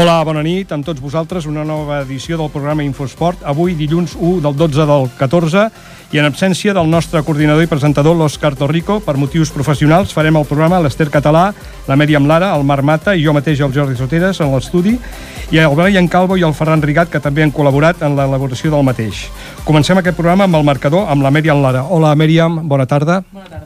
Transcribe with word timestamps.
Hola, 0.00 0.22
bona 0.24 0.40
nit 0.40 0.70
amb 0.72 0.86
tots 0.86 1.02
vosaltres, 1.04 1.44
una 1.44 1.60
nova 1.60 1.98
edició 2.00 2.38
del 2.40 2.48
programa 2.48 2.80
Infosport, 2.86 3.42
avui 3.44 3.74
dilluns 3.76 4.14
1 4.16 4.38
del 4.46 4.54
12 4.56 4.86
del 4.88 5.10
14 5.18 5.64
i 6.14 6.20
en 6.22 6.24
absència 6.24 6.72
del 6.72 6.88
nostre 6.88 7.20
coordinador 7.26 7.66
i 7.66 7.68
presentador, 7.68 8.16
l'Òscar 8.16 8.54
Torrico, 8.56 8.96
per 9.04 9.18
motius 9.20 9.52
professionals 9.52 10.14
farem 10.16 10.38
el 10.40 10.48
programa 10.48 10.80
l'Ester 10.80 11.10
Català, 11.12 11.50
la 11.84 12.00
Mèriam 12.00 12.24
Lara, 12.24 12.54
el 12.56 12.64
Marc 12.64 12.86
Mata 12.88 13.12
i 13.12 13.26
jo 13.26 13.36
mateix, 13.36 13.60
el 13.60 13.76
Jordi 13.76 13.98
Soteres, 13.98 14.40
en 14.40 14.54
l'estudi, 14.54 14.96
i 15.52 15.60
el 15.60 15.76
Brian 15.76 16.08
Calvo 16.08 16.40
i 16.40 16.48
el 16.48 16.56
Ferran 16.56 16.80
Rigat, 16.80 17.12
que 17.12 17.20
també 17.20 17.44
han 17.44 17.52
col·laborat 17.52 18.00
en 18.00 18.16
l'elaboració 18.16 18.72
del 18.72 18.86
mateix. 18.88 19.26
Comencem 19.68 20.00
aquest 20.00 20.16
programa 20.16 20.48
amb 20.48 20.62
el 20.62 20.64
marcador, 20.64 21.10
amb 21.12 21.28
la 21.28 21.34
Mèriam 21.34 21.60
Lara. 21.60 21.84
Hola, 21.92 22.16
Mèriam, 22.16 22.62
bona 22.64 22.88
tarda. 22.88 23.20
Bona 23.28 23.50
tarda. 23.50 23.59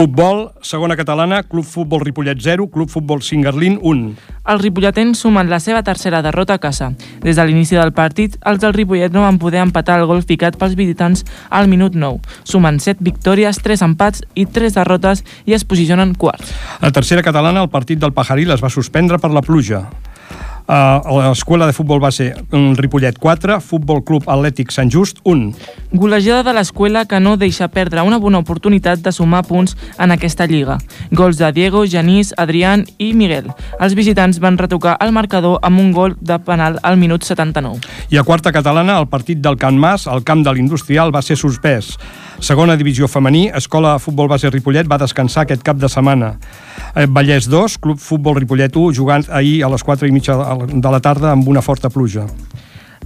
Futbol, 0.00 0.54
segona 0.62 0.96
catalana, 0.96 1.42
Club 1.42 1.66
Futbol 1.68 2.00
Ripollet 2.00 2.38
0, 2.40 2.70
Club 2.72 2.88
Futbol 2.88 3.20
Singarlín 3.20 3.74
1. 3.82 4.14
Els 4.48 4.62
ripolletens 4.62 5.20
sumen 5.20 5.50
la 5.52 5.58
seva 5.60 5.82
tercera 5.84 6.22
derrota 6.24 6.56
a 6.56 6.62
casa. 6.62 6.94
Des 7.20 7.36
de 7.36 7.44
l'inici 7.44 7.76
del 7.76 7.92
partit, 7.92 8.38
els 8.48 8.62
del 8.62 8.72
Ripollet 8.72 9.12
no 9.12 9.26
van 9.26 9.36
poder 9.36 9.60
empatar 9.60 9.98
el 10.00 10.08
gol 10.08 10.24
ficat 10.24 10.56
pels 10.56 10.72
visitants 10.78 11.26
al 11.50 11.68
minut 11.68 11.92
9. 11.92 12.24
Sumen 12.48 12.80
7 12.80 13.04
victòries, 13.04 13.60
3 13.60 13.84
empats 13.90 14.24
i 14.32 14.48
3 14.48 14.80
derrotes 14.80 15.20
i 15.44 15.52
es 15.52 15.68
posicionen 15.68 16.16
quarts. 16.16 16.48
A 16.80 16.86
la 16.88 16.96
tercera 16.96 17.20
catalana, 17.20 17.60
el 17.60 17.68
partit 17.68 18.00
del 18.00 18.16
Pajaril 18.16 18.56
es 18.56 18.64
va 18.64 18.72
suspendre 18.72 19.20
per 19.20 19.36
la 19.36 19.44
pluja. 19.44 19.84
Uh, 20.70 21.02
L'escola 21.26 21.66
de 21.66 21.74
futbol 21.74 21.98
base 21.98 22.28
mm, 22.30 22.76
Ripollet 22.78 23.16
4, 23.18 23.56
Futbol 23.58 24.04
Club 24.06 24.28
Atlètic 24.30 24.70
Sant 24.70 24.86
Just 24.92 25.18
1. 25.26 25.48
Golejada 25.98 26.44
de 26.46 26.54
l'escola 26.54 27.02
que 27.10 27.18
no 27.18 27.32
deixa 27.40 27.66
perdre 27.74 28.04
una 28.06 28.20
bona 28.22 28.38
oportunitat 28.38 29.02
de 29.02 29.10
sumar 29.10 29.40
punts 29.48 29.74
en 29.98 30.14
aquesta 30.14 30.46
lliga. 30.46 30.78
Gols 31.10 31.42
de 31.42 31.50
Diego, 31.56 31.82
Genís, 31.90 32.30
Adrián 32.38 32.86
i 33.02 33.10
Miguel. 33.18 33.50
Els 33.82 33.98
visitants 33.98 34.38
van 34.38 34.60
retocar 34.62 34.94
el 35.02 35.10
marcador 35.10 35.58
amb 35.66 35.82
un 35.82 35.90
gol 35.90 36.14
de 36.20 36.38
penal 36.38 36.78
al 36.86 37.02
minut 37.02 37.26
79. 37.26 37.82
I 38.14 38.22
a 38.22 38.26
quarta 38.28 38.54
catalana, 38.54 39.00
el 39.02 39.10
partit 39.10 39.42
del 39.42 39.58
Can 39.58 39.74
Mas, 39.74 40.06
al 40.06 40.22
camp 40.22 40.46
de 40.46 40.54
l'Industrial, 40.54 41.10
va 41.10 41.26
ser 41.26 41.34
suspès. 41.34 41.96
Segona 42.38 42.78
divisió 42.78 43.10
femení, 43.10 43.48
Escola 43.50 43.96
de 43.96 44.06
Futbol 44.06 44.30
Base 44.30 44.54
Ripollet 44.54 44.86
va 44.86 45.02
descansar 45.02 45.48
aquest 45.48 45.66
cap 45.66 45.82
de 45.82 45.90
setmana. 45.90 46.36
Eh, 46.94 47.06
Vallès 47.08 47.48
2, 47.48 47.78
Club 47.78 47.98
Futbol 47.98 48.36
Ripollet 48.40 48.74
1, 48.74 48.94
jugant 48.96 49.24
ahir 49.30 49.62
a 49.64 49.70
les 49.70 49.84
4 49.84 50.08
i 50.08 50.14
mitja 50.14 50.36
de 50.66 50.90
la 50.90 51.00
tarda 51.00 51.32
amb 51.32 51.48
una 51.48 51.62
forta 51.62 51.90
pluja. 51.90 52.26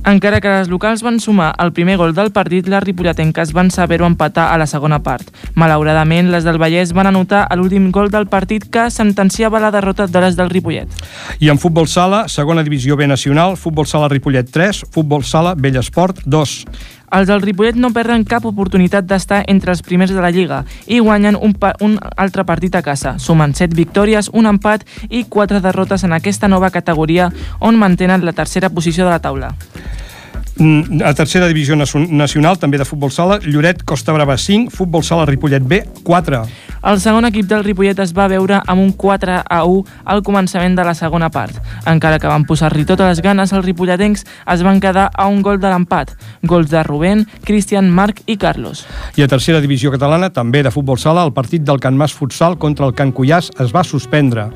Encara 0.05 0.43
que 0.45 0.51
les 0.53 0.69
locals 0.69 1.01
van 1.01 1.17
sumar 1.17 1.55
el 1.63 1.71
primer 1.73 1.95
gol 1.97 2.13
del 2.13 2.29
partit, 2.29 2.67
les 2.69 2.83
ripolletenques 2.85 3.55
van 3.57 3.71
saber-ho 3.73 4.05
empatar 4.05 4.51
a 4.53 4.59
la 4.61 4.67
segona 4.69 4.99
part. 5.01 5.31
Malauradament, 5.57 6.29
les 6.29 6.45
del 6.45 6.59
Vallès 6.61 6.93
van 6.93 7.09
anotar 7.09 7.47
l'últim 7.57 7.89
gol 7.91 8.11
del 8.13 8.27
partit 8.29 8.67
que 8.69 8.91
sentenciava 8.93 9.63
la 9.65 9.73
derrota 9.73 10.07
de 10.07 10.21
les 10.21 10.37
del 10.37 10.53
Ripollet. 10.53 10.93
I 11.41 11.49
en 11.49 11.61
futbol 11.61 11.89
sala, 11.89 12.27
segona 12.29 12.67
divisió 12.67 12.99
B 13.01 13.09
nacional, 13.09 13.57
futbol 13.57 13.89
sala 13.89 14.11
Ripollet 14.13 14.53
3, 14.53 14.85
futbol 14.93 15.25
sala 15.25 15.55
Bellesport 15.57 16.21
2. 16.27 16.59
Els 17.15 17.29
del 17.31 17.43
Ripollet 17.45 17.77
no 17.79 17.93
perden 17.95 18.25
cap 18.27 18.45
oportunitat 18.49 19.07
d'estar 19.07 19.45
entre 19.47 19.71
els 19.71 19.83
primers 19.87 20.11
de 20.11 20.21
la 20.21 20.33
Lliga 20.35 20.65
i 20.87 20.99
guanyen 20.99 21.37
un, 21.41 21.55
un 21.81 21.99
altre 22.17 22.45
partit 22.45 22.75
a 22.75 22.83
casa. 22.83 23.17
Sumen 23.23 23.55
7 23.55 23.75
victòries, 23.77 24.31
un 24.33 24.47
empat 24.51 24.83
i 25.11 25.25
4 25.29 25.61
derrotes 25.63 26.03
en 26.05 26.13
aquesta 26.17 26.49
nova 26.49 26.71
categoria 26.75 27.31
on 27.61 27.79
mantenen 27.79 28.25
la 28.27 28.33
tercera 28.33 28.71
posició 28.71 29.05
de 29.05 29.11
la 29.15 29.21
taula. 29.23 29.55
Mm, 30.57 31.03
A 31.05 31.15
tercera 31.15 31.49
divisió 31.51 31.75
nacio- 31.75 32.07
nacional, 32.09 32.59
també 32.59 32.79
de 32.79 32.85
futbol 32.87 33.11
sala, 33.11 33.41
Lloret 33.43 33.83
Costa 33.85 34.13
Brava 34.13 34.37
5, 34.39 34.71
futbol 34.71 35.03
sala 35.03 35.27
Ripollet 35.27 35.63
B 35.67 35.83
4. 36.05 36.45
El 36.85 36.99
segon 37.01 37.25
equip 37.25 37.47
del 37.49 37.63
Ripollet 37.65 38.01
es 38.03 38.11
va 38.13 38.27
veure 38.29 38.59
amb 38.61 38.83
un 38.83 38.91
4 38.93 39.39
a 39.41 39.61
1 39.65 40.03
al 40.13 40.21
començament 40.27 40.75
de 40.77 40.85
la 40.85 40.93
segona 40.93 41.31
part. 41.33 41.57
Encara 41.89 42.19
que 42.21 42.29
van 42.29 42.45
posar-li 42.45 42.85
totes 42.85 43.09
les 43.09 43.23
ganes, 43.25 43.55
els 43.57 43.65
ripolletencs 43.65 44.27
es 44.53 44.65
van 44.67 44.83
quedar 44.85 45.07
a 45.09 45.27
un 45.33 45.41
gol 45.41 45.57
de 45.63 45.71
l'empat. 45.73 46.13
Gols 46.45 46.69
de 46.69 46.83
Rubén, 46.85 47.25
Cristian, 47.49 47.89
Marc 47.89 48.21
i 48.27 48.37
Carlos. 48.37 48.85
I 49.17 49.25
a 49.25 49.31
tercera 49.33 49.65
divisió 49.65 49.95
catalana, 49.95 50.29
també 50.29 50.61
de 50.61 50.75
futbol 50.75 51.01
sala, 51.01 51.25
el 51.25 51.33
partit 51.33 51.65
del 51.65 51.81
Can 51.81 51.97
Mas 51.97 52.13
Futsal 52.13 52.59
contra 52.61 52.85
el 52.85 52.93
Can 52.93 53.17
Cullàs 53.17 53.49
es 53.65 53.73
va 53.73 53.85
suspendre. 53.85 54.51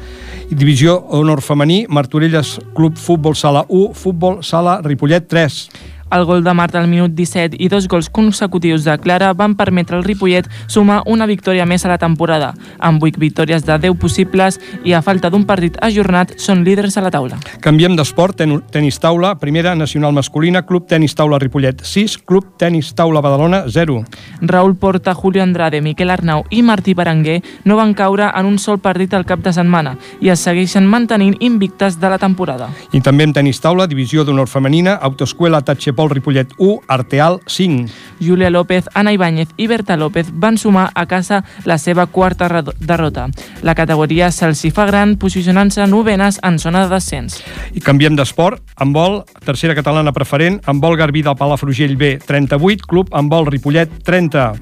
Divisió 0.50 0.98
honor 1.08 1.40
femení, 1.40 1.86
Martorelles 1.88 2.58
Club 2.76 3.00
Futbol 3.00 3.40
Sala 3.40 3.64
1, 3.68 3.94
Futbol 3.96 4.42
Sala 4.44 4.82
Ripollet 4.84 5.32
3. 5.32 5.96
El 6.10 6.24
gol 6.24 6.42
de 6.42 6.54
Marta 6.54 6.80
al 6.80 6.88
minut 6.88 7.12
17 7.12 7.56
i 7.60 7.68
dos 7.68 7.86
gols 7.88 8.08
consecutius 8.08 8.84
de 8.84 8.96
Clara 8.98 9.34
van 9.36 9.54
permetre 9.56 9.96
al 9.96 10.04
Ripollet 10.04 10.48
sumar 10.66 11.02
una 11.06 11.26
victòria 11.26 11.66
més 11.68 11.84
a 11.84 11.90
la 11.92 11.98
temporada. 11.98 12.54
Amb 12.78 13.02
8 13.04 13.20
victòries 13.20 13.66
de 13.66 13.76
10 13.78 13.98
possibles 14.00 14.56
i 14.84 14.94
a 14.96 15.02
falta 15.02 15.28
d'un 15.28 15.44
partit 15.44 15.76
ajornat, 15.84 16.32
són 16.40 16.64
líders 16.64 16.96
a 16.96 17.04
la 17.04 17.10
taula. 17.12 17.36
Canviem 17.60 17.96
d'esport, 17.96 18.38
ten 18.40 18.56
tenis 18.72 18.96
taula, 19.02 19.34
primera 19.38 19.74
nacional 19.74 20.14
masculina, 20.16 20.64
Club 20.64 20.86
Tenis 20.88 21.14
Taula 21.14 21.38
Ripollet 21.38 21.84
6, 21.84 22.18
Club 22.24 22.56
Tenis 22.56 22.94
Taula 22.94 23.20
Badalona 23.20 23.64
0. 23.68 24.00
Raúl 24.40 24.76
Porta, 24.76 25.14
Julio 25.14 25.42
Andrade, 25.42 25.82
Miquel 25.82 26.10
Arnau 26.10 26.44
i 26.50 26.62
Martí 26.62 26.94
Berenguer 26.94 27.42
no 27.64 27.76
van 27.76 27.92
caure 27.94 28.30
en 28.34 28.46
un 28.46 28.58
sol 28.58 28.78
partit 28.80 29.12
al 29.14 29.26
cap 29.28 29.44
de 29.44 29.52
setmana 29.52 29.96
i 30.24 30.32
es 30.32 30.40
segueixen 30.40 30.86
mantenint 30.88 31.36
invictes 31.40 32.00
de 32.00 32.08
la 32.08 32.18
temporada. 32.18 32.70
I 32.92 33.02
també 33.04 33.28
en 33.28 33.36
tenis 33.36 33.60
taula, 33.60 33.86
divisió 33.86 34.24
d'honor 34.24 34.48
femenina, 34.48 34.96
Autoescuela 34.96 35.60
Tatxepol 35.98 36.10
Ripollet 36.10 36.48
1, 36.58 36.80
Arteal 36.86 37.40
5. 37.46 37.90
Júlia 38.20 38.50
López, 38.50 38.84
Ana 38.94 39.12
Ibáñez 39.12 39.48
i 39.56 39.66
Berta 39.66 39.96
López 39.96 40.28
van 40.32 40.56
sumar 40.56 40.92
a 40.94 41.06
casa 41.06 41.44
la 41.64 41.78
seva 41.78 42.06
quarta 42.06 42.48
derrota. 42.78 43.26
La 43.62 43.74
categoria 43.74 44.30
se'ls 44.30 44.62
hi 44.64 44.70
fa 44.70 44.86
gran, 44.86 45.16
posicionant-se 45.18 45.86
novenes 45.90 46.38
en 46.46 46.58
zona 46.58 46.86
de 46.86 46.94
descens. 46.94 47.40
I 47.74 47.82
canviem 47.82 48.14
d'esport, 48.14 48.62
handbol, 48.78 49.24
tercera 49.44 49.74
catalana 49.74 50.14
preferent, 50.14 50.60
handbol 50.66 50.96
Garbí 50.96 51.22
del 51.26 51.36
Palafrugell 51.36 51.96
B 51.98 52.18
38, 52.22 52.86
Club 52.86 53.10
handbol 53.10 53.50
Ripollet 53.50 53.90
30. 54.06 54.52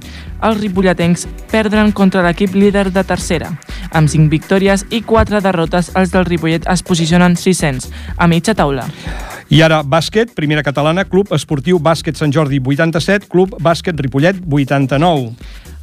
Els 0.46 0.60
ripolletencs 0.60 1.28
perdran 1.52 1.92
contra 1.92 2.24
l'equip 2.24 2.56
líder 2.56 2.90
de 2.92 3.04
tercera. 3.04 3.52
Amb 3.92 4.08
5 4.08 4.32
victòries 4.32 4.88
i 4.88 5.02
4 5.04 5.44
derrotes, 5.44 5.92
els 5.96 6.12
del 6.12 6.28
Ripollet 6.28 6.68
es 6.68 6.82
posicionen 6.82 7.36
600, 7.36 7.90
a 8.16 8.28
mitja 8.28 8.56
taula. 8.56 8.88
I 9.48 9.60
ara 9.62 9.82
bàsquet, 9.86 10.32
primera 10.34 10.64
catalana, 10.66 11.04
Club 11.06 11.30
Esportiu 11.30 11.78
Bàsquet 11.78 12.18
Sant 12.18 12.32
Jordi 12.34 12.58
87, 12.58 13.28
Club 13.30 13.54
Bàsquet 13.62 13.94
Ripollet 14.00 14.40
89. 14.42 15.30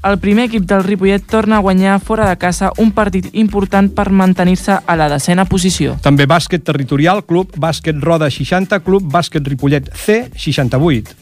El 0.03 0.18
primer 0.19 0.50
equip 0.50 0.66
del 0.68 0.84
Ripollet 0.84 1.24
torna 1.31 1.57
a 1.57 1.63
guanyar 1.63 2.01
fora 2.03 2.28
de 2.28 2.35
casa 2.35 2.74
un 2.78 2.91
partit 2.91 3.29
important 3.31 3.88
per 3.95 4.10
mantenir-se 4.12 4.81
a 4.83 4.95
la 5.00 5.07
decena 5.07 5.45
posició. 5.48 5.95
També 6.04 6.27
bàsquet 6.27 6.65
territorial, 6.68 7.24
Club 7.24 7.56
Bàsquet 7.56 8.04
Roda 8.04 8.27
60, 8.27 8.81
Club 8.83 9.07
Bàsquet 9.07 9.48
Ripollet 9.48 9.88
C 9.95 10.25
68. 10.36 11.16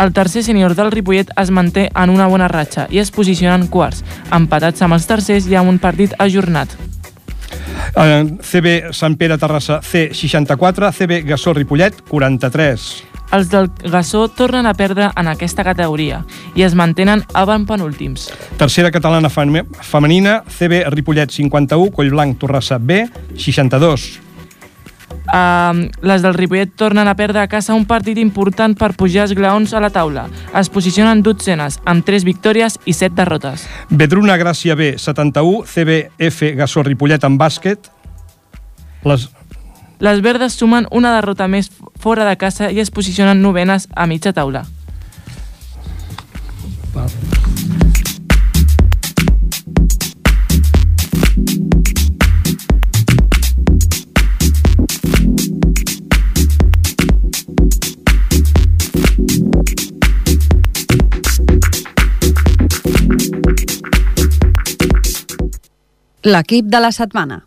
El 0.00 0.12
tercer 0.12 0.44
sènior 0.44 0.76
del 0.76 0.92
Ripollet 0.92 1.32
es 1.40 1.50
manté 1.50 1.88
en 1.96 2.12
una 2.12 2.28
bona 2.28 2.48
ratxa 2.52 2.86
i 2.92 3.00
es 3.00 3.10
posicionen 3.10 3.68
quarts, 3.72 4.04
empatats 4.36 4.84
amb 4.84 5.00
els 5.00 5.08
tercers 5.08 5.48
i 5.48 5.56
amb 5.56 5.72
un 5.72 5.80
partit 5.80 6.12
ajornat. 6.20 6.76
Eh, 7.96 8.24
CB 8.42 8.92
Sant 8.92 9.16
Pere 9.18 9.36
Terrassa 9.38 9.80
C 9.82 10.10
64, 10.14 10.92
CB 10.92 11.22
Gassó 11.26 11.52
Ripollet 11.54 12.02
43. 12.08 13.04
Els 13.30 13.48
del 13.48 13.68
Gassó 13.92 14.24
tornen 14.28 14.66
a 14.66 14.72
perdre 14.74 15.10
en 15.14 15.28
aquesta 15.30 15.62
categoria 15.62 16.24
i 16.58 16.64
es 16.66 16.74
mantenen 16.74 17.22
avantpenúltims. 17.32 18.28
Tercera 18.58 18.90
catalana 18.90 19.30
fem- 19.30 19.64
femenina, 19.86 20.42
CB 20.48 20.82
Ripollet 20.90 21.30
51, 21.30 21.92
Collblanc 21.94 22.38
Torrassa 22.38 22.78
B 22.78 23.04
62. 23.36 24.18
Uh, 25.30 25.86
les 26.02 26.22
del 26.22 26.34
Ripollet 26.34 26.72
tornen 26.74 27.06
a 27.06 27.14
perdre 27.14 27.38
a 27.40 27.48
casa 27.48 27.76
un 27.78 27.84
partit 27.86 28.18
important 28.18 28.74
per 28.74 28.92
pujar 28.98 29.28
els 29.28 29.34
glaons 29.38 29.74
a 29.74 29.82
la 29.82 29.92
taula. 29.94 30.26
Es 30.58 30.70
posicionen 30.72 31.22
dotzenes, 31.22 31.78
amb 31.86 32.04
3 32.06 32.26
victòries 32.26 32.80
i 32.84 32.94
7 32.96 33.14
derrotes. 33.14 33.68
Vedruna 33.90 34.38
Gràcia 34.40 34.74
B 34.74 34.96
71, 34.98 35.62
CBF 35.70 36.54
Gassó 36.58 36.82
Ripollet 36.82 37.24
en 37.24 37.38
bàsquet. 37.38 37.92
Les, 39.06 39.30
Les 40.00 40.22
verdes 40.24 40.54
sumen 40.56 40.86
una 40.90 41.12
derrota 41.12 41.46
més 41.46 41.70
fora 42.00 42.24
de 42.24 42.36
casa 42.40 42.70
i 42.72 42.80
es 42.80 42.90
posicionen 42.90 43.42
novenes 43.42 43.86
a 43.94 44.06
mitja 44.08 44.32
taula. 44.32 44.64
L'equip 66.22 66.66
de 66.68 66.80
la 66.84 66.90
setmana. 66.92 67.38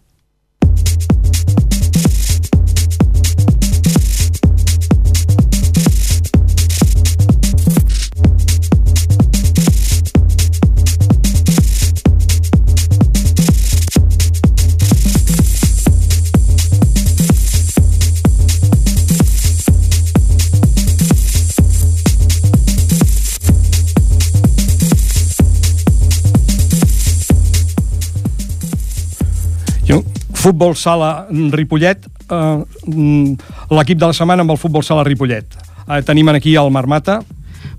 Futbol 30.43 30.75
sala 30.75 31.25
Ripollet, 31.31 32.03
eh, 32.03 32.63
mm, 32.87 33.35
l'equip 33.71 33.99
de 33.99 34.09
la 34.09 34.13
setmana 34.13 34.43
amb 34.43 34.51
el 34.51 34.59
futbol 34.59 34.83
sala 34.83 35.05
Ripollet. 35.07 35.55
Eh, 35.87 36.01
tenim 36.03 36.27
aquí 36.29 36.55
el 36.55 36.71
Marc 36.71 36.87
Mata. 36.87 37.21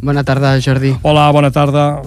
Bona 0.01 0.25
tarda, 0.25 0.57
Jordi. 0.61 0.95
Hola, 1.03 1.31
bona 1.31 1.51
tarda, 1.51 2.01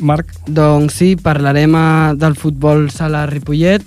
Marc. 0.00 0.34
Doncs 0.46 0.92
sí, 0.92 1.16
parlarem 1.16 1.74
eh, 1.74 2.12
del 2.20 2.36
futbol 2.36 2.90
sala 2.90 3.24
Ripollet, 3.26 3.82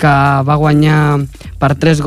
que 0.00 0.14
va 0.48 0.56
guanyar 0.56 1.20
per 1.60 1.74
3, 1.76 2.00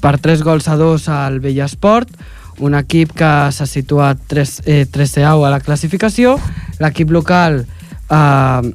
per 0.00 0.16
3 0.22 0.46
gols 0.46 0.68
a 0.68 0.76
2 0.78 1.08
al 1.08 1.40
Bellesport, 1.40 2.14
un 2.62 2.78
equip 2.78 3.10
que 3.18 3.32
s'ha 3.50 3.66
situat 3.66 4.22
3, 4.30 4.60
eh, 4.66 4.86
3 4.86 5.18
a 5.26 5.34
la 5.50 5.58
classificació. 5.58 6.38
L'equip 6.78 7.10
local 7.10 7.64
eh, 8.10 8.74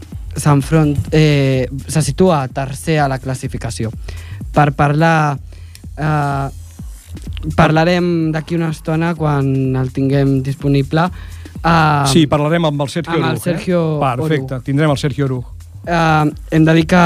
eh, 1.12 1.68
se 1.88 2.02
situa 2.02 2.48
tercer 2.48 3.00
a 3.00 3.08
la 3.08 3.20
classificació. 3.20 3.92
Per 4.54 4.72
parlar... 4.74 5.38
Eh, 5.98 6.50
parlarem 7.56 8.32
d'aquí 8.34 8.58
una 8.58 8.70
estona 8.74 9.14
quan 9.18 9.76
el 9.80 9.92
tinguem 9.96 10.42
disponible. 10.46 11.08
Uh, 11.60 12.06
sí, 12.08 12.26
parlarem 12.30 12.70
amb 12.70 12.82
el 12.86 12.92
Sergio 12.92 13.18
amb 13.18 13.26
Oruj. 13.26 13.36
El 13.36 13.42
Sergio 13.44 13.82
eh? 13.82 14.00
Perfecte, 14.04 14.54
Oruj. 14.54 14.66
tindrem 14.68 14.92
el 14.94 14.98
Sergio 14.98 15.26
Oruj. 15.26 15.46
Uh, 15.80 16.30
hem 16.52 16.66
de 16.68 16.76
dir 16.78 16.86
que 16.88 17.04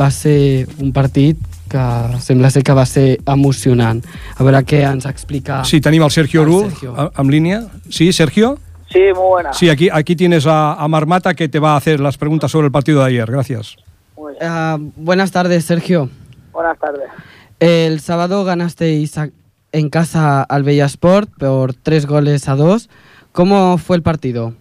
va 0.00 0.10
ser 0.14 0.66
un 0.80 0.92
partit 0.94 1.38
que 1.70 1.82
sembla 2.22 2.50
ser 2.50 2.64
que 2.66 2.74
va 2.74 2.86
ser 2.86 3.20
emocionant. 3.30 4.02
A 4.36 4.46
veure 4.46 4.64
què 4.66 4.82
ens 4.88 5.06
explica... 5.06 5.60
Sí, 5.68 5.78
tenim 5.80 6.02
el 6.02 6.10
Sergio 6.10 6.42
Oruj 6.42 6.82
en 6.90 7.30
línea. 7.30 7.62
Sí, 7.88 8.12
Sergio. 8.12 8.56
Sí, 8.90 8.98
muy 9.14 9.28
buena. 9.28 9.52
Sí, 9.52 9.68
aquí, 9.70 9.88
aquí 9.92 10.16
tienes 10.16 10.46
a, 10.46 10.74
a 10.74 10.88
Marmata 10.88 11.34
que 11.34 11.48
te 11.48 11.58
va 11.58 11.74
a 11.74 11.76
hacer 11.76 12.00
las 12.00 12.18
preguntas 12.18 12.50
sobre 12.50 12.66
el 12.66 12.72
partido 12.72 13.00
de 13.00 13.06
ayer. 13.06 13.30
Gracias. 13.30 13.76
Muy 14.16 14.34
bien. 14.38 14.50
Uh, 14.52 14.92
buenas 14.96 15.30
tardes, 15.30 15.64
Sergio. 15.64 16.08
Buenas 16.52 16.78
tardes. 16.78 17.08
El 17.60 18.00
sábado 18.00 18.44
ganasteis 18.44 19.16
a- 19.18 19.28
en 19.72 19.88
casa 19.90 20.42
al 20.42 20.64
Bella 20.64 20.86
Sport 20.86 21.30
por 21.38 21.74
tres 21.74 22.06
goles 22.06 22.48
a 22.48 22.56
dos. 22.56 22.90
¿Cómo 23.32 23.78
fue 23.78 23.96
el 23.96 24.02
partido? 24.02 24.54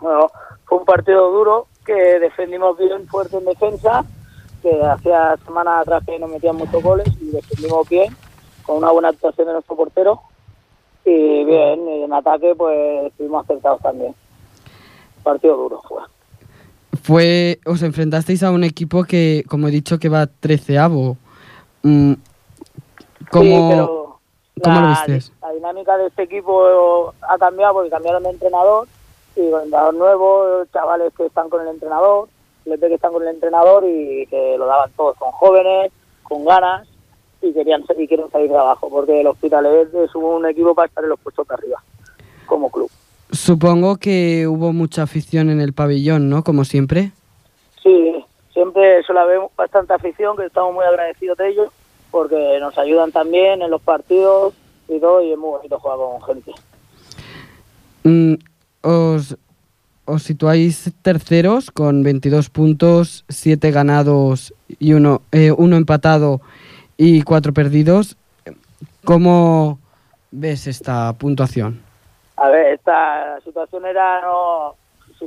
Bueno, 0.00 0.26
fue 0.64 0.78
un 0.78 0.84
partido 0.84 1.30
duro 1.30 1.68
que 1.86 1.94
defendimos 2.18 2.76
bien 2.76 3.06
fuerte 3.06 3.36
en 3.38 3.44
defensa, 3.44 4.04
que 4.60 4.70
hacía 4.84 5.36
semanas 5.44 5.82
atrás 5.82 6.02
que 6.04 6.18
nos 6.18 6.30
metían 6.30 6.56
muchos 6.56 6.82
goles 6.82 7.06
y 7.20 7.26
defendimos 7.26 7.88
bien, 7.88 8.16
con 8.64 8.78
una 8.78 8.90
buena 8.90 9.10
actuación 9.10 9.46
de 9.46 9.52
nuestro 9.52 9.76
portero. 9.76 10.20
Y 11.04 11.44
bien, 11.44 11.88
y 11.88 12.04
en 12.04 12.12
ataque 12.12 12.54
pues 12.56 13.06
estuvimos 13.06 13.44
acertados 13.44 13.80
también. 13.80 14.14
Partido 15.22 15.56
duro 15.56 15.80
fue. 15.88 16.02
Fue, 17.02 17.60
os 17.66 17.82
enfrentasteis 17.82 18.42
a 18.42 18.50
un 18.50 18.64
equipo 18.64 19.04
que, 19.04 19.44
como 19.48 19.68
he 19.68 19.70
dicho, 19.70 19.98
que 19.98 20.08
va 20.08 20.26
treceavo. 20.26 21.16
Mm, 21.82 22.12
¿Cómo, 23.30 23.44
Sí, 23.44 23.66
pero 23.70 24.18
cómo 24.62 24.80
lo 24.80 24.82
la, 24.82 24.88
visteis? 24.88 25.32
la 25.40 25.52
dinámica 25.52 25.96
de 25.96 26.06
este 26.06 26.24
equipo 26.24 27.14
ha 27.22 27.38
cambiado 27.38 27.74
porque 27.74 27.90
cambiaron 27.90 28.22
de 28.22 28.30
entrenador 28.30 28.86
y 29.34 29.50
con 29.50 29.62
entrenador 29.62 29.94
nuevo, 29.94 30.64
chavales 30.72 31.12
que 31.16 31.26
están 31.26 31.48
con 31.48 31.62
el 31.62 31.68
entrenador, 31.68 32.28
les 32.66 32.78
ve 32.78 32.88
que 32.88 32.94
están 32.94 33.12
con 33.12 33.22
el 33.22 33.28
entrenador 33.30 33.84
y 33.84 34.26
que 34.26 34.56
lo 34.58 34.66
daban 34.66 34.90
todos, 34.96 35.16
son 35.18 35.32
jóvenes, 35.32 35.90
con 36.22 36.44
ganas 36.44 36.86
y 37.42 37.52
querían 37.52 37.84
y 37.98 38.06
quieren 38.06 38.30
salir 38.30 38.50
de 38.50 38.56
abajo 38.56 38.88
porque 38.88 39.20
el 39.20 39.26
Hospitalet 39.26 39.92
es 39.94 40.14
un 40.14 40.46
equipo 40.46 40.74
para 40.74 40.86
estar 40.86 41.04
en 41.04 41.10
los 41.10 41.20
puestos 41.20 41.46
de 41.46 41.54
arriba 41.54 41.82
como 42.46 42.70
club. 42.70 42.90
Supongo 43.30 43.96
que 43.96 44.46
hubo 44.46 44.72
mucha 44.72 45.02
afición 45.02 45.48
en 45.48 45.60
el 45.60 45.72
pabellón, 45.72 46.28
¿no? 46.28 46.44
Como 46.44 46.64
siempre. 46.64 47.12
Sí, 47.82 48.24
siempre 48.52 49.02
suele 49.04 49.20
haber 49.20 49.40
bastante 49.56 49.94
afición, 49.94 50.36
que 50.36 50.46
estamos 50.46 50.74
muy 50.74 50.84
agradecidos 50.84 51.38
de 51.38 51.48
ellos, 51.48 51.68
porque 52.10 52.58
nos 52.60 52.76
ayudan 52.76 53.10
también 53.10 53.62
en 53.62 53.70
los 53.70 53.80
partidos 53.80 54.54
y 54.88 55.00
todo, 55.00 55.22
y 55.22 55.32
es 55.32 55.38
muy 55.38 55.50
bonito 55.50 55.78
jugar 55.78 55.96
con 55.96 56.22
gente. 56.22 56.52
Mm, 58.04 58.34
os, 58.82 59.36
os 60.04 60.22
situáis 60.22 60.92
terceros 61.00 61.70
con 61.70 62.02
22 62.02 62.50
puntos, 62.50 63.24
7 63.28 63.70
ganados 63.70 64.52
y 64.78 64.92
uno, 64.92 65.22
eh, 65.32 65.52
uno 65.52 65.76
empatado 65.76 66.42
y 66.96 67.22
4 67.22 67.52
perdidos. 67.52 68.16
¿Cómo 69.04 69.78
ves 70.30 70.66
esta 70.66 71.12
puntuación? 71.14 71.82
A 72.36 72.48
ver, 72.48 72.74
esta 72.74 73.40
situación 73.44 73.86
era, 73.86 74.20
no, 74.20 74.74
si 75.18 75.26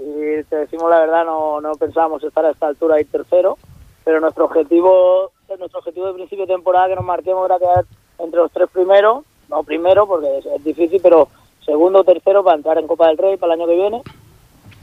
te 0.50 0.56
decimos 0.58 0.90
la 0.90 1.00
verdad, 1.00 1.26
no, 1.26 1.62
no 1.62 1.72
pensábamos 1.74 2.24
estar 2.24 2.46
a 2.46 2.52
esta 2.52 2.68
altura 2.68 2.96
ahí 2.96 3.06
tercero, 3.06 3.58
pero 4.04 4.20
nuestro 4.20 4.46
objetivo, 4.46 5.32
nuestro 5.60 5.80
objetivo 5.80 6.08
de 6.08 6.14
principio 6.14 6.46
de 6.46 6.54
temporada 6.54 6.88
que 6.88 6.96
nos 6.96 7.06
marquemos 7.06 7.46
era 7.46 7.60
quedar 7.60 7.86
entre 8.20 8.40
los 8.40 8.52
tres 8.52 8.70
primeros, 8.70 9.24
no 9.50 9.64
primero 9.64 10.08
porque 10.08 10.40
es, 10.40 10.64
difícil, 10.64 11.00
pero 11.02 11.30
segundo 11.66 12.04
tercero 12.04 12.44
para 12.44 12.58
entrar 12.58 12.78
en 12.78 12.88
Copa 12.88 13.08
del 13.08 13.18
Rey 13.18 13.38
para 13.38 13.54
el 13.54 13.62
año 13.62 13.70
que 13.70 13.76
viene, 13.76 14.02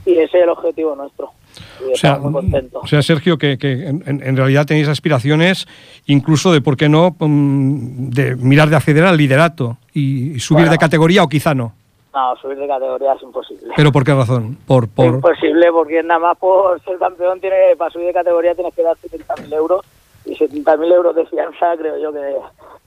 y 0.05 0.13
ese 0.13 0.37
es 0.37 0.43
el 0.43 0.49
objetivo 0.49 0.95
nuestro. 0.95 1.31
O 1.91 1.95
sea, 1.95 2.17
contentos. 2.19 2.81
o 2.83 2.87
sea, 2.87 3.01
Sergio, 3.01 3.37
que, 3.37 3.57
que 3.57 3.87
en, 3.87 4.03
en 4.05 4.37
realidad 4.37 4.65
tenéis 4.65 4.87
aspiraciones 4.87 5.67
incluso 6.07 6.51
de, 6.51 6.61
¿por 6.61 6.77
qué 6.77 6.89
no?, 6.89 7.15
mm, 7.19 8.09
de 8.09 8.35
mirar 8.35 8.69
de 8.69 8.75
acceder 8.75 9.03
al 9.05 9.17
liderato 9.17 9.77
y, 9.93 10.39
subir 10.39 10.61
Bueno. 10.61 10.71
de 10.71 10.77
categoría 10.77 11.23
o 11.23 11.29
quizá 11.29 11.53
no. 11.53 11.73
No, 12.13 12.35
subir 12.41 12.57
de 12.57 12.67
categoría 12.67 13.13
es 13.13 13.23
imposible. 13.23 13.73
¿Pero 13.75 13.91
por 13.91 14.03
qué 14.03 14.13
razón? 14.13 14.57
Por, 14.67 14.87
por... 14.87 15.15
Imposible 15.15 15.71
porque 15.71 16.03
nada 16.03 16.19
más 16.19 16.37
por 16.37 16.79
ser 16.83 16.97
campeón 16.99 17.39
tiene 17.39 17.55
para 17.77 17.89
subir 17.91 18.07
de 18.07 18.13
categoría 18.13 18.53
tienes 18.53 18.73
que 18.75 18.83
dar 18.83 18.95
70.000 18.97 19.53
euros 19.55 19.83
y 20.25 20.35
70.000 20.35 20.93
euros 20.93 21.15
de 21.15 21.25
fianza 21.25 21.75
creo 21.77 21.97
yo 22.01 22.13
que, 22.13 22.19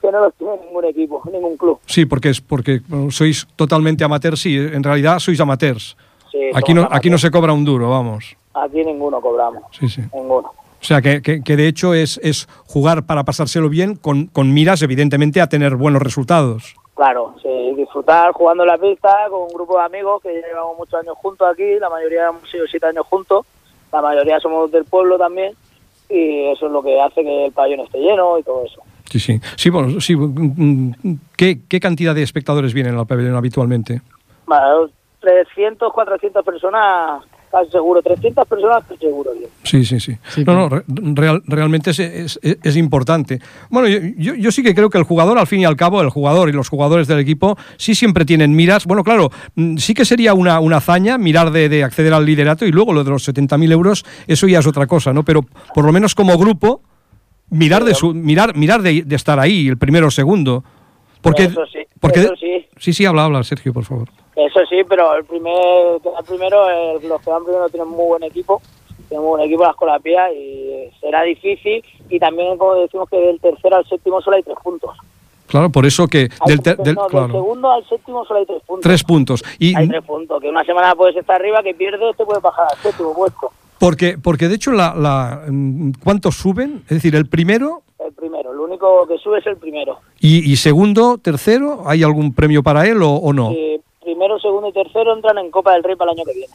que 0.00 0.12
no 0.12 0.20
los 0.20 0.34
tiene 0.34 0.52
ningún 0.64 0.84
equipo, 0.84 1.22
ningún 1.32 1.56
club. 1.56 1.78
Sí, 1.86 2.06
porque 2.06 2.30
es 2.30 2.40
porque 2.40 2.80
sois 3.10 3.46
totalmente 3.56 4.04
amateurs, 4.04 4.40
sí, 4.40 4.56
en 4.56 4.82
realidad 4.82 5.18
sois 5.18 5.40
amateurs. 5.40 5.96
Sí, 6.30 6.38
Aquí 6.54 6.72
no, 6.72 6.82
aquí 6.82 7.08
no 7.10 7.16
amateurs. 7.16 7.20
se 7.22 7.30
cobra 7.32 7.52
un 7.52 7.64
duro, 7.64 7.90
vamos. 7.90 8.36
Aquí 8.64 8.84
ninguno 8.84 9.20
cobramos, 9.20 9.62
Sí, 9.72 9.88
sí. 9.88 10.00
ninguno. 10.14 10.48
O 10.80 10.84
sea, 10.84 11.00
que, 11.02 11.20
que- 11.22 11.42
que 11.42 11.56
de 11.56 11.68
hecho 11.68 11.94
es, 11.94 12.18
es 12.22 12.46
jugar 12.66 13.04
para 13.06 13.24
pasárselo 13.24 13.68
bien 13.68 13.96
con, 13.96 14.26
con 14.26 14.52
miras, 14.54 14.82
evidentemente, 14.82 15.40
a 15.40 15.48
tener 15.48 15.74
buenos 15.76 16.02
resultados. 16.02 16.74
Claro, 16.94 17.34
sí, 17.42 17.48
disfrutar 17.76 18.32
jugando 18.32 18.62
en 18.62 18.68
la 18.68 18.78
pista 18.78 19.10
con 19.28 19.42
un 19.42 19.48
grupo 19.54 19.78
de 19.78 19.84
amigos 19.84 20.22
que 20.22 20.32
ya 20.40 20.46
llevamos 20.48 20.78
muchos 20.78 20.98
años 21.00 21.14
juntos 21.18 21.46
aquí, 21.52 21.78
la 21.78 21.90
mayoría 21.90 22.28
hemos 22.28 22.48
sido 22.50 22.66
siete 22.66 22.86
años 22.86 23.06
juntos, 23.06 23.44
la 23.92 24.00
mayoría 24.00 24.40
somos 24.40 24.70
del 24.70 24.84
pueblo 24.86 25.18
también 25.18 25.52
y 26.08 26.44
eso 26.52 26.66
es 26.66 26.72
lo 26.72 26.82
que 26.82 26.98
hace 27.00 27.22
que 27.22 27.46
el 27.46 27.52
pabellón 27.52 27.80
esté 27.80 27.98
lleno 27.98 28.38
y 28.38 28.42
todo 28.42 28.64
eso. 28.64 28.80
Sí, 29.10 29.20
sí. 29.20 29.38
Sí, 29.56 29.68
bueno, 29.70 30.00
sí. 30.00 30.16
mm, 30.16 30.94
mm, 31.02 31.18
¿Qué, 31.36 31.60
qué 31.68 31.80
cantidad 31.80 32.14
de 32.14 32.22
espectadores 32.22 32.72
vienen 32.72 32.96
al 32.96 33.06
pabellón 33.06 33.36
habitualmente? 33.36 34.00
Bueno, 34.46 34.88
300, 35.20 35.92
400 35.92 36.44
personas, 36.44 37.22
casi 37.60 37.70
seguro, 37.70 38.02
300 38.02 38.46
personas, 38.46 38.84
casi 38.86 39.00
seguro. 39.00 39.30
yo. 39.40 39.46
Sí, 39.62 39.84
sí, 39.84 39.98
sí. 40.00 40.16
Sí, 40.28 40.44
no, 40.44 40.54
no, 40.54 40.68
re- 40.68 40.84
real- 40.88 41.42
realmente 41.46 41.90
es, 41.90 41.98
es- 42.42 42.76
importante. 42.76 43.40
Bueno, 43.70 43.88
yo, 43.88 43.98
yo- 44.16 44.34
yo 44.34 44.50
sí 44.52 44.62
que 44.62 44.74
creo 44.74 44.90
que 44.90 44.98
el 44.98 45.04
jugador, 45.04 45.38
al 45.38 45.46
fin 45.46 45.60
y 45.60 45.64
al 45.64 45.76
cabo, 45.76 46.00
el 46.02 46.10
jugador 46.10 46.48
y 46.48 46.52
los 46.52 46.68
jugadores 46.68 47.06
del 47.08 47.18
equipo, 47.18 47.56
sí 47.76 47.94
siempre 47.94 48.24
tienen 48.24 48.54
miras. 48.54 48.84
Bueno, 48.86 49.02
claro, 49.04 49.30
mm, 49.54 49.76
sí 49.78 49.94
que 49.94 50.04
sería 50.04 50.34
una, 50.34 50.60
una 50.60 50.76
hazaña 50.76 51.18
mirar 51.18 51.50
de, 51.50 51.68
de 51.68 51.82
acceder 51.84 52.12
al 52.12 52.24
liderato 52.26 52.66
y 52.66 52.72
luego 52.72 52.92
lo 52.92 53.02
de 53.04 53.10
los 53.10 53.26
70.000 53.28 53.72
euros, 53.72 54.04
eso 54.26 54.46
ya 54.46 54.58
es 54.58 54.66
otra 54.66 54.86
cosa, 54.86 55.12
¿no? 55.12 55.24
Pero 55.24 55.42
por 55.74 55.84
lo 55.84 55.92
menos 55.92 56.14
como 56.14 56.36
grupo, 56.38 56.82
mirar 57.50 57.84
de, 57.84 57.94
su, 57.94 58.12
mirar, 58.12 58.56
mirar 58.56 58.82
de, 58.82 59.02
de 59.02 59.16
estar 59.16 59.38
ahí, 59.40 59.68
el 59.68 59.78
primero 59.78 60.08
o 60.08 60.10
segundo. 60.10 60.64
Porque, 61.22 61.44
Eso 61.44 61.64
sí, 61.72 61.78
porque 62.00 62.20
eso 62.20 62.34
sí. 62.38 62.66
Sí, 62.78 62.92
sí, 62.92 63.04
habla, 63.06 63.24
habla, 63.24 63.42
Sergio, 63.42 63.72
por 63.72 63.84
favor. 63.84 64.08
Eso 64.36 64.60
sí, 64.68 64.76
pero 64.88 65.14
el 65.16 65.24
primer, 65.24 65.54
el 65.96 66.24
primero, 66.26 66.68
el- 66.68 67.08
los 67.08 67.20
que 67.22 67.30
van 67.30 67.42
primero 67.44 67.68
tienen 67.70 67.88
muy 67.88 68.04
buen 68.06 68.22
equipo, 68.22 68.60
tienen 69.08 69.22
muy 69.26 69.38
buen 69.38 69.42
equipo 69.48 69.62
las 69.64 69.76
colapías 69.76 70.30
y 70.34 70.90
será 71.00 71.22
difícil. 71.22 71.82
Y 72.10 72.18
también, 72.18 72.58
como 72.58 72.74
decimos, 72.74 73.08
que 73.08 73.16
del 73.16 73.40
tercero 73.40 73.76
al 73.76 73.86
séptimo 73.88 74.20
solo 74.20 74.36
hay 74.36 74.42
tres 74.42 74.58
puntos. 74.62 74.90
Claro, 75.46 75.70
por 75.70 75.86
eso 75.86 76.06
que 76.08 76.28
del, 76.46 76.60
ter- 76.60 76.76
del- 76.76 76.96
no, 76.96 77.02
del 77.02 77.10
claro, 77.10 77.32
segundo 77.32 77.70
al 77.70 77.88
séptimo 77.88 78.24
solo 78.24 78.40
hay 78.40 78.46
tres 78.46 78.62
puntos. 78.66 78.82
tres 78.82 79.04
puntos. 79.04 79.44
Y 79.58 79.74
Hay 79.76 79.88
tres 79.88 80.04
puntos, 80.04 80.40
que 80.42 80.48
una 80.50 80.64
semana 80.64 80.94
puedes 80.94 81.16
estar 81.16 81.40
arriba, 81.40 81.62
que 81.62 81.72
pierdes, 81.72 82.16
te 82.16 82.24
puedes 82.26 82.42
bajar 82.42 82.66
al 82.70 82.76
séptimo 82.78 83.14
puesto. 83.14 83.50
porque, 83.78 84.18
porque 84.18 84.48
de 84.48 84.56
hecho, 84.56 84.72
la, 84.72 84.94
la, 84.94 85.44
mm, 85.48 85.92
¿cuántos 86.02 86.34
suben? 86.36 86.82
Es 86.84 86.90
decir, 86.96 87.14
el 87.14 87.26
primero 87.28 87.82
El 88.04 88.12
primero, 88.12 88.52
lo 88.52 88.64
único 88.64 89.06
que 89.06 89.16
sube 89.18 89.38
es 89.38 89.46
el 89.46 89.56
primero. 89.56 89.98
y, 90.20 90.50
y 90.52 90.56
segundo, 90.56 91.16
tercero, 91.18 91.82
¿hay 91.86 92.02
algún 92.02 92.34
premio 92.34 92.62
para 92.62 92.86
él 92.86 93.00
o, 93.02 93.10
o 93.14 93.32
no? 93.32 93.52
Eh, 93.52 93.80
primero, 94.16 94.38
segundo 94.38 94.68
y 94.68 94.72
tercero 94.72 95.14
entran 95.14 95.36
en 95.38 95.50
Copa 95.50 95.74
del 95.74 95.84
Rey 95.84 95.94
para 95.94 96.12
el 96.12 96.18
año 96.18 96.24
que 96.24 96.34
viene. 96.34 96.54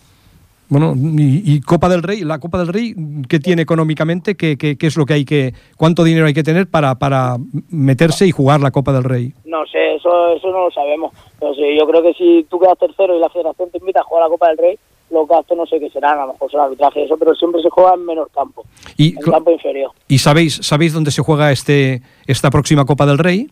Bueno, 0.68 0.94
y, 0.96 1.44
y 1.46 1.62
Copa 1.62 1.89
del 1.89 2.01
Rey, 2.01 2.22
la 2.22 2.39
Copa 2.39 2.58
del 2.58 2.70
Rey, 2.70 2.96
¿qué 3.27 3.39
tiene 3.39 3.62
económicamente? 3.62 4.36
¿Qué, 4.36 4.58
qué, 4.58 4.77
qué 4.77 4.88
es 4.88 4.98
lo 4.98 5.06
que 5.06 5.13
hay 5.13 5.25
que, 5.25 5.53
cuánto 5.77 6.03
dinero 6.03 6.25
hay 6.25 6.34
que 6.34 6.44
tener 6.44 6.68
para, 6.68 6.96
para 6.96 7.36
meterse 7.70 8.25
y 8.25 8.32
jugar 8.32 8.62
la 8.62 8.72
Copa 8.72 8.94
del 8.94 9.03
Rey? 9.03 9.34
No 9.46 9.65
sé, 9.65 9.96
eso 9.96 10.30
eso 10.34 10.48
no 10.50 10.65
lo 10.65 10.72
sabemos. 10.72 11.13
Pero 11.39 11.53
sí, 11.53 11.77
yo 11.77 11.86
creo 11.86 12.01
que 12.01 12.13
si 12.13 12.48
tú 12.50 12.58
quedas 12.58 12.80
tercero 12.80 13.15
y 13.15 13.20
la 13.20 13.30
federación 13.30 13.70
te 13.70 13.77
invita 13.80 14.00
a 14.00 14.03
jugar 14.03 14.24
la 14.24 14.30
Copa 14.30 14.48
del 14.48 14.58
Rey, 14.58 14.80
los 15.12 15.27
gastos 15.27 15.58
no 15.58 15.65
sé 15.65 15.77
qué 15.77 15.89
serán, 15.89 16.18
a 16.18 16.25
lo 16.25 16.34
mejor 16.34 16.50
será 16.50 16.63
arbitraje 16.63 17.03
eso, 17.03 17.18
pero 17.18 17.36
siempre 17.36 17.62
se 17.62 17.70
juega 17.70 17.94
en 17.94 18.06
menor 18.06 18.32
campo, 18.34 18.63
Y, 18.96 19.10
en 19.10 19.22
campo 19.30 19.51
inferior. 19.51 19.91
¿Y 20.08 20.20
sabéis, 20.20 20.56
sabéis 20.63 20.94
dónde 20.94 21.12
se 21.12 21.22
juega 21.22 21.51
este, 21.51 22.01
esta 22.25 22.50
próxima 22.50 22.86
Copa 22.86 23.06
del 23.06 23.18
Rey? 23.18 23.51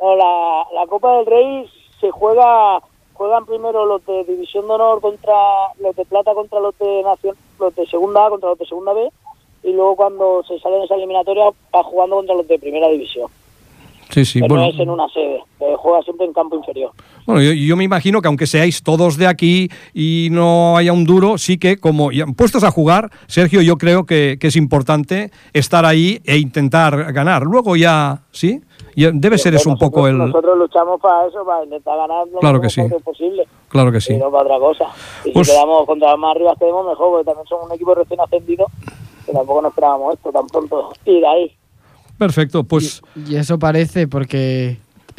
No, 0.00 0.14
la, 0.14 0.64
la 0.80 0.86
Copa 0.86 1.16
del 1.16 1.26
Rey 1.26 1.66
se 2.00 2.10
juega, 2.10 2.80
juegan 3.20 3.44
primero 3.44 3.84
los 3.84 4.02
de 4.06 4.24
División 4.24 4.66
de 4.66 4.72
Honor 4.72 5.02
contra 5.02 5.34
los 5.78 5.94
de 5.94 6.06
Plata 6.06 6.32
contra 6.32 6.58
los 6.58 6.74
de 6.78 7.02
Nación, 7.02 7.36
los 7.58 7.76
de 7.76 7.86
Segunda 7.86 8.24
A 8.24 8.30
contra 8.30 8.48
los 8.48 8.58
de 8.58 8.64
Segunda 8.64 8.94
B, 8.94 9.10
y 9.62 9.74
luego 9.74 9.94
cuando 9.94 10.42
se 10.48 10.58
salen 10.58 10.84
esa 10.84 10.94
eliminatoria 10.94 11.44
va 11.44 11.82
jugando 11.82 12.16
contra 12.16 12.34
los 12.34 12.48
de 12.48 12.58
Primera 12.58 12.88
División. 12.88 13.28
Sí, 14.08 14.24
sí. 14.24 14.40
pero 14.40 14.54
Bueno, 14.54 14.64
no 14.64 14.72
es 14.72 14.80
en 14.80 14.88
una 14.88 15.08
sede, 15.10 15.42
juega 15.76 16.02
siempre 16.02 16.24
en 16.24 16.32
campo 16.32 16.56
inferior. 16.56 16.92
bueno 17.26 17.42
yo, 17.42 17.52
yo 17.52 17.76
me 17.76 17.84
imagino 17.84 18.22
que 18.22 18.28
aunque 18.28 18.46
seáis 18.46 18.82
todos 18.82 19.18
de 19.18 19.26
aquí 19.26 19.68
y 19.92 20.28
no 20.30 20.78
haya 20.78 20.94
un 20.94 21.04
duro, 21.04 21.36
sí 21.36 21.58
que 21.58 21.76
como 21.76 22.08
puestos 22.34 22.64
a 22.64 22.70
jugar, 22.70 23.10
Sergio, 23.26 23.60
yo 23.60 23.76
creo 23.76 24.06
que, 24.06 24.38
que 24.40 24.46
es 24.46 24.56
importante 24.56 25.30
estar 25.52 25.84
ahí 25.84 26.22
e 26.24 26.38
intentar 26.38 27.12
ganar. 27.12 27.42
Luego 27.42 27.76
ya, 27.76 28.22
¿sí? 28.32 28.62
Ya 28.96 29.10
debe 29.12 29.38
ser 29.38 29.54
eso 29.54 29.68
un 29.68 29.74
Nosotros- 29.74 29.90
poco 29.90 30.08
el... 30.08 30.18
Nosotros 30.18 30.58
luchamos 30.58 31.00
para 31.00 31.26
eso, 31.28 31.44
para 31.44 31.64
intentar 31.64 31.96
ganar 31.96 32.26
lo 32.28 32.38
Claro 32.40 32.60
más 32.60 32.74
que 32.74 32.82
sí. 32.82 32.88
posible. 33.04 33.46
Claro 33.68 33.92
que 33.92 34.00
sí. 34.00 34.14
y 34.14 34.16
no 34.18 34.30
para 34.30 34.44
otra 34.44 34.58
cosa. 34.58 34.84
Y 35.24 35.32
Pues- 35.32 35.48
si 35.48 35.52
quedamos 35.54 35.86
contra 35.86 36.16
más 36.16 36.34
arriba 36.36 36.54
quedemos 36.58 36.86
mejor, 36.86 37.10
porque 37.10 37.24
también 37.24 37.46
somos 37.46 37.66
un 37.66 37.72
equipo 37.74 37.94
recién 37.94 38.20
ascendido, 38.20 38.66
que 39.26 39.32
tampoco 39.32 39.62
nos 39.62 39.70
esperábamos 39.70 40.14
esto 40.14 40.30
tan 40.32 40.46
pronto. 40.46 40.90
Y 41.04 41.20
de 41.20 41.26
ahí, 41.26 41.56
Perfecto, 42.18 42.64
pues 42.64 43.00
Y 43.26 43.36
eso 43.36 43.58
parece 43.58 44.06
porque 44.06 44.76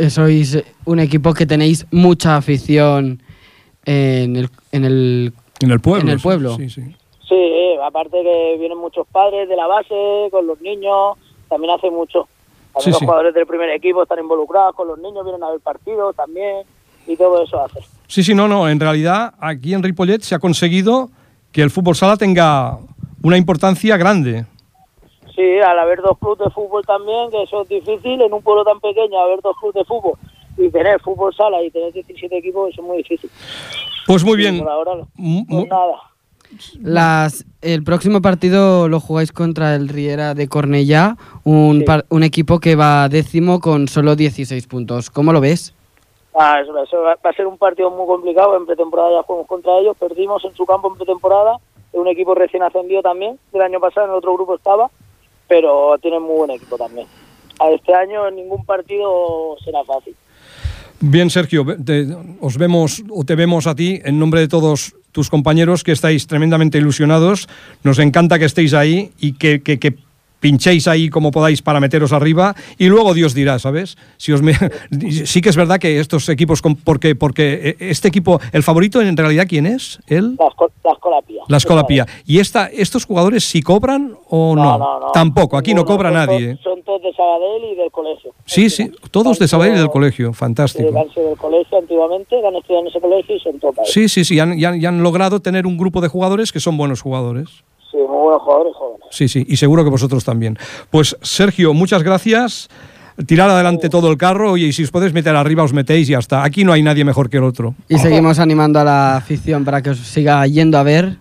sois 0.09 0.63
un 0.85 0.99
equipo 0.99 1.33
que 1.33 1.47
tenéis 1.47 1.87
mucha 1.91 2.35
afición 2.37 3.23
en 3.85 4.35
el, 4.35 4.49
en 4.71 4.85
el 4.85 5.33
en 5.61 5.71
el 5.71 5.79
pueblo. 5.79 6.01
en 6.03 6.09
el 6.09 6.19
sí, 6.19 6.23
pueblo. 6.23 6.55
Sí, 6.57 6.69
sí. 6.69 6.81
sí, 7.27 7.35
eh, 7.35 7.77
aparte 7.83 8.21
que 8.21 8.57
vienen 8.59 8.77
muchos 8.77 9.07
padres 9.07 9.49
de 9.49 9.55
la 9.55 9.65
base, 9.65 9.95
con 10.29 10.45
los 10.45 10.61
niños, 10.61 11.17
también 11.49 11.73
hace 11.73 11.89
mucho. 11.89 12.27
También 12.73 12.83
Sí, 12.83 12.89
los 12.91 12.99
sí. 12.99 13.05
jugadores 13.05 13.33
del 13.33 13.45
primer 13.45 13.69
equipo 13.69 14.03
están 14.03 14.19
involucrados 14.19 14.75
con 14.75 14.87
los 14.87 14.97
niños, 14.99 15.23
vienen 15.23 15.43
a 15.43 15.49
ver 15.51 15.59
partidos 15.59 16.15
también, 16.15 16.63
y 17.07 17.15
todo 17.17 17.43
eso 17.43 17.61
hace. 17.63 17.79
Sí, 18.07 18.23
sí, 18.23 18.33
no, 18.33 18.47
no. 18.47 18.67
En 18.69 18.79
realidad, 18.79 19.33
aquí 19.39 19.73
en 19.73 19.83
Ripollet 19.83 20.21
se 20.21 20.35
ha 20.35 20.39
conseguido 20.39 21.09
que 21.51 21.61
el 21.61 21.69
fútbol 21.69 21.95
sala 21.95 22.17
tenga 22.17 22.77
una 23.23 23.37
importancia 23.37 23.97
grande. 23.97 24.45
Sí, 25.35 25.59
al 25.65 25.79
haber 25.79 26.01
dos 26.01 26.17
clubes 26.17 26.39
de 26.39 26.49
fútbol 26.51 26.83
también, 26.85 27.29
que 27.31 27.43
eso 27.43 27.61
es 27.61 27.69
difícil, 27.69 28.21
en 28.21 28.33
un 28.33 28.41
pueblo 28.41 28.63
tan 28.63 28.79
pequeño, 28.79 29.19
haber 29.19 29.39
dos 29.41 29.55
clubes 29.57 29.75
de 29.75 29.85
fútbol 29.85 30.13
y 30.57 30.69
tener 30.69 30.99
fútbol 31.01 31.33
sala 31.33 31.61
y 31.63 31.71
tener 31.71 31.93
17 31.93 32.37
equipos, 32.37 32.69
eso 32.71 32.81
es 32.81 32.87
muy 32.87 32.97
difícil. 32.97 33.29
Pues 34.05 34.23
muy 34.25 34.35
bien. 34.35 34.59
por 34.59 34.69
ahora, 34.69 34.91
pues 35.15 35.67
nada. 35.67 36.10
Las, 36.81 37.45
el 37.61 37.83
próximo 37.83 38.21
partido 38.21 38.87
lo 38.87 38.99
jugáis 38.99 39.31
contra 39.31 39.75
el 39.75 39.87
Riera 39.89 40.33
de 40.33 40.47
Cornellá, 40.47 41.17
un, 41.43 41.79
Sí. 41.79 41.83
par- 41.85 42.05
un 42.09 42.23
equipo 42.23 42.59
que 42.59 42.75
va 42.75 43.07
décimo 43.09 43.59
con 43.59 43.87
solo 43.87 44.15
16 44.15 44.67
puntos. 44.67 45.09
¿Cómo 45.09 45.33
lo 45.33 45.41
ves? 45.41 45.73
Ah, 46.33 46.59
eso, 46.61 46.71
eso 46.81 47.01
va 47.01 47.15
va 47.23 47.29
a 47.29 47.33
ser 47.33 47.45
un 47.47 47.57
partido 47.57 47.91
muy 47.91 48.05
complicado. 48.07 48.55
En 48.57 48.65
pretemporada 48.65 49.11
ya 49.11 49.23
jugamos 49.23 49.47
contra 49.47 49.77
ellos, 49.79 49.95
perdimos 49.99 50.43
en 50.45 50.55
su 50.55 50.65
campo 50.65 50.89
en 50.89 50.95
pretemporada. 50.97 51.57
Es 51.91 51.99
un 51.99 52.07
equipo 52.07 52.33
recién 52.35 52.63
ascendido 52.63 53.01
también. 53.01 53.37
El 53.53 53.61
año 53.61 53.79
pasado 53.79 54.05
en 54.07 54.11
el 54.13 54.17
otro 54.17 54.33
grupo 54.35 54.55
estaba, 54.55 54.89
pero 55.47 55.97
tienen 56.01 56.21
muy 56.21 56.35
buen 56.37 56.51
equipo 56.51 56.77
también. 56.77 57.05
A 57.59 57.69
este 57.69 57.93
año 57.93 58.27
en 58.27 58.37
ningún 58.37 58.65
partido 58.65 59.55
será 59.63 59.83
fácil. 59.83 60.15
Bien, 61.01 61.29
Sergio, 61.29 61.65
te- 61.83 62.07
os 62.39 62.57
vemos 62.57 63.03
o 63.09 63.23
te 63.25 63.35
vemos 63.35 63.67
a 63.67 63.75
ti 63.75 63.99
en 64.05 64.17
nombre 64.19 64.39
de 64.39 64.47
todos 64.47 64.95
tus 65.11 65.29
compañeros 65.29 65.83
que 65.83 65.91
estáis 65.91 66.27
tremendamente 66.27 66.77
ilusionados. 66.77 67.47
Nos 67.83 67.99
encanta 67.99 68.39
que 68.39 68.45
estéis 68.45 68.73
ahí 68.73 69.11
y 69.19 69.33
que, 69.33 69.61
que- 69.61 69.79
que 69.79 69.95
pinchéis 70.41 70.89
ahí 70.89 71.09
como 71.09 71.31
podáis 71.31 71.61
para 71.61 71.79
meteros 71.79 72.11
arriba 72.11 72.53
y 72.77 72.87
luego 72.87 73.13
Dios 73.13 73.33
dirá, 73.33 73.57
¿sabes? 73.59 73.97
Si 74.17 74.33
os 74.33 74.41
me- 74.41 74.53
sí 75.25 75.39
que 75.39 75.47
es 75.49 75.55
verdad 75.55 75.79
que 75.79 76.01
estos 76.01 76.27
equipos, 76.27 76.61
con- 76.61 76.75
porque, 76.75 77.15
porque 77.15 77.77
este 77.79 78.09
equipo, 78.09 78.41
el 78.51 78.63
favorito 78.63 78.99
en 79.01 79.15
realidad, 79.15 79.45
¿quién 79.47 79.65
es? 79.65 79.99
¿Él? 80.07 80.35
La, 80.37 80.47
esco- 80.47 80.71
la 80.83 80.91
Escola 80.91 81.21
Pía. 81.25 81.43
La 81.47 81.57
Escola 81.57 81.87
Pía. 81.87 82.05
¿Y 82.25 82.39
esta, 82.39 82.65
estos 82.67 83.05
jugadores 83.05 83.45
sí 83.45 83.61
cobran 83.61 84.15
o 84.29 84.55
no? 84.55 85.11
Tampoco, 85.13 85.55
aquí 85.57 85.73
no 85.73 85.85
cobra 85.85 86.09
son 86.09 86.13
nadie. 86.17 86.55
todos- 86.55 86.63
Son 86.63 86.83
todos 86.83 87.01
de 87.03 87.13
Sabadell 87.13 87.63
y 87.71 87.75
del 87.75 87.91
colegio. 87.91 88.33
Sí, 88.45 88.69
sí, 88.69 88.91
todos 89.11 89.39
de 89.39 89.47
Sabadell 89.47 89.75
y 89.75 89.79
del 89.79 89.89
colegio, 89.89 90.29
Sí, 90.29 90.33
fantástico. 90.33 90.99
han 90.99 91.09
sido 91.13 91.29
del 91.29 91.37
colegio 91.37 91.77
antiguamente, 91.77 92.35
han 92.45 92.55
estudiado 92.55 92.81
en 92.81 92.87
ese 92.87 92.99
colegio 92.99 93.35
y 93.35 93.39
son 93.39 93.59
todos. 93.59 93.75
Sí, 93.85 94.09
sí, 94.09 94.25
sí, 94.25 94.39
han, 94.39 94.57
y 94.59 94.65
han- 94.65 94.81
y 94.81 94.85
han 94.85 95.03
logrado 95.03 95.39
tener 95.41 95.67
un 95.67 95.77
grupo 95.77 96.01
de 96.01 96.07
jugadores 96.07 96.51
que 96.51 96.59
son 96.59 96.75
buenos 96.77 97.01
jugadores. 97.01 97.63
Sí, 98.11 98.17
muy 98.17 98.23
buenos 98.23 98.41
jugadores 98.41 98.73
jóvenes. 98.75 99.07
Sí, 99.11 99.27
sí, 99.27 99.45
y 99.47 99.57
seguro 99.57 99.83
que 99.83 99.89
vosotros 99.89 100.23
también. 100.23 100.57
Pues 100.89 101.15
Sergio, 101.21 101.73
muchas 101.73 102.03
gracias. 102.03 102.69
Tirar 103.25 103.49
adelante 103.49 103.89
todo 103.89 104.09
el 104.09 104.17
carro 104.17 104.51
oye, 104.51 104.67
y 104.67 104.73
si 104.73 104.83
os 104.83 104.91
podéis 104.91 105.13
meter 105.13 105.35
arriba, 105.35 105.63
os 105.63 105.73
metéis 105.73 106.09
y 106.09 106.13
ya 106.13 106.19
está. 106.19 106.43
Aquí 106.43 106.63
no 106.63 106.73
hay 106.73 106.81
nadie 106.81 107.03
mejor 107.05 107.29
que 107.29 107.37
el 107.37 107.43
otro. 107.43 107.75
Y 107.87 107.97
seguimos 107.99 108.39
animando 108.39 108.79
a 108.79 108.83
la 108.83 109.17
afición 109.17 109.65
para 109.65 109.81
que 109.81 109.91
os 109.91 109.99
siga 109.99 110.45
yendo 110.47 110.77
a 110.77 110.83
ver 110.83 111.17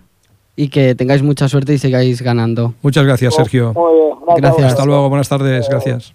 y 0.55 0.69
que 0.69 0.95
tengáis 0.95 1.21
mucha 1.21 1.47
suerte 1.47 1.73
y 1.73 1.77
sigáis 1.77 2.21
ganando. 2.21 2.73
Muchas 2.81 3.05
gracias, 3.05 3.35
Sergio. 3.35 3.73
Muy 3.73 3.93
bien, 3.93 4.09
gracias. 4.25 4.41
Gracias. 4.41 4.71
Hasta 4.71 4.85
luego, 4.85 5.09
buenas 5.09 5.29
tardes, 5.29 5.67
gracias. 5.69 6.13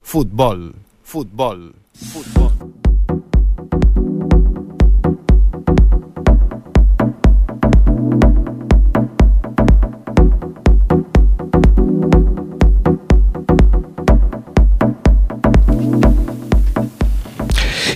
Futbol, 0.00 0.74
futbol, 1.02 1.74
futbol. 1.94 2.59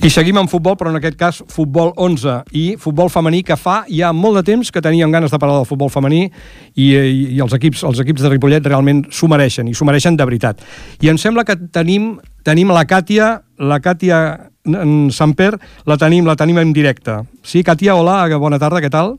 I 0.05 0.11
seguim 0.13 0.37
amb 0.37 0.51
futbol, 0.53 0.75
però 0.77 0.91
en 0.93 0.99
aquest 0.99 1.15
cas 1.17 1.39
futbol 1.49 1.95
11 1.97 2.51
i 2.61 2.65
futbol 2.77 3.09
femení 3.09 3.39
que 3.41 3.57
fa 3.57 3.79
ja 3.89 4.11
molt 4.13 4.37
de 4.37 4.43
temps 4.51 4.69
que 4.69 4.83
teníem 4.85 5.09
ganes 5.09 5.33
de 5.33 5.39
parlar 5.41 5.63
del 5.63 5.65
futbol 5.65 5.89
femení 5.89 6.27
i, 6.27 6.91
i, 6.91 7.23
i 7.39 7.41
els, 7.41 7.55
equips, 7.57 7.87
els 7.89 8.03
equips 8.05 8.21
de 8.21 8.35
Ripollet 8.35 8.69
realment 8.69 9.01
s'ho 9.09 9.31
mereixen, 9.33 9.65
i 9.65 9.73
s'ho 9.73 9.89
mereixen 9.89 10.19
de 10.21 10.27
veritat. 10.29 10.61
I 11.01 11.09
em 11.09 11.17
sembla 11.17 11.47
que 11.49 11.57
tenim, 11.73 12.19
tenim 12.45 12.77
la 12.77 12.85
Càtia, 12.85 13.31
la 13.57 13.81
Càtia 13.81 14.21
en 14.69 15.09
Samper, 15.09 15.55
la 15.89 15.97
tenim, 15.97 16.29
la 16.29 16.37
tenim 16.37 16.61
en 16.61 16.77
directe. 16.77 17.23
Sí, 17.41 17.65
Càtia, 17.65 17.97
hola, 17.97 18.27
bona 18.37 18.61
tarda, 18.61 18.85
què 18.85 18.93
tal? 18.93 19.15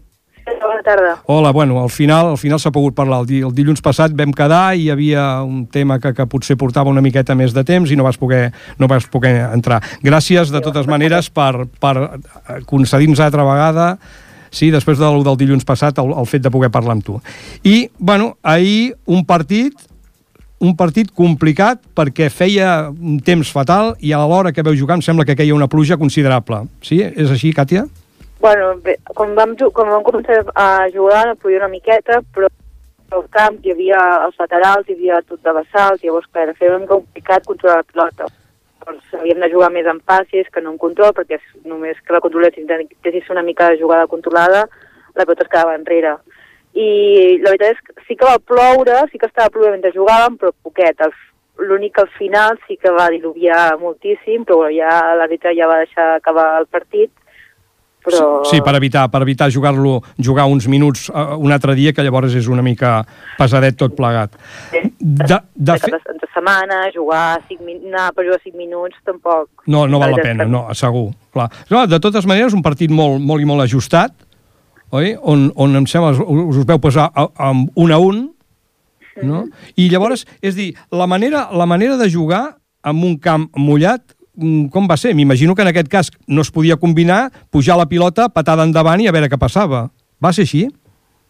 Tarda. 0.86 1.15
Hola, 1.25 1.51
bueno, 1.51 1.82
al 1.82 1.89
final 1.89 2.27
al 2.27 2.38
final 2.38 2.60
s'ha 2.62 2.72
pogut 2.72 2.94
parlar. 2.94 3.24
El, 3.24 3.30
di, 3.30 3.39
el 3.42 3.54
dilluns 3.58 3.82
passat 3.82 4.13
vam 4.13 4.30
quedar 4.38 4.75
i 4.77 4.86
hi 4.86 4.92
havia 4.94 5.24
un 5.42 5.63
tema 5.65 5.98
que, 6.00 6.13
que 6.13 6.27
potser 6.30 6.56
portava 6.62 6.94
una 6.94 7.01
miqueta 7.01 7.34
més 7.34 7.56
de 7.58 7.63
temps 7.65 7.89
i 7.89 7.98
no 7.98 8.06
vas 8.06 8.20
poder, 8.22 8.51
no 8.77 8.88
vas 8.92 9.10
poder 9.10 9.34
entrar. 9.48 9.82
Gràcies, 10.06 10.54
de 10.54 10.62
totes 10.62 10.86
maneres, 10.86 11.32
per, 11.34 11.65
per 11.82 11.96
concedir-nos 12.70 13.24
altra 13.25 13.48
vegada 13.48 13.96
sí, 14.56 14.70
després 14.72 15.01
del, 15.01 15.24
del 15.25 15.42
dilluns 15.42 15.65
passat, 15.68 15.98
el, 16.00 16.13
el 16.13 16.30
fet 16.30 16.46
de 16.46 16.54
poder 16.54 16.70
parlar 16.72 16.96
amb 17.00 17.06
tu. 17.06 17.18
I, 17.65 17.89
bueno, 17.98 18.36
ahir 18.44 18.94
un 19.10 19.25
partit 19.25 19.89
un 20.65 20.72
partit 20.80 21.10
complicat 21.12 21.82
perquè 21.98 22.30
feia 22.32 22.88
un 22.89 23.20
temps 23.20 23.50
fatal 23.51 23.94
i 24.00 24.13
a 24.15 24.22
l'hora 24.24 24.54
que 24.56 24.63
veu 24.63 24.77
jugar 24.77 24.96
em 24.98 25.04
sembla 25.04 25.25
que 25.27 25.36
queia 25.36 25.54
una 25.58 25.68
pluja 25.68 25.98
considerable. 26.00 26.63
Sí? 26.82 27.01
És 27.04 27.34
així, 27.34 27.51
Càtia? 27.54 27.84
Bueno, 28.45 28.75
bé, 28.77 28.99
quan 29.17 29.31
vam, 29.33 29.55
quan 29.73 29.87
vam 29.89 30.03
començar 30.05 30.35
a 30.53 30.85
jugar 30.93 31.23
no 31.25 31.31
podia 31.41 31.63
una 31.63 31.69
miqueta, 31.71 32.19
però 32.35 32.45
al 33.17 33.23
camp 33.33 33.55
hi 33.65 33.71
havia 33.73 34.01
els 34.27 34.37
laterals, 34.37 34.85
hi 34.85 34.93
havia 34.93 35.17
tot 35.25 35.41
de 35.41 35.53
bassalt, 35.55 36.03
llavors 36.05 36.27
clar, 36.27 36.43
era 36.43 36.53
fer 36.59 36.69
una 36.69 36.83
mica 36.83 36.93
complicat 36.93 37.47
controlar 37.49 37.79
la 37.79 37.87
pilota. 37.87 38.27
Llavors 38.83 39.17
havíem 39.17 39.41
de 39.41 39.49
jugar 39.55 39.71
més 39.73 39.89
en 39.89 40.03
passis 40.11 40.53
que 40.53 40.61
no 40.61 40.75
en 40.75 40.77
control, 40.85 41.15
perquè 41.17 41.39
és 41.39 41.49
només 41.71 41.97
que 42.05 42.13
la 42.13 42.21
controlessis, 42.27 42.61
intentessis 42.61 43.33
una 43.33 43.45
mica 43.49 43.71
de 43.73 43.81
jugada 43.81 44.05
controlada, 44.13 44.61
la 45.15 45.25
pilota 45.25 45.47
es 45.49 45.53
quedava 45.55 45.75
enrere. 45.81 46.13
I 46.77 46.87
la 47.41 47.49
veritat 47.49 47.73
és 47.73 47.83
que 47.89 48.05
sí 48.05 48.13
que 48.13 48.29
va 48.29 48.37
ploure, 48.53 49.01
sí 49.09 49.17
que 49.17 49.33
estava 49.33 49.49
plovent 49.49 49.79
mentre 49.79 49.95
jugàvem, 49.97 50.37
però 50.37 50.53
poquet. 50.61 51.01
L'únic 51.65 51.97
al 51.97 52.13
final 52.21 52.61
sí 52.69 52.77
que 52.77 52.93
va 52.93 53.09
diluviar 53.09 53.71
moltíssim, 53.81 54.45
però 54.45 54.69
ja 54.69 55.15
l'àrbitre 55.17 55.57
ja 55.57 55.73
va 55.73 55.81
deixar 55.81 56.11
acabar 56.19 56.51
el 56.61 56.69
partit, 56.69 57.09
però... 58.05 58.27
Sí, 58.47 58.62
per 58.65 58.75
evitar, 58.77 59.07
per 59.12 59.24
evitar 59.25 59.50
jugar-lo 59.53 59.97
jugar 60.21 60.45
uns 60.51 60.67
minuts 60.71 61.07
uh, 61.09 61.35
un 61.41 61.53
altre 61.55 61.75
dia, 61.77 61.93
que 61.93 62.05
llavors 62.05 62.35
és 62.38 62.50
una 62.51 62.63
mica 62.65 63.00
pesadet 63.39 63.77
tot 63.79 63.95
plegat. 63.97 64.38
De, 64.71 65.39
de 65.55 65.77
fe... 65.81 65.89
fe... 65.89 66.01
entre 66.13 66.29
setmana, 66.33 66.83
jugar 66.95 67.41
cinc 67.50 67.65
min... 67.65 67.81
anar 67.89 68.12
per 68.15 68.27
jugar 68.27 68.39
5 68.43 68.59
minuts, 68.59 69.01
tampoc... 69.07 69.65
No, 69.67 69.85
no 69.89 70.01
val 70.01 70.15
la 70.15 70.24
pena, 70.24 70.47
no, 70.50 70.67
segur. 70.77 71.09
Clar. 71.35 71.50
No, 71.74 71.85
de 71.89 72.00
totes 72.03 72.27
maneres, 72.29 72.55
un 72.55 72.63
partit 72.65 72.93
molt, 72.93 73.19
molt 73.24 73.43
i 73.43 73.50
molt 73.50 73.65
ajustat, 73.65 74.15
oi? 74.95 75.15
On, 75.21 75.50
on 75.59 75.81
em 75.81 75.89
sembla 75.89 76.13
us, 76.15 76.21
us 76.62 76.69
veu 76.69 76.79
posar 76.81 77.09
amb 77.15 77.74
un 77.81 77.91
a 77.91 78.00
un, 78.00 78.24
no? 79.24 79.45
I 79.79 79.88
llavors, 79.91 80.25
és 80.43 80.55
dir, 80.57 80.74
la 80.91 81.07
manera, 81.07 81.47
la 81.55 81.67
manera 81.69 81.95
de 82.00 82.09
jugar 82.12 82.43
amb 82.85 83.05
un 83.07 83.15
camp 83.21 83.47
mullat 83.57 84.14
com 84.72 84.88
va 84.89 84.98
ser? 84.98 85.13
M'imagino 85.15 85.56
que 85.56 85.63
en 85.63 85.72
aquest 85.72 85.89
cas 85.92 86.12
no 86.27 86.42
es 86.42 86.51
podia 86.51 86.77
combinar 86.77 87.30
pujar 87.51 87.77
la 87.77 87.88
pilota, 87.88 88.30
patada 88.30 88.65
endavant 88.68 89.01
i 89.01 89.08
a 89.08 89.13
veure 89.15 89.30
què 89.32 89.39
passava. 89.39 89.88
Va 90.24 90.32
ser 90.34 90.46
així? 90.48 90.65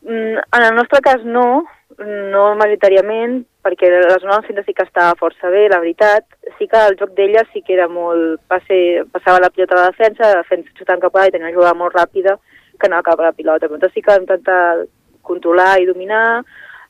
Mm, 0.06 0.44
En 0.56 0.64
el 0.64 0.76
nostre 0.76 1.02
cas 1.04 1.24
no, 1.26 1.66
no 2.00 2.44
majoritàriament, 2.56 3.44
perquè 3.66 3.90
la 3.90 4.20
zona 4.22 4.42
del 4.46 4.64
sí 4.66 4.74
que 4.74 4.86
estava 4.86 5.18
força 5.20 5.50
bé, 5.50 5.68
la 5.70 5.80
veritat. 5.82 6.26
Sí 6.60 6.68
que 6.68 6.82
el 6.90 6.98
joc 7.00 7.16
d'ella 7.18 7.44
sí 7.52 7.62
que 7.66 7.74
era 7.74 7.88
molt... 7.88 8.40
Passe, 8.48 8.78
passava 9.12 9.42
la 9.42 9.50
pilota 9.50 9.76
a 9.76 9.82
la 9.82 9.92
defensa, 9.92 10.30
la 10.30 10.44
defensa 10.44 10.70
xutant 10.78 11.02
cap 11.02 11.16
a 11.16 11.26
i 11.28 11.34
tenia 11.34 11.50
una 11.50 11.56
jugada 11.56 11.78
molt 11.78 11.98
ràpida 11.98 12.38
que 12.80 12.88
anava 12.88 13.08
cap 13.10 13.20
a 13.20 13.30
la 13.30 13.34
pilota. 13.34 13.68
Però 13.72 13.90
sí 13.92 14.02
que 14.02 14.12
vam 14.12 14.28
intentar 14.28 14.86
controlar 15.26 15.80
i 15.82 15.90
dominar. 15.90 16.44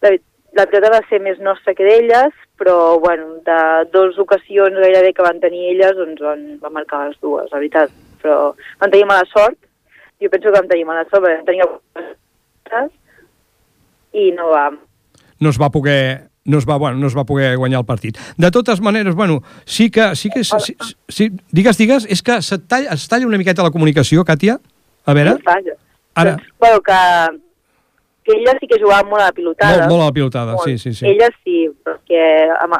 La, 0.03 0.11
la 0.55 0.65
pilota 0.71 0.93
va 0.93 1.03
ser 1.09 1.19
més 1.23 1.39
nostra 1.43 1.75
que 1.75 1.85
d'elles, 1.87 2.33
però 2.59 2.97
bueno, 3.03 3.41
de 3.45 3.59
dues 3.93 4.17
ocasions 4.21 4.79
gairebé 4.79 5.13
que 5.13 5.25
van 5.25 5.41
tenir 5.43 5.71
elles, 5.73 5.95
doncs 5.97 6.21
van, 6.23 6.45
van 6.61 6.75
marcar 6.75 7.05
les 7.09 7.17
dues, 7.21 7.49
la 7.51 7.59
veritat. 7.59 7.91
Però 8.23 8.53
vam 8.81 8.91
tenir 8.91 9.07
mala 9.09 9.27
sort, 9.31 9.57
jo 10.21 10.31
penso 10.31 10.49
que 10.49 10.57
vam 10.57 10.69
tenir 10.71 10.87
mala 10.87 11.03
sort, 11.09 11.25
perquè 11.25 11.41
vam 11.41 11.49
tenir 11.49 11.65
algunes 11.67 12.93
i 14.15 14.29
no 14.31 14.47
va, 14.53 14.69
no 15.43 15.51
es 15.51 15.59
va 15.59 15.67
poder 15.69 16.31
no 16.45 16.59
es 16.59 16.65
va, 16.69 16.77
bueno, 16.77 16.97
no 16.97 17.07
es 17.07 17.17
va 17.17 17.25
poder 17.25 17.55
guanyar 17.57 17.79
el 17.79 17.85
partit. 17.85 18.19
De 18.37 18.51
totes 18.51 18.79
maneres, 18.79 19.15
bueno, 19.15 19.41
sí 19.65 19.89
que... 19.89 20.15
Sí 20.15 20.29
que 20.29 20.43
sí, 20.43 20.75
sí, 21.09 21.31
digues, 21.49 21.77
digues, 21.77 22.05
és 22.05 22.21
que 22.21 22.37
se't 22.45 22.67
talla, 22.69 22.93
es 22.93 23.07
talla 23.09 23.25
una 23.25 23.39
miqueta 23.41 23.65
la 23.65 23.71
comunicació, 23.73 24.21
Càtia? 24.21 24.59
A 25.09 25.15
veure. 25.17 25.39
Ara. 26.13 26.35
Doncs, 26.35 26.51
bueno, 26.61 26.83
que, 26.85 26.99
que 28.25 28.33
ella 28.33 28.55
sí 28.59 28.67
que 28.67 28.81
jugava 28.81 29.05
molt 29.07 29.21
a 29.21 29.29
la 29.29 29.35
pilotada. 29.37 29.85
molt, 29.85 29.91
molt 29.93 30.01
a 30.01 30.05
la 30.09 30.15
pilotada, 30.17 30.53
Molt. 30.57 30.65
sí, 30.65 30.77
sí, 30.81 30.93
sí. 30.97 31.07
Ella 31.07 31.29
sí, 31.43 31.69
perquè 31.85 32.21
amb, 32.57 32.79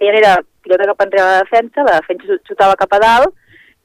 ella 0.00 0.20
era 0.22 0.36
pilota 0.64 0.86
cap 0.90 1.02
enrere 1.06 1.26
la 1.26 1.42
defensa, 1.44 1.84
la 1.86 1.98
defensa 2.00 2.38
xutava 2.48 2.78
cap 2.78 2.96
a 2.96 3.02
dalt 3.02 3.34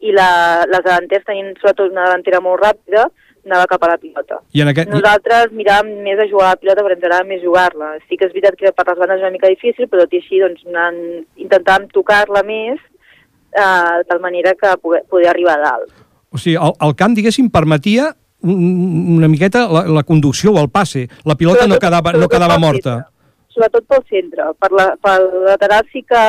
i 0.01 0.13
la, 0.15 0.63
les 0.69 0.85
davanters 0.85 1.27
tenien 1.27 1.51
sobretot 1.59 1.91
una 1.91 2.07
davantera 2.07 2.39
molt 2.41 2.63
ràpida, 2.63 3.03
anava 3.45 3.67
cap 3.69 3.83
a 3.85 3.91
la 3.91 3.97
pilota. 4.01 4.39
I 4.53 4.63
en 4.63 4.71
aquest... 4.71 4.89
Nosaltres 4.93 5.51
miràvem 5.57 5.91
més 6.05 6.21
a 6.21 6.27
jugar 6.29 6.47
a 6.47 6.55
la 6.55 6.61
pilota 6.61 6.85
perquè 6.85 6.97
ens 6.97 7.05
agradava 7.05 7.29
més 7.29 7.43
jugar-la. 7.43 7.91
Sí 8.07 8.17
que 8.17 8.29
és 8.29 8.33
veritat 8.33 8.57
que 8.57 8.71
per 8.77 8.85
les 8.87 9.01
bandes 9.01 9.19
és 9.19 9.25
una 9.25 9.33
mica 9.33 9.51
difícil, 9.51 9.89
però 9.89 10.05
tot 10.05 10.15
i 10.15 10.21
així 10.23 10.41
doncs, 10.41 10.63
anant, 10.69 10.99
intentàvem 11.41 11.87
tocar-la 11.93 12.43
més 12.47 12.79
eh, 12.79 13.91
de 14.01 14.07
tal 14.09 14.23
manera 14.23 14.55
que 14.57 14.73
poder, 14.81 15.03
poder 15.09 15.29
arribar 15.33 15.57
a 15.59 15.63
dalt. 15.67 15.93
O 16.31 16.41
sigui, 16.41 16.57
el, 16.57 16.75
el 16.87 16.97
camp, 16.97 17.17
diguéssim, 17.17 17.49
permetia 17.53 18.11
una 18.43 19.27
miqueta 19.27 19.67
la, 19.69 19.83
la 19.87 20.03
conducció 20.03 20.51
o 20.53 20.59
el 20.61 20.69
passe. 20.69 21.07
La 21.25 21.35
pilota 21.35 21.67
no 21.67 21.75
Sobretot- 21.75 21.81
quedava, 21.85 22.13
no 22.13 22.27
quedava 22.29 22.57
morta. 22.59 22.93
centre. 22.99 23.09
Sobretot 23.51 23.85
pel 23.91 24.03
centre. 24.09 24.43
Per 24.59 24.71
la, 24.71 24.85
pel 25.03 25.25
lateral 25.45 25.83
sí 25.91 26.01
que, 26.07 26.21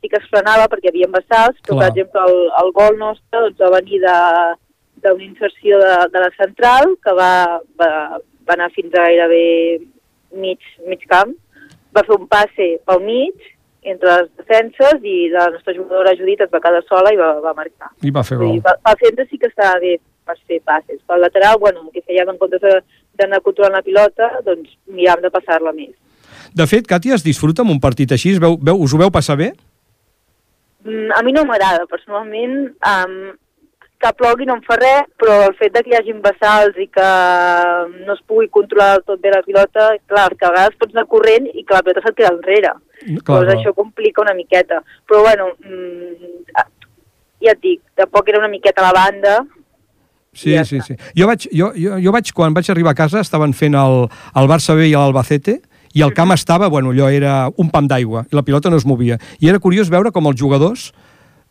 sí 0.00 0.08
que 0.08 0.20
es 0.20 0.28
frenava 0.30 0.68
perquè 0.70 0.88
hi 0.88 0.94
havia 0.94 1.08
vessals, 1.10 1.58
però 1.66 1.74
Clar. 1.74 1.80
per 1.82 1.90
exemple 1.90 2.22
el, 2.28 2.38
el 2.62 2.72
gol 2.76 2.98
nostre 3.00 3.40
doncs, 3.44 3.58
va 3.60 3.70
venir 3.80 4.00
de 4.04 4.16
d'una 5.02 5.22
inserció 5.24 5.78
de, 5.78 5.92
de 6.12 6.20
la 6.24 6.30
central 6.36 6.96
que 7.04 7.12
va, 7.14 7.60
va, 7.78 7.90
va 8.18 8.54
anar 8.56 8.70
fins 8.74 8.94
a 8.98 9.04
gairebé 9.06 9.78
mig, 10.34 10.58
mig 10.88 11.04
camp, 11.06 11.30
va 11.94 12.02
fer 12.06 12.16
un 12.18 12.26
passe 12.26 12.66
pel 12.86 13.04
mig 13.04 13.46
entre 13.86 14.08
les 14.16 14.30
defenses 14.40 15.04
i 15.06 15.28
la 15.30 15.46
nostra 15.54 15.72
jugadora 15.76 16.16
Judit 16.18 16.42
es 16.42 16.50
va 16.50 16.60
quedar 16.60 16.82
sola 16.88 17.12
i 17.14 17.18
va, 17.20 17.28
va 17.44 17.54
marcar. 17.54 17.92
I 18.02 18.10
va 18.10 18.24
fer 18.26 18.38
gol. 18.40 18.56
dir, 18.56 18.62
pel 18.66 18.80
pel 18.88 18.98
centre 19.04 19.26
sí 19.30 19.38
que 19.38 19.46
estava 19.52 19.78
bé 19.82 19.94
per 20.28 20.36
fer 20.46 20.60
passes. 20.64 21.00
Pel 21.08 21.24
lateral, 21.24 21.56
bueno, 21.62 21.86
el 21.86 21.94
que 21.96 22.04
fèiem 22.04 22.28
en 22.34 22.38
comptes 22.40 22.60
de- 22.62 22.82
d'anar 23.18 23.40
controlant 23.42 23.74
la 23.80 23.82
pilota, 23.86 24.28
doncs 24.46 24.76
miràvem 24.86 25.24
de 25.26 25.32
passar-la 25.34 25.72
més. 25.72 25.94
De 26.54 26.66
fet, 26.70 26.86
Càtia, 26.86 27.16
es 27.18 27.24
disfruta 27.24 27.64
amb 27.64 27.72
un 27.74 27.80
partit 27.80 28.12
així? 28.14 28.36
Es 28.36 28.38
veu, 28.40 28.56
veu, 28.60 28.78
us 28.84 28.94
ho 28.94 28.98
veu 29.00 29.10
passar 29.10 29.36
bé? 29.40 29.52
Mm, 30.84 31.10
a 31.16 31.22
mi 31.26 31.32
no 31.34 31.44
m'agrada, 31.44 31.86
personalment, 31.90 32.54
um, 32.92 33.16
que 33.98 34.12
plogui 34.14 34.46
no 34.46 34.54
em 34.54 34.62
fa 34.62 34.76
res, 34.78 35.08
però 35.18 35.40
el 35.48 35.54
fet 35.58 35.72
de 35.74 35.82
que 35.82 35.90
hi 35.90 35.96
hagin 35.98 36.20
vessals 36.22 36.76
i 36.78 36.86
que 36.86 37.08
no 38.06 38.14
es 38.14 38.20
pugui 38.30 38.46
controlar 38.54 39.00
tot 39.02 39.18
bé 39.20 39.32
la 39.34 39.42
pilota, 39.42 39.88
clar, 40.06 40.28
que 40.38 40.46
a 40.46 40.52
vegades 40.54 40.78
pots 40.78 40.94
anar 40.94 41.08
corrent 41.10 41.48
i 41.50 41.64
que 41.64 41.74
la 41.74 41.82
pilota 41.82 42.04
se't 42.04 42.16
queda 42.20 42.30
enrere. 42.36 42.70
Clar, 42.70 43.16
doncs 43.24 43.24
clar. 43.50 43.56
això 43.56 43.74
complica 43.74 44.22
una 44.22 44.36
miqueta. 44.38 44.78
Però 45.08 45.24
bueno, 45.26 45.48
mm, 45.58 46.62
ja 47.42 47.54
et 47.56 47.60
dic, 47.60 47.80
tampoc 47.98 48.28
era 48.30 48.38
una 48.38 48.52
miqueta 48.54 48.84
a 48.84 48.92
la 48.92 48.96
banda, 49.00 49.34
Sí, 50.34 50.52
Ja 50.54 50.64
sí, 50.64 50.78
sí. 50.84 50.94
Jo 51.16 51.26
vaig, 51.26 51.48
jo, 51.50 51.72
jo, 51.74 51.96
jo 51.98 52.12
vaig, 52.14 52.30
quan 52.36 52.54
vaig 52.54 52.68
arribar 52.70 52.92
a 52.92 52.98
casa, 52.98 53.20
estaven 53.24 53.54
fent 53.56 53.74
el, 53.74 54.06
el 54.36 54.48
Barça 54.50 54.76
B 54.76 54.86
i 54.86 54.94
l'Albacete, 54.94 55.58
i 55.96 56.02
el 56.04 56.12
camp 56.14 56.34
estava, 56.34 56.68
bueno, 56.68 56.92
allò 56.92 57.08
era 57.10 57.48
un 57.56 57.70
pam 57.72 57.88
d'aigua, 57.88 58.26
i 58.30 58.36
la 58.36 58.44
pilota 58.46 58.70
no 58.70 58.76
es 58.78 58.86
movia. 58.86 59.18
I 59.40 59.48
era 59.48 59.58
curiós 59.58 59.90
veure 59.90 60.12
com 60.14 60.28
els 60.30 60.38
jugadors 60.38 60.92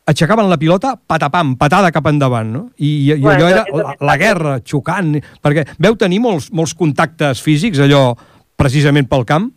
aixecaven 0.07 0.47
la 0.47 0.55
pilota 0.59 0.93
patapam, 0.95 1.55
patada 1.59 1.91
cap 1.91 2.05
endavant, 2.07 2.47
no? 2.53 2.63
I, 2.77 2.87
i, 2.87 3.17
i 3.17 3.27
allò 3.27 3.49
era 3.49 3.65
la, 3.67 3.95
la 3.99 4.15
guerra, 4.19 4.57
xocant, 4.63 5.17
perquè 5.43 5.65
veu 5.83 5.97
tenir 5.99 6.21
molts, 6.23 6.47
molts 6.55 6.77
contactes 6.77 7.43
físics, 7.43 7.81
allò 7.83 8.13
precisament 8.57 9.09
pel 9.11 9.27
camp? 9.27 9.51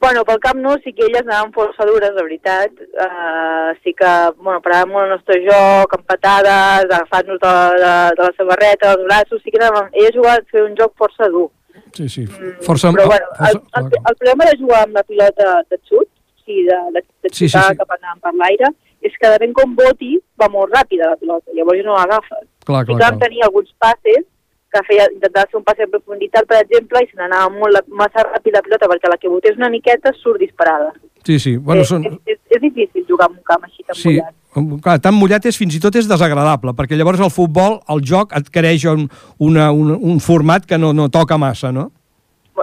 Bueno, 0.00 0.22
pel 0.24 0.38
camp 0.40 0.56
no, 0.64 0.72
sí 0.80 0.94
que 0.96 1.04
elles 1.04 1.26
anaven 1.26 1.52
força 1.52 1.84
dures, 1.84 2.14
la 2.16 2.22
veritat. 2.24 2.72
Uh, 3.04 3.74
sí 3.84 3.92
que, 3.92 4.10
bueno, 4.40 4.62
paràvem 4.64 4.94
molt 4.94 5.04
el 5.06 5.10
nostre 5.12 5.36
joc, 5.44 5.92
empatades, 5.98 6.86
agafant-nos 6.88 7.40
de, 7.42 7.52
de, 7.82 7.90
de 8.16 8.22
la 8.28 8.32
samarreta, 8.38 8.94
dels 8.94 9.04
braços, 9.10 9.42
sí 9.44 9.52
que 9.52 9.60
anàvem... 9.60 9.90
Elles 9.92 10.16
jugaven 10.16 10.46
a 10.46 10.50
fer 10.54 10.62
un 10.64 10.78
joc 10.78 10.94
força 10.96 11.28
dur. 11.34 11.50
Sí, 11.96 12.08
sí, 12.08 12.24
Mm, 12.24 12.56
força... 12.64 12.90
Però, 12.96 13.06
bueno, 13.12 13.28
el, 13.50 13.60
força- 13.60 13.84
el, 13.84 14.00
el 14.12 14.16
problema 14.22 14.48
de 14.48 14.56
jugar 14.62 14.80
amb 14.86 14.96
la 15.00 15.04
pilota 15.04 15.50
de 15.68 15.78
xut, 15.84 16.08
o 16.08 16.44
sigui, 16.46 16.64
de, 16.70 16.78
de, 16.96 17.04
de 17.26 17.34
Sí, 17.36 17.48
sí, 17.48 17.58
sí. 17.58 17.76
cap 17.82 17.92
endavant 17.98 18.24
per 18.24 18.32
l'aire, 18.40 18.72
és 19.04 19.14
que 19.20 19.30
depèn 19.36 19.52
com 19.56 19.76
voti, 19.76 20.14
va 20.40 20.48
molt 20.52 20.72
ràpida 20.74 21.12
la 21.12 21.16
pilota, 21.20 21.52
llavors 21.56 21.84
no 21.86 21.94
l'agafes. 22.00 22.46
Clar, 22.64 22.82
sí 22.86 22.94
clar, 22.94 22.96
que 22.96 23.04
vam 23.04 23.18
clar. 23.20 23.28
tenir 23.28 23.44
alguns 23.46 23.70
passes 23.80 24.24
que 24.72 24.82
feia, 24.86 25.06
intentava 25.12 25.46
fer 25.50 25.58
un 25.58 25.64
passe 25.66 25.82
en 25.82 25.90
profunditat, 25.90 26.46
per 26.46 26.60
exemple, 26.62 27.00
i 27.02 27.08
se 27.10 27.16
n'anava 27.18 27.48
molt 27.50 27.72
la- 27.74 27.82
massa 28.02 28.22
ràpid 28.28 28.54
la 28.54 28.62
pilota, 28.62 28.86
perquè 28.86 29.08
la 29.10 29.16
que 29.18 29.28
botés 29.28 29.56
una 29.58 29.68
miqueta 29.68 30.12
surt 30.22 30.38
disparada. 30.38 30.92
Sí, 31.26 31.38
sí, 31.38 31.56
bueno, 31.56 31.82
Eh, 31.82 31.84
són... 31.84 32.04
és, 32.06 32.14
és, 32.24 32.38
és 32.56 32.60
difícil 32.62 33.04
jugar 33.08 33.28
en 33.30 33.36
un 33.38 33.42
camp 33.44 33.64
així 33.66 33.82
tan 33.84 33.96
Sí, 33.98 34.14
mullat. 34.14 34.80
clar, 34.82 34.98
tan 35.00 35.14
mullat 35.14 35.44
és 35.46 35.56
fins 35.58 35.74
i 35.76 35.80
tot 35.80 35.94
és 35.96 36.06
desagradable, 36.08 36.72
perquè 36.78 36.96
llavors 36.96 37.20
el 37.20 37.30
futbol, 37.34 37.80
el 37.88 38.00
joc, 38.06 38.32
adquireix 38.32 38.84
un, 38.86 39.08
una, 39.38 39.70
un, 39.72 39.90
un 40.00 40.20
format 40.20 40.64
que 40.66 40.78
no, 40.78 40.92
no 40.94 41.08
toca 41.10 41.36
massa, 41.36 41.72
no? 41.72 41.90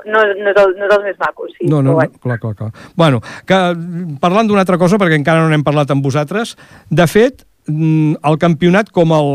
No, 0.05 0.21
no, 0.21 0.21
és 0.23 0.57
el, 0.61 0.73
no 0.77 0.85
és 0.85 0.93
els 0.95 1.03
més 1.03 1.15
macos, 1.19 1.51
sí. 1.57 1.65
No, 1.67 1.81
no, 1.81 1.89
no, 1.91 1.93
bueno. 1.95 2.11
clar, 2.21 2.39
clar, 2.39 2.55
clar. 2.55 2.71
Bueno, 2.95 3.19
que, 3.45 3.55
mm, 3.75 4.17
parlant 4.21 4.47
d'una 4.47 4.61
altra 4.61 4.77
cosa, 4.77 4.97
perquè 5.01 5.15
encara 5.17 5.41
no 5.41 5.49
n'hem 5.49 5.63
parlat 5.65 5.89
amb 5.91 6.03
vosaltres, 6.05 6.55
de 6.89 7.07
fet, 7.07 7.45
mm, 7.67 8.19
el 8.23 8.37
campionat 8.37 8.91
com 8.93 9.11
el, 9.11 9.31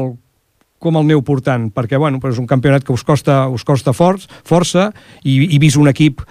com 0.83 0.99
el 0.99 1.07
neu 1.09 1.23
portant, 1.25 1.71
perquè 1.73 1.99
bueno, 2.01 2.19
però 2.21 2.35
és 2.35 2.41
un 2.43 2.49
campionat 2.51 2.85
que 2.85 2.93
us 2.95 3.05
costa, 3.07 3.45
us 3.49 3.65
costa 3.65 3.95
forç, 3.97 4.27
força 4.49 4.91
i, 5.23 5.39
i 5.55 5.61
vist 5.63 5.79
un 5.79 5.89
equip, 5.91 6.25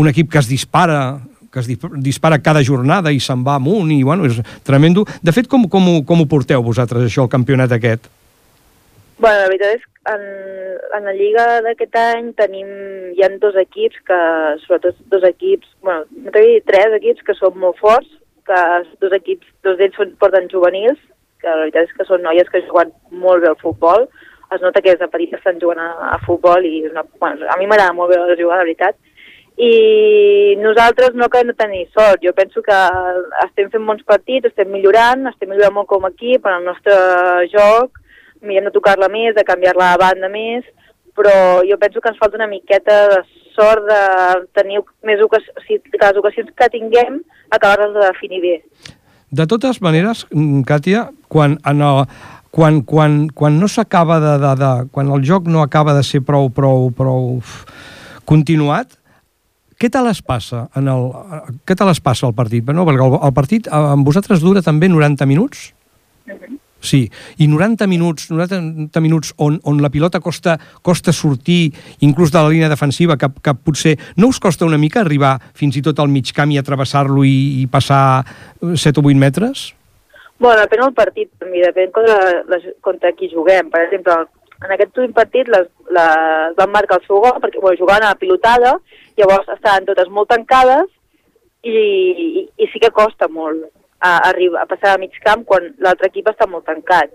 un 0.00 0.08
equip 0.10 0.30
que 0.32 0.40
es 0.40 0.48
dispara 0.48 1.18
que 1.52 1.60
es 1.62 1.68
dis- 1.68 1.80
dispara 2.04 2.42
cada 2.44 2.60
jornada 2.64 3.12
i 3.12 3.20
se'n 3.24 3.40
va 3.46 3.54
amunt 3.56 3.88
i 3.94 4.02
bueno, 4.04 4.26
és 4.28 4.36
tremendo. 4.64 5.06
De 5.24 5.32
fet, 5.32 5.48
com, 5.48 5.64
com, 5.72 5.86
ho, 5.88 6.00
com 6.04 6.20
ho 6.20 6.26
porteu 6.28 6.60
vosaltres, 6.64 7.06
això, 7.08 7.24
el 7.24 7.32
campionat 7.32 7.72
aquest? 7.72 8.08
Bueno, 9.18 9.40
la 9.40 9.48
veritat 9.50 9.78
és 9.78 9.86
que 9.86 10.12
en, 10.12 10.26
en 10.98 11.08
la 11.08 11.14
Lliga 11.16 11.46
d'aquest 11.64 11.96
any 11.98 12.28
tenim, 12.38 12.68
hi 13.16 13.24
ha 13.24 13.30
dos 13.40 13.56
equips 13.58 13.98
que, 14.06 14.18
sobretot 14.66 15.00
dos 15.10 15.24
equips, 15.26 15.66
bueno, 15.82 16.04
dit 16.36 16.68
tres 16.68 16.94
equips 17.00 17.24
que 17.26 17.34
són 17.40 17.56
molt 17.58 17.80
forts, 17.80 18.12
que 18.46 18.60
dos 19.02 19.16
equips, 19.16 19.48
dos 19.66 19.80
d'ells 19.80 19.98
porten 20.20 20.46
juvenils, 20.52 21.00
que 21.40 21.50
la 21.50 21.64
veritat 21.64 21.88
és 21.88 21.94
que 21.96 22.06
són 22.08 22.24
noies 22.26 22.48
que 22.52 22.64
juguen 22.66 22.92
molt 23.10 23.44
bé 23.44 23.52
al 23.52 23.60
futbol, 23.62 24.08
es 24.54 24.62
nota 24.64 24.80
que 24.80 24.94
des 24.94 25.00
de 25.00 25.08
petites 25.12 25.38
estan 25.38 25.60
jugant 25.60 25.80
a, 25.82 25.90
a 26.14 26.18
futbol 26.24 26.64
i 26.64 26.86
una, 26.88 27.04
bueno, 27.20 27.46
a 27.48 27.56
mi 27.60 27.68
m'agrada 27.68 27.96
molt 27.96 28.14
bé 28.14 28.36
jugar, 28.40 28.58
la 28.58 28.64
veritat, 28.64 28.96
i 29.58 30.54
nosaltres 30.62 31.16
no 31.18 31.26
acabem 31.26 31.50
de 31.50 31.58
tenir 31.58 31.88
sort. 31.90 32.22
Jo 32.22 32.32
penso 32.32 32.62
que 32.62 32.76
estem 33.44 33.70
fent 33.72 33.86
bons 33.86 34.04
partits, 34.06 34.46
estem 34.46 34.70
millorant, 34.70 35.26
estem 35.32 35.50
millorant 35.50 35.74
molt 35.74 35.88
com 35.90 36.06
a 36.06 36.12
equip 36.14 36.46
en 36.46 36.60
el 36.60 36.68
nostre 36.68 36.94
joc, 37.50 37.98
mirem 38.40 38.68
de 38.68 38.74
tocar-la 38.76 39.10
més, 39.10 39.34
de 39.34 39.44
canviar-la 39.44 39.92
a 39.92 39.98
banda 39.98 40.30
més, 40.30 40.62
però 41.18 41.34
jo 41.66 41.78
penso 41.82 42.00
que 42.00 42.12
ens 42.12 42.20
falta 42.22 42.38
una 42.38 42.46
miqueta 42.46 43.00
de 43.10 43.18
sort 43.56 43.82
de 43.88 44.02
tenir 44.54 44.78
més 45.02 45.20
ocasions, 45.26 45.50
o 45.58 45.66
sigui, 45.66 45.90
que 45.90 46.04
les 46.04 46.22
ocasions 46.22 46.54
que 46.54 46.70
tinguem 46.76 47.18
acabar-les 47.50 47.96
de 47.96 48.06
definir 48.06 48.40
bé. 48.44 48.56
De 49.30 49.46
totes 49.46 49.82
maneres, 49.84 50.24
mm, 50.32 50.62
Càtia, 50.68 51.08
quan, 51.28 51.58
en 51.68 51.82
el, 51.84 52.04
quan, 52.50 52.80
quan, 52.82 53.28
quan 53.34 53.58
no 53.60 53.68
s'acaba 53.68 54.20
de, 54.20 54.36
de, 54.40 54.54
de... 54.56 54.70
quan 54.90 55.10
el 55.12 55.24
joc 55.24 55.48
no 55.48 55.62
acaba 55.62 55.94
de 55.94 56.02
ser 56.02 56.22
prou, 56.24 56.48
prou, 56.50 56.88
prou 56.96 57.42
continuat, 58.28 58.96
què 59.78 59.90
tal 59.92 60.08
es 60.10 60.20
passa 60.24 60.66
en 60.76 60.88
el, 60.90 61.04
què 61.68 61.76
tal 61.78 61.92
es 61.92 62.00
passa 62.02 62.26
el 62.26 62.34
partit? 62.34 62.66
No, 62.74 62.86
perquè 62.88 63.04
el, 63.04 63.18
el 63.28 63.34
partit 63.36 63.68
eh, 63.68 63.82
amb 63.94 64.08
vosaltres 64.08 64.42
dura 64.42 64.64
també 64.64 64.88
90 64.90 65.28
minuts? 65.30 65.68
Sí, 66.88 67.02
i 67.36 67.48
90 67.50 67.86
minuts, 67.90 68.30
90 68.32 69.02
minuts 69.04 69.34
on, 69.36 69.58
on 69.68 69.82
la 69.84 69.90
pilota 69.92 70.22
costa, 70.24 70.56
costa 70.82 71.12
sortir 71.12 71.74
inclús 72.00 72.32
de 72.32 72.40
la 72.40 72.48
línia 72.48 72.70
defensiva, 72.72 73.18
que, 73.20 73.28
que 73.44 73.54
potser 73.54 73.96
no 74.16 74.30
us 74.32 74.40
costa 74.40 74.64
una 74.64 74.80
mica 74.80 75.02
arribar 75.02 75.36
fins 75.58 75.76
i 75.76 75.84
tot 75.84 76.00
al 76.00 76.08
mig 76.08 76.32
camp 76.32 76.54
i 76.54 76.60
atravessar-lo 76.60 77.26
i, 77.28 77.36
i 77.60 77.66
passar 77.68 78.24
7 78.62 79.02
o 79.02 79.04
8 79.04 79.20
metres? 79.20 79.68
Bueno, 80.38 80.62
depèn 80.62 80.84
del 80.86 80.94
partit, 80.96 81.30
també, 81.42 81.60
depèn 81.66 81.92
contra, 81.92 82.18
les, 82.48 82.68
contra 82.86 83.12
qui 83.18 83.28
juguem. 83.32 83.68
Per 83.72 83.82
exemple, 83.84 84.20
en 84.62 84.74
aquest 84.74 84.96
últim 84.96 85.16
partit 85.16 85.50
les, 85.50 85.66
les 85.94 86.54
van 86.58 86.70
marcar 86.72 87.00
el 87.00 87.08
seu 87.08 87.20
gol 87.22 87.40
perquè 87.42 87.60
bueno, 87.60 87.78
jugaven 87.80 88.06
a 88.06 88.14
la 88.14 88.20
pilotada, 88.20 88.76
llavors 89.18 89.50
estaven 89.56 89.88
totes 89.90 90.08
molt 90.14 90.30
tancades 90.32 90.86
i, 91.66 91.74
i, 91.74 92.46
i 92.48 92.70
sí 92.72 92.80
que 92.80 92.94
costa 92.94 93.28
molt 93.28 93.66
a, 94.00 94.18
arribar, 94.30 94.62
a 94.62 94.66
passar 94.70 94.94
a 94.94 94.98
mig 94.98 95.12
camp 95.24 95.44
quan 95.44 95.72
l'altre 95.78 96.08
equip 96.10 96.28
està 96.30 96.46
molt 96.48 96.66
tancat. 96.66 97.10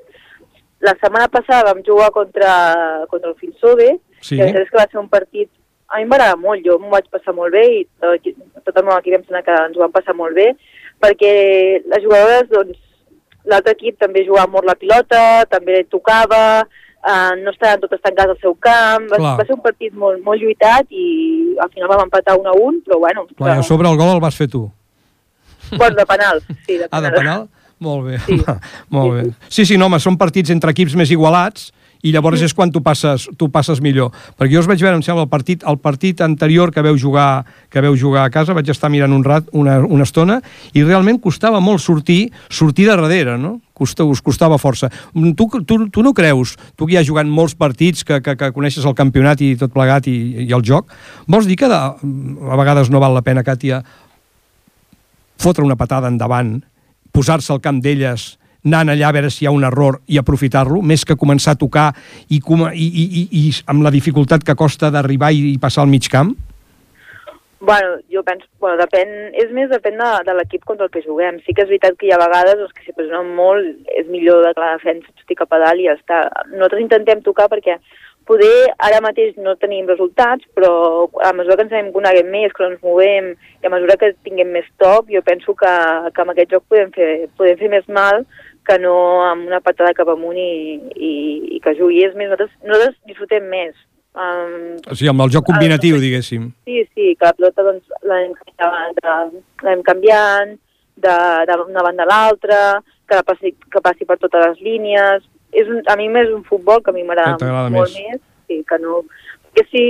La 0.83 0.95
setmana 0.99 1.29
passada 1.31 1.71
vam 1.71 1.83
jugar 1.85 2.11
contra, 2.11 3.05
contra 3.09 3.29
el 3.31 3.35
Finsode, 3.39 3.99
Sí. 4.23 4.37
veritat 4.39 4.61
és 4.63 4.69
que 4.71 4.77
va 4.77 4.87
ser 4.91 4.99
un 4.99 5.09
partit 5.11 5.49
a 5.89 5.99
mi 5.99 6.05
m'agrada 6.05 6.35
molt, 6.39 6.63
jo 6.65 6.77
m'ho 6.79 6.89
vaig 6.89 7.09
passar 7.11 7.33
molt 7.35 7.51
bé 7.53 7.63
i 7.67 7.81
tot, 7.99 8.23
tot 8.65 8.77
el 8.77 8.85
meu 8.87 8.95
equip 8.97 9.13
em 9.17 9.23
sembla 9.25 9.41
que 9.43 9.57
ens 9.67 9.75
ho 9.77 9.81
vam 9.83 9.91
passar 9.91 10.15
molt 10.15 10.33
bé 10.33 10.53
perquè 11.03 11.33
les 11.83 12.03
jugadores, 12.03 12.47
doncs, 12.49 12.77
l'altre 13.45 13.73
equip 13.75 13.99
també 13.99 14.23
jugava 14.25 14.47
molt 14.49 14.65
la 14.65 14.75
pilota, 14.79 15.43
també 15.51 15.83
tocava, 15.91 16.63
eh, 17.03 17.33
no 17.43 17.51
estaven 17.51 17.81
totes 17.83 17.99
tancades 18.01 18.37
al 18.37 18.39
seu 18.41 18.55
camp, 18.55 19.09
va, 19.11 19.17
Clar. 19.19 19.33
va 19.41 19.45
ser 19.45 19.57
un 19.57 19.61
partit 19.65 19.93
molt, 19.93 20.23
molt 20.23 20.39
lluitat 20.41 20.87
i 20.89 21.57
al 21.59 21.69
final 21.73 21.91
vam 21.91 22.05
empatar 22.07 22.37
1 22.39 22.47
a 22.47 22.55
1, 22.55 22.79
però 22.87 22.99
bueno, 23.03 23.27
Clar, 23.35 23.57
i 23.57 23.59
a 23.59 23.67
sobre 23.67 23.89
el 23.91 23.97
gol 23.99 24.15
el 24.15 24.23
vas 24.23 24.37
fer 24.39 24.47
tu. 24.47 24.69
Bueno, 25.77 25.95
de 25.95 26.05
penal, 26.05 26.41
sí, 26.65 26.77
de 26.77 26.86
Ah, 26.91 26.99
penal. 26.99 27.12
de 27.12 27.17
penal? 27.17 27.47
Molt 27.79 28.05
bé. 28.07 28.19
Sí. 28.25 28.38
Molt 28.89 29.13
bé. 29.13 29.29
Sí, 29.49 29.65
sí, 29.65 29.77
no, 29.77 29.88
home, 29.89 29.99
són 29.99 30.17
partits 30.17 30.49
entre 30.53 30.71
equips 30.71 30.95
més 30.95 31.12
igualats 31.12 31.71
i 32.03 32.12
llavors 32.12 32.41
és 32.43 32.51
quan 32.51 32.67
tu 32.71 32.81
passes, 32.83 33.29
tu 33.39 33.47
passes 33.47 33.79
millor. 33.79 34.09
Perquè 34.36 34.51
jo 34.57 34.59
us 34.59 34.67
vaig 34.67 34.81
veure, 34.83 34.97
em 34.99 35.03
sembla, 35.05 35.23
el 35.23 35.29
partit, 35.31 35.62
el 35.63 35.77
partit 35.79 36.19
anterior 36.21 36.71
que 36.75 36.81
veu 36.83 36.97
jugar 36.99 37.45
que 37.71 37.79
veu 37.81 37.95
jugar 37.95 38.25
a 38.27 38.29
casa, 38.29 38.51
vaig 38.53 38.67
estar 38.69 38.89
mirant 38.91 39.13
un 39.15 39.23
rat, 39.23 39.47
una, 39.55 39.77
una 39.79 40.03
estona, 40.03 40.41
i 40.75 40.83
realment 40.83 41.17
costava 41.23 41.62
molt 41.63 41.79
sortir 41.79 42.25
sortir 42.51 42.89
de 42.89 42.97
darrere, 42.97 43.38
no? 43.39 43.53
Costa, 43.73 44.03
us 44.03 44.19
costava 44.21 44.59
força. 44.59 44.89
Tu, 45.15 45.47
tu, 45.65 45.79
tu 45.89 46.03
no 46.03 46.12
creus, 46.13 46.57
tu 46.75 46.86
que 46.86 46.93
ja 46.93 46.99
has 47.01 47.07
jugat 47.07 47.25
molts 47.25 47.55
partits, 47.55 48.03
que, 48.03 48.19
que, 48.21 48.36
que 48.36 48.51
coneixes 48.51 48.83
el 48.86 48.93
campionat 48.99 49.39
i 49.41 49.55
tot 49.55 49.71
plegat 49.73 50.05
i, 50.12 50.17
i 50.43 50.51
el 50.53 50.62
joc, 50.62 50.91
vols 51.25 51.47
dir 51.47 51.55
que 51.57 51.71
de, 51.71 51.79
a 51.79 52.59
vegades 52.59 52.91
no 52.91 52.99
val 52.99 53.15
la 53.15 53.23
pena, 53.23 53.43
Càtia, 53.47 53.79
fotre 55.41 55.65
una 55.65 55.77
patada 55.79 56.11
endavant, 56.11 56.55
posar-se 57.13 57.53
al 57.53 57.61
camp 57.61 57.81
d'elles, 57.83 58.33
anant 58.63 58.93
allà 58.93 59.09
a 59.09 59.15
veure 59.15 59.29
si 59.33 59.43
hi 59.43 59.47
ha 59.49 59.53
un 59.53 59.65
error 59.67 59.99
i 60.07 60.17
aprofitar-lo, 60.21 60.81
més 60.81 61.03
que 61.05 61.19
començar 61.19 61.55
a 61.55 61.59
tocar 61.59 61.89
i, 62.29 62.39
i, 62.39 62.87
i, 62.87 63.27
i, 63.27 63.43
amb 63.67 63.83
la 63.83 63.91
dificultat 63.91 64.45
que 64.47 64.55
costa 64.55 64.89
d'arribar 64.93 65.33
i, 65.35 65.53
i 65.53 65.59
passar 65.59 65.83
al 65.83 65.91
mig 65.91 66.07
camp? 66.11 66.33
Bueno, 67.63 67.95
jo 68.11 68.25
penso, 68.27 68.43
bueno, 68.59 68.75
depèn, 68.75 69.11
és 69.39 69.51
més 69.55 69.69
depèn 69.71 69.95
de, 69.95 70.07
de 70.27 70.33
l'equip 70.35 70.65
contra 70.67 70.89
el 70.89 70.91
que 70.91 71.03
juguem. 71.05 71.37
Sí 71.45 71.53
que 71.55 71.63
és 71.63 71.69
veritat 71.69 71.95
que 71.95 72.09
hi 72.09 72.11
ha 72.11 72.19
vegades 72.19 72.57
doncs, 72.59 72.73
que 72.75 72.83
si 72.83 72.95
pressionen 72.95 73.29
molt 73.37 73.93
és 73.95 74.09
millor 74.11 74.41
de 74.43 74.51
que 74.51 74.63
la 74.63 74.73
defensa 74.73 75.07
estigui 75.13 75.37
cap 75.39 75.55
a 75.55 75.61
dalt 75.61 75.79
i 75.79 75.87
ja 75.87 75.95
està. 75.95 76.17
Nosaltres 76.51 76.83
intentem 76.83 77.23
tocar 77.23 77.47
perquè 77.53 77.77
poder 78.27 78.71
ara 78.77 79.01
mateix 79.03 79.36
no 79.41 79.55
tenim 79.59 79.88
resultats, 79.89 80.45
però 80.55 81.09
a 81.23 81.33
mesura 81.36 81.57
que 81.57 81.67
ens 81.67 81.75
anem 81.75 81.91
coneguem 81.95 82.31
més, 82.31 82.53
que 82.55 82.65
ens 82.67 82.81
movem 82.86 83.33
i 83.33 83.67
a 83.67 83.71
mesura 83.73 83.97
que 83.99 84.13
tinguem 84.25 84.51
més 84.55 84.67
top, 84.81 85.12
jo 85.12 85.21
penso 85.25 85.55
que, 85.59 85.73
que 86.15 86.23
amb 86.23 86.33
aquest 86.33 86.55
joc 86.55 86.65
podem 86.71 86.91
fer, 86.95 87.12
podem 87.39 87.59
fer 87.62 87.71
més 87.73 87.88
mal 87.88 88.25
que 88.67 88.77
no 88.79 88.95
amb 89.27 89.47
una 89.47 89.59
patada 89.63 89.95
cap 89.95 90.09
amunt 90.13 90.39
i, 90.39 90.79
i, 90.95 91.13
i 91.57 91.59
que 91.63 91.75
jugui. 91.79 92.03
És 92.07 92.15
més, 92.15 92.29
nosaltres, 92.31 92.53
nosaltres 92.63 92.95
disfrutem 93.09 93.49
més. 93.51 93.75
Um, 94.13 94.77
O 94.88 94.95
sigui, 94.95 95.09
amb 95.12 95.25
el 95.25 95.33
joc 95.33 95.47
combinatiu, 95.49 95.97
diguéssim. 96.01 96.51
Sí, 96.69 96.83
sí, 96.93 97.13
que 97.17 97.27
la 97.27 97.36
pilota 97.36 97.65
doncs, 97.65 97.83
l'anem 98.05 98.36
canviant, 98.39 98.99
l'anem 99.65 99.83
canviant 99.88 100.55
d'una 101.03 101.83
banda 101.83 102.05
a 102.05 102.09
l'altra, 102.09 102.59
que, 103.09 103.21
passi, 103.25 103.55
que 103.73 103.81
passi 103.83 104.05
per 104.07 104.19
totes 104.21 104.45
les 104.45 104.62
línies. 104.63 105.25
És 105.53 105.69
un, 105.69 105.81
a 105.87 105.95
mi 105.99 106.09
més 106.09 106.31
un 106.33 106.43
futbol 106.47 106.81
que 106.83 106.91
a 106.91 106.93
mi 106.93 107.01
Que 107.03 107.07
m'agrada 107.07 107.69
molt 107.69 107.93
més. 107.93 108.11
més. 108.11 108.21
Sí, 108.47 108.63
que 108.67 108.79
no... 108.81 109.03
Perquè 109.53 109.67
si 109.69 109.83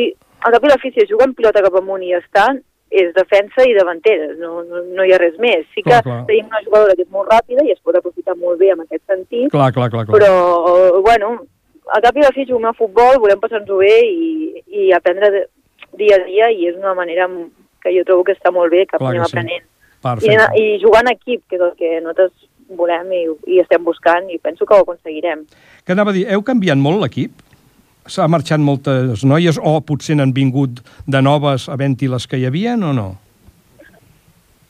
al 0.43 0.51
cap 0.51 0.63
i 0.63 0.67
a 0.67 0.73
la 0.73 0.79
fi, 0.81 0.91
si 0.91 1.05
amb 1.23 1.35
pilota 1.35 1.63
cap 1.63 1.75
amunt 1.79 2.03
i 2.03 2.11
ja 2.11 2.19
està, 2.19 2.49
és 2.93 3.13
defensa 3.15 3.63
i 3.65 3.73
davanteres, 3.73 4.35
no, 4.37 4.61
no, 4.67 4.83
no 4.83 5.05
hi 5.05 5.13
ha 5.15 5.17
res 5.17 5.37
més. 5.41 5.63
Sí 5.73 5.81
que 5.81 5.89
Clar, 5.89 6.03
clar. 6.05 6.19
tenim 6.27 6.45
una 6.51 6.61
jugadora 6.65 6.93
que 6.95 7.01
és 7.07 7.09
molt 7.09 7.31
ràpida 7.31 7.63
i 7.65 7.71
es 7.73 7.79
pot 7.81 7.95
aprofitar 7.97 8.35
molt 8.37 8.59
bé 8.59 8.69
en 8.73 8.83
aquest 8.83 9.01
sentit, 9.09 9.49
Clar, 9.49 9.71
clar, 9.73 9.89
clar. 9.89 10.05
clar. 10.05 10.19
però, 10.19 11.01
bueno, 11.01 11.31
al 11.95 12.03
cap 12.05 12.15
i 12.19 12.21
a 12.21 12.27
la 12.27 12.35
fi 12.35 12.45
juguem 12.45 12.69
a 12.69 12.75
futbol, 12.77 13.17
volem 13.23 13.41
passar-nos-ho 13.41 13.79
bé 13.81 13.95
i, 14.05 14.61
i 14.67 14.91
aprendre 14.93 15.31
de, 15.33 15.41
dia 15.97 16.19
a 16.19 16.25
dia 16.27 16.51
i 16.53 16.67
és 16.69 16.77
una 16.77 16.93
manera 16.93 17.27
que 17.81 17.91
jo 17.97 18.05
trobo 18.05 18.23
que 18.27 18.35
està 18.37 18.51
molt 18.53 18.71
bé, 18.71 18.85
que 18.85 18.97
Clar 19.01 19.11
que 19.15 19.17
anem 19.17 19.31
sí. 19.31 19.39
aprenent. 20.03 20.55
I. 20.59 20.63
I 20.77 20.79
jugar 20.83 21.01
en 21.05 21.13
equip, 21.15 21.41
que 21.49 21.57
és 21.57 21.61
el 21.65 21.73
que 21.79 21.95
nosaltres 22.01 22.31
volem 22.77 23.11
i, 23.15 23.23
i 23.55 23.61
estem 23.63 23.83
buscant 23.85 24.29
i 24.31 24.39
penso 24.41 24.65
que 24.65 24.75
ho 24.75 24.85
aconseguirem. 24.85 25.45
Que 25.85 25.95
anava 25.95 26.13
a 26.13 26.17
dir, 26.17 26.27
heu 26.31 26.43
canviat 26.45 26.79
molt 26.79 27.01
l'equip? 27.03 27.41
S'ha 28.07 28.27
marxat 28.27 28.59
moltes 28.59 29.23
noies 29.23 29.59
o 29.59 29.77
potser 29.87 30.17
n'han 30.19 30.33
vingut 30.35 30.81
de 31.07 31.21
noves 31.23 31.69
havent-hi 31.71 32.09
les 32.11 32.27
que 32.27 32.39
hi 32.39 32.47
havien 32.49 32.83
o 32.83 32.91
no? 32.95 33.09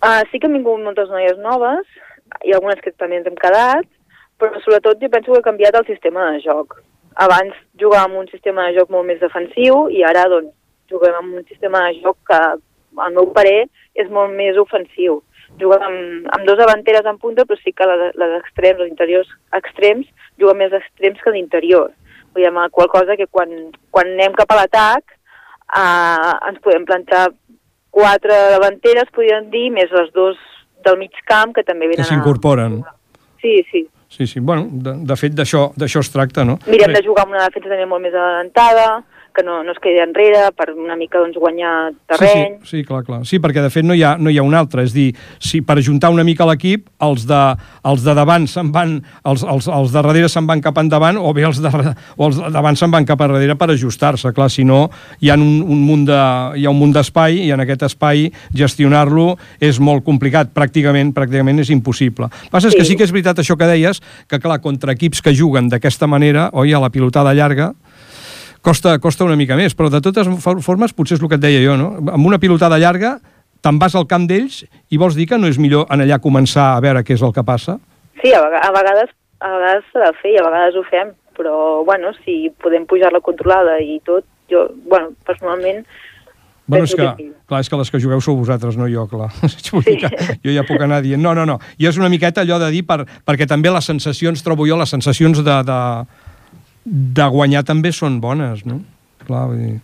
Uh, 0.03 0.21
sí 0.29 0.37
que 0.37 0.49
han 0.49 0.57
vingut 0.57 0.83
moltes 0.83 1.09
noies 1.09 1.39
noves, 1.41 1.87
i 2.43 2.53
algunes 2.53 2.81
que 2.83 2.91
també 2.97 3.19
ens 3.19 3.29
hem 3.29 3.37
quedat, 3.39 3.87
però 4.41 4.59
sobretot 4.63 5.01
jo 5.01 5.09
penso 5.13 5.31
que 5.31 5.39
ha 5.39 5.49
canviat 5.49 5.77
el 5.79 5.87
sistema 5.87 6.31
de 6.33 6.41
joc. 6.43 6.79
Abans 7.23 7.55
jugàvem 7.79 8.17
un 8.23 8.29
sistema 8.31 8.67
de 8.67 8.79
joc 8.79 8.91
molt 8.93 9.07
més 9.07 9.21
defensiu 9.21 9.87
i 9.93 10.01
ara 10.03 10.25
doncs, 10.31 10.53
juguem 10.91 11.15
amb 11.19 11.39
un 11.39 11.45
sistema 11.49 11.85
de 11.87 12.01
joc 12.01 12.17
que, 12.29 12.41
al 12.97 13.13
meu 13.15 13.31
parer, 13.35 13.67
és 13.95 14.09
molt 14.09 14.33
més 14.35 14.57
ofensiu. 14.59 15.21
Juguem 15.61 15.83
amb, 15.85 16.29
amb 16.33 16.47
dos 16.47 16.57
davanteres 16.57 17.05
en 17.05 17.19
punta, 17.21 17.45
però 17.45 17.59
sí 17.61 17.73
que 17.75 17.87
les, 17.89 18.15
les 18.17 18.37
extrems, 18.39 18.81
els 18.81 18.89
interiors 18.89 19.29
extrems, 19.53 20.07
juguen 20.41 20.57
més 20.63 20.73
extrems 20.73 21.21
que 21.21 21.33
d'interior. 21.35 21.91
Vull 22.33 22.41
dir, 22.41 22.49
amb 22.49 22.63
la 22.63 22.69
qual 22.73 22.89
cosa 22.89 23.17
que 23.19 23.27
quan, 23.29 23.51
quan 23.93 24.09
anem 24.15 24.33
cap 24.37 24.49
a 24.53 24.57
l'atac 24.57 25.13
uh, 25.13 26.33
ens 26.49 26.61
podem 26.65 26.87
plantar 26.89 27.27
quatre 27.93 28.33
davanteres, 28.55 29.11
podríem 29.13 29.51
dir, 29.53 29.67
més 29.73 29.91
les 29.93 30.09
dos 30.17 30.39
del 30.83 30.97
mig 30.97 31.13
camp, 31.29 31.53
que 31.53 31.63
també 31.63 31.87
venen 31.87 32.01
Que 32.01 32.09
s'incorporen. 32.09 32.81
a... 32.81 32.95
Sí, 33.43 33.59
sí. 33.69 33.85
Sí, 34.13 34.27
sí. 34.27 34.39
Bueno, 34.39 34.67
de, 34.71 34.93
de 35.09 35.15
fet, 35.17 35.33
d'això 35.33 35.71
d'això 35.77 36.01
es 36.05 36.11
tracta, 36.13 36.43
no? 36.45 36.59
Mirem 36.69 36.91
Bé, 36.93 36.99
de 36.99 37.05
jugar 37.05 37.25
amb 37.25 37.33
una 37.33 37.45
defensa 37.47 37.69
també 37.71 37.85
molt 37.89 38.03
més 38.05 38.13
adelantada, 38.13 38.87
que 39.33 39.43
no, 39.43 39.63
no 39.65 39.71
es 39.73 39.79
quedi 39.81 39.99
enrere 40.03 40.45
per 40.55 40.69
una 40.77 40.95
mica 40.95 41.19
doncs, 41.19 41.37
guanyar 41.41 41.91
terreny. 42.07 42.59
Sí, 42.61 42.69
sí, 42.69 42.77
sí, 42.77 42.83
clar, 42.87 43.03
clar. 43.07 43.21
Sí, 43.25 43.39
perquè 43.43 43.63
de 43.63 43.71
fet 43.73 43.85
no 43.85 43.95
hi 43.97 44.03
ha, 44.05 44.13
no 44.17 44.29
hi 44.29 44.37
ha 44.37 44.43
un 44.45 44.53
altre. 44.55 44.83
És 44.85 44.93
dir, 44.93 45.09
si 45.41 45.61
per 45.65 45.77
ajuntar 45.81 46.11
una 46.13 46.23
mica 46.23 46.45
l'equip, 46.45 46.87
els, 47.03 47.25
de, 47.29 47.41
els 47.89 48.03
de 48.05 48.13
davant 48.17 48.47
se'n 48.47 48.71
van, 48.73 48.95
els, 49.25 49.43
els, 49.43 49.67
els 49.67 49.91
de 49.93 49.97
darrere 50.01 50.29
se'n 50.29 50.47
van 50.49 50.61
cap 50.61 50.77
endavant 50.81 51.17
o 51.17 51.33
bé 51.33 51.43
els 51.47 51.61
de, 51.63 51.71
o 52.17 52.27
els 52.29 52.39
de 52.39 52.51
davant 52.53 52.77
se'n 52.79 52.93
van 52.93 53.05
cap 53.09 53.21
a 53.21 53.27
darrere 53.31 53.55
per 53.59 53.71
ajustar-se. 53.73 54.33
Clar, 54.37 54.49
si 54.53 54.63
no, 54.67 54.85
hi 55.19 55.31
ha 55.33 55.37
un, 55.39 55.61
un 55.65 55.81
munt 55.87 56.05
de, 56.09 56.19
hi 56.61 56.65
ha 56.67 56.73
un 56.73 56.79
munt 56.79 56.93
d'espai 56.95 57.41
i 57.47 57.51
en 57.55 57.63
aquest 57.65 57.87
espai 57.89 58.27
gestionar-lo 58.53 59.33
és 59.63 59.79
molt 59.83 60.05
complicat. 60.05 60.53
Pràcticament, 60.55 61.13
pràcticament 61.15 61.61
és 61.63 61.71
impossible. 61.73 62.29
El 62.29 62.47
que 62.49 62.53
passa 62.53 62.69
és 62.69 62.75
que 62.75 62.83
Sí. 62.83 62.93
sí 62.93 62.97
que 62.99 63.05
és 63.07 63.11
veritat 63.11 63.39
això 63.39 63.57
que 63.57 63.65
deies, 63.69 64.01
que 64.27 64.39
clar, 64.39 64.59
contra 64.61 64.93
equips 64.93 65.21
que 65.21 65.33
juguen 65.35 65.69
d'aquesta 65.69 66.07
manera, 66.07 66.49
oi, 66.53 66.73
a 66.73 66.79
la 66.79 66.89
pilotada 66.89 67.33
llarga, 67.33 67.73
costa, 68.63 68.95
costa 69.03 69.27
una 69.27 69.35
mica 69.39 69.57
més, 69.59 69.75
però 69.75 69.89
de 69.91 69.99
totes 70.01 70.27
for- 70.41 70.61
formes 70.63 70.93
potser 70.95 71.17
és 71.19 71.23
el 71.23 71.29
que 71.29 71.35
et 71.37 71.43
deia 71.43 71.61
jo, 71.65 71.75
no? 71.77 71.91
Amb 72.15 72.25
una 72.25 72.39
pilotada 72.39 72.79
llarga 72.81 73.17
te'n 73.63 73.77
vas 73.79 73.93
al 73.95 74.07
camp 74.07 74.25
d'ells 74.27 74.63
i 74.91 74.97
vols 74.99 75.15
dir 75.15 75.27
que 75.29 75.37
no 75.39 75.47
és 75.51 75.59
millor 75.59 75.85
en 75.93 76.01
allà 76.03 76.17
començar 76.23 76.73
a 76.77 76.79
veure 76.83 77.03
què 77.03 77.13
és 77.15 77.21
el 77.23 77.31
que 77.35 77.43
passa? 77.47 77.77
Sí, 78.23 78.31
a, 78.33 78.39
vega- 78.43 78.63
a 78.63 78.71
vegades 78.75 79.11
a 79.43 79.51
vegades 79.51 79.83
s'ha 79.91 80.07
de 80.07 80.13
fer 80.21 80.33
i 80.33 80.39
a 80.39 80.43
vegades 80.47 80.75
ho 80.79 80.83
fem, 80.87 81.11
però 81.37 81.83
bueno, 81.83 82.11
si 82.23 82.47
podem 82.63 82.85
pujar-la 82.87 83.19
controlada 83.19 83.77
i 83.83 83.99
tot, 84.05 84.23
jo, 84.51 84.69
bueno, 84.87 85.11
personalment 85.27 85.83
Bueno, 86.65 86.85
és 86.87 86.93
que, 86.95 87.03
que 87.03 87.15
sí. 87.19 87.31
clar, 87.51 87.59
és 87.59 87.67
que 87.67 87.75
les 87.75 87.89
que 87.91 87.99
jugueu 87.99 88.21
sou 88.23 88.37
vosaltres, 88.39 88.77
no 88.79 88.85
jo, 88.87 89.03
clar. 89.11 89.27
Que 89.83 90.37
jo 90.39 90.53
ja 90.55 90.63
puc 90.63 90.79
anar 90.81 91.01
dient, 91.03 91.19
no, 91.21 91.33
no, 91.35 91.43
no. 91.45 91.57
I 91.77 91.89
és 91.89 91.97
una 91.99 92.07
miqueta 92.07 92.39
allò 92.45 92.55
de 92.61 92.69
dir, 92.71 92.85
per, 92.87 93.01
perquè 93.27 93.43
també 93.51 93.67
les 93.69 93.83
sensacions, 93.83 94.39
trobo 94.45 94.63
jo, 94.65 94.77
les 94.79 94.89
sensacions 94.95 95.41
de, 95.43 95.57
de, 95.67 95.79
de 96.85 97.27
guanyar 97.31 97.63
també 97.67 97.91
són 97.95 98.19
bones, 98.23 98.65
no? 98.65 98.81
Clar, 99.27 99.45
vull 99.51 99.61
dir, 99.61 99.77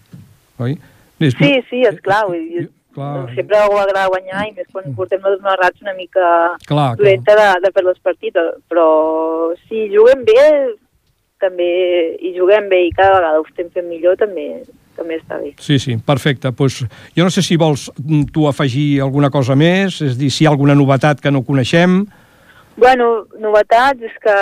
oi? 0.60 0.76
És, 1.20 1.36
Sí, 1.40 1.54
sí, 1.70 1.82
esclar, 1.88 2.26
vull 2.28 2.44
dir, 2.50 2.66
Clar. 2.96 3.30
sempre 3.36 3.60
m'agrada 3.72 4.10
guanyar 4.12 4.48
i 4.48 4.54
més 4.58 4.68
quan 4.72 4.92
portem 4.98 5.24
les 5.24 5.40
una 5.40 5.56
rats 5.60 5.82
una 5.84 5.94
mica 5.94 6.20
Clar, 6.20 6.58
clar. 6.68 6.90
dolenta 6.98 7.36
de, 7.40 7.48
de 7.66 7.72
perdre 7.76 7.94
els 7.94 8.04
partits, 8.04 8.46
però 8.72 8.88
si 9.68 9.88
juguem 9.94 10.24
bé, 10.28 10.46
també, 11.40 11.70
i 12.20 12.34
juguem 12.36 12.68
bé 12.72 12.86
i 12.88 12.92
cada 12.96 13.20
vegada 13.20 13.40
ho 13.40 13.46
estem 13.48 13.70
fent 13.72 13.88
millor, 13.88 14.18
també, 14.20 14.64
també 14.98 15.20
està 15.20 15.38
bé. 15.40 15.54
Sí, 15.64 15.78
sí, 15.80 15.96
perfecte. 16.04 16.52
Pues, 16.52 16.82
jo 17.16 17.24
no 17.24 17.32
sé 17.32 17.44
si 17.46 17.56
vols 17.60 17.88
mm, 17.96 18.26
tu 18.36 18.48
afegir 18.50 19.00
alguna 19.06 19.30
cosa 19.32 19.56
més, 19.56 20.02
és 20.04 20.18
dir, 20.20 20.32
si 20.32 20.44
hi 20.44 20.48
ha 20.50 20.52
alguna 20.52 20.76
novetat 20.76 21.22
que 21.24 21.32
no 21.32 21.46
coneixem. 21.48 22.02
Bueno, 22.80 23.26
novetats 23.44 24.02
és 24.08 24.15
que 24.24 24.36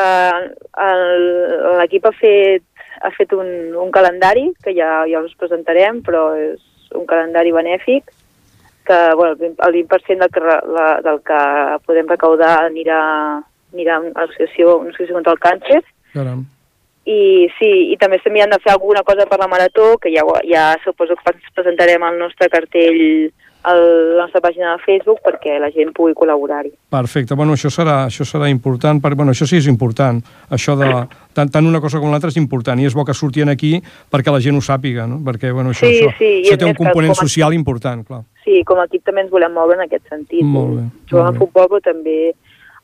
el- 0.86 1.78
l'equip 1.80 2.06
ha 2.06 2.12
fet, 2.14 2.64
ha 3.02 3.10
fet 3.16 3.34
un, 3.34 3.50
un 3.76 3.92
calendari, 3.92 4.52
que 4.64 4.74
ja, 4.78 5.04
ja 5.10 5.24
us 5.26 5.34
presentarem, 5.40 6.04
però 6.06 6.30
és 6.38 6.62
un 6.96 7.06
calendari 7.10 7.52
benèfic, 7.56 8.12
que 8.88 9.00
bueno, 9.20 9.36
el 9.42 9.74
20% 9.74 10.20
del 10.24 10.30
que, 10.32 10.40
la, 10.78 11.02
del 11.04 11.18
que 11.26 11.40
podem 11.86 12.08
recaudar 12.08 12.54
anirà 12.70 13.00
mirant 13.76 14.12
l'associació 14.14 14.78
una 14.80 14.94
associació 14.94 15.18
contra 15.18 15.34
el 15.36 15.42
càncer, 15.44 15.82
Caram. 16.14 16.46
i 17.04 17.50
sí, 17.58 17.72
i 17.92 17.98
també 18.00 18.16
estem 18.22 18.34
mirant 18.38 18.54
de 18.56 18.62
fer 18.64 18.72
alguna 18.72 19.04
cosa 19.04 19.26
per 19.28 19.40
la 19.42 19.50
Marató, 19.52 19.98
que 19.98 20.14
ja, 20.14 20.24
ja 20.48 20.70
suposo 20.86 21.18
que 21.20 21.34
ens 21.34 21.52
presentarem 21.58 22.04
el 22.08 22.18
nostre 22.22 22.48
cartell 22.54 23.02
a 23.68 23.74
la 23.76 24.22
nostra 24.24 24.40
pàgina 24.40 24.72
de 24.78 24.84
Facebook 24.86 25.20
perquè 25.26 25.58
la 25.60 25.68
gent 25.76 25.90
pugui 25.96 26.14
col·laborar-hi. 26.16 26.72
Perfecte, 26.94 27.36
bueno, 27.36 27.58
això 27.58 27.68
serà, 27.74 28.06
això 28.08 28.24
serà 28.24 28.48
important, 28.48 29.02
per, 29.04 29.12
bueno, 29.20 29.34
això 29.36 29.48
sí 29.50 29.58
és 29.60 29.68
important, 29.68 30.22
això 30.56 30.78
de, 30.80 30.88
tant, 31.36 31.52
tant 31.52 31.68
una 31.68 31.82
cosa 31.84 32.00
com 32.00 32.14
l'altra 32.14 32.32
és 32.32 32.40
important, 32.40 32.80
i 32.80 32.88
és 32.88 32.96
bo 32.96 33.04
que 33.04 33.14
surtin 33.18 33.52
aquí 33.52 33.74
perquè 34.14 34.32
la 34.32 34.40
gent 34.40 34.56
ho 34.56 34.64
sàpiga, 34.64 35.04
no? 35.12 35.20
perquè 35.26 35.52
bueno, 35.52 35.76
això, 35.76 35.84
Sí, 35.90 36.00
això, 36.00 36.14
sí, 36.18 36.32
això 36.46 36.58
té 36.62 36.70
un 36.70 36.78
component 36.80 37.12
com 37.12 37.20
a- 37.20 37.28
social 37.28 37.54
important, 37.54 38.06
clar. 38.08 38.24
Sí, 38.48 38.62
com 38.64 38.80
a 38.80 38.86
equip 38.88 39.04
també 39.04 39.26
ens 39.26 39.32
volem 39.32 39.52
moure 39.52 39.76
en 39.76 39.84
aquest 39.84 40.08
sentit. 40.08 40.44
Molt 40.48 40.78
bé, 40.78 40.86
molt 41.12 41.28
a 41.28 41.34
futbol, 41.36 41.68
però 41.74 41.82
també 41.84 42.32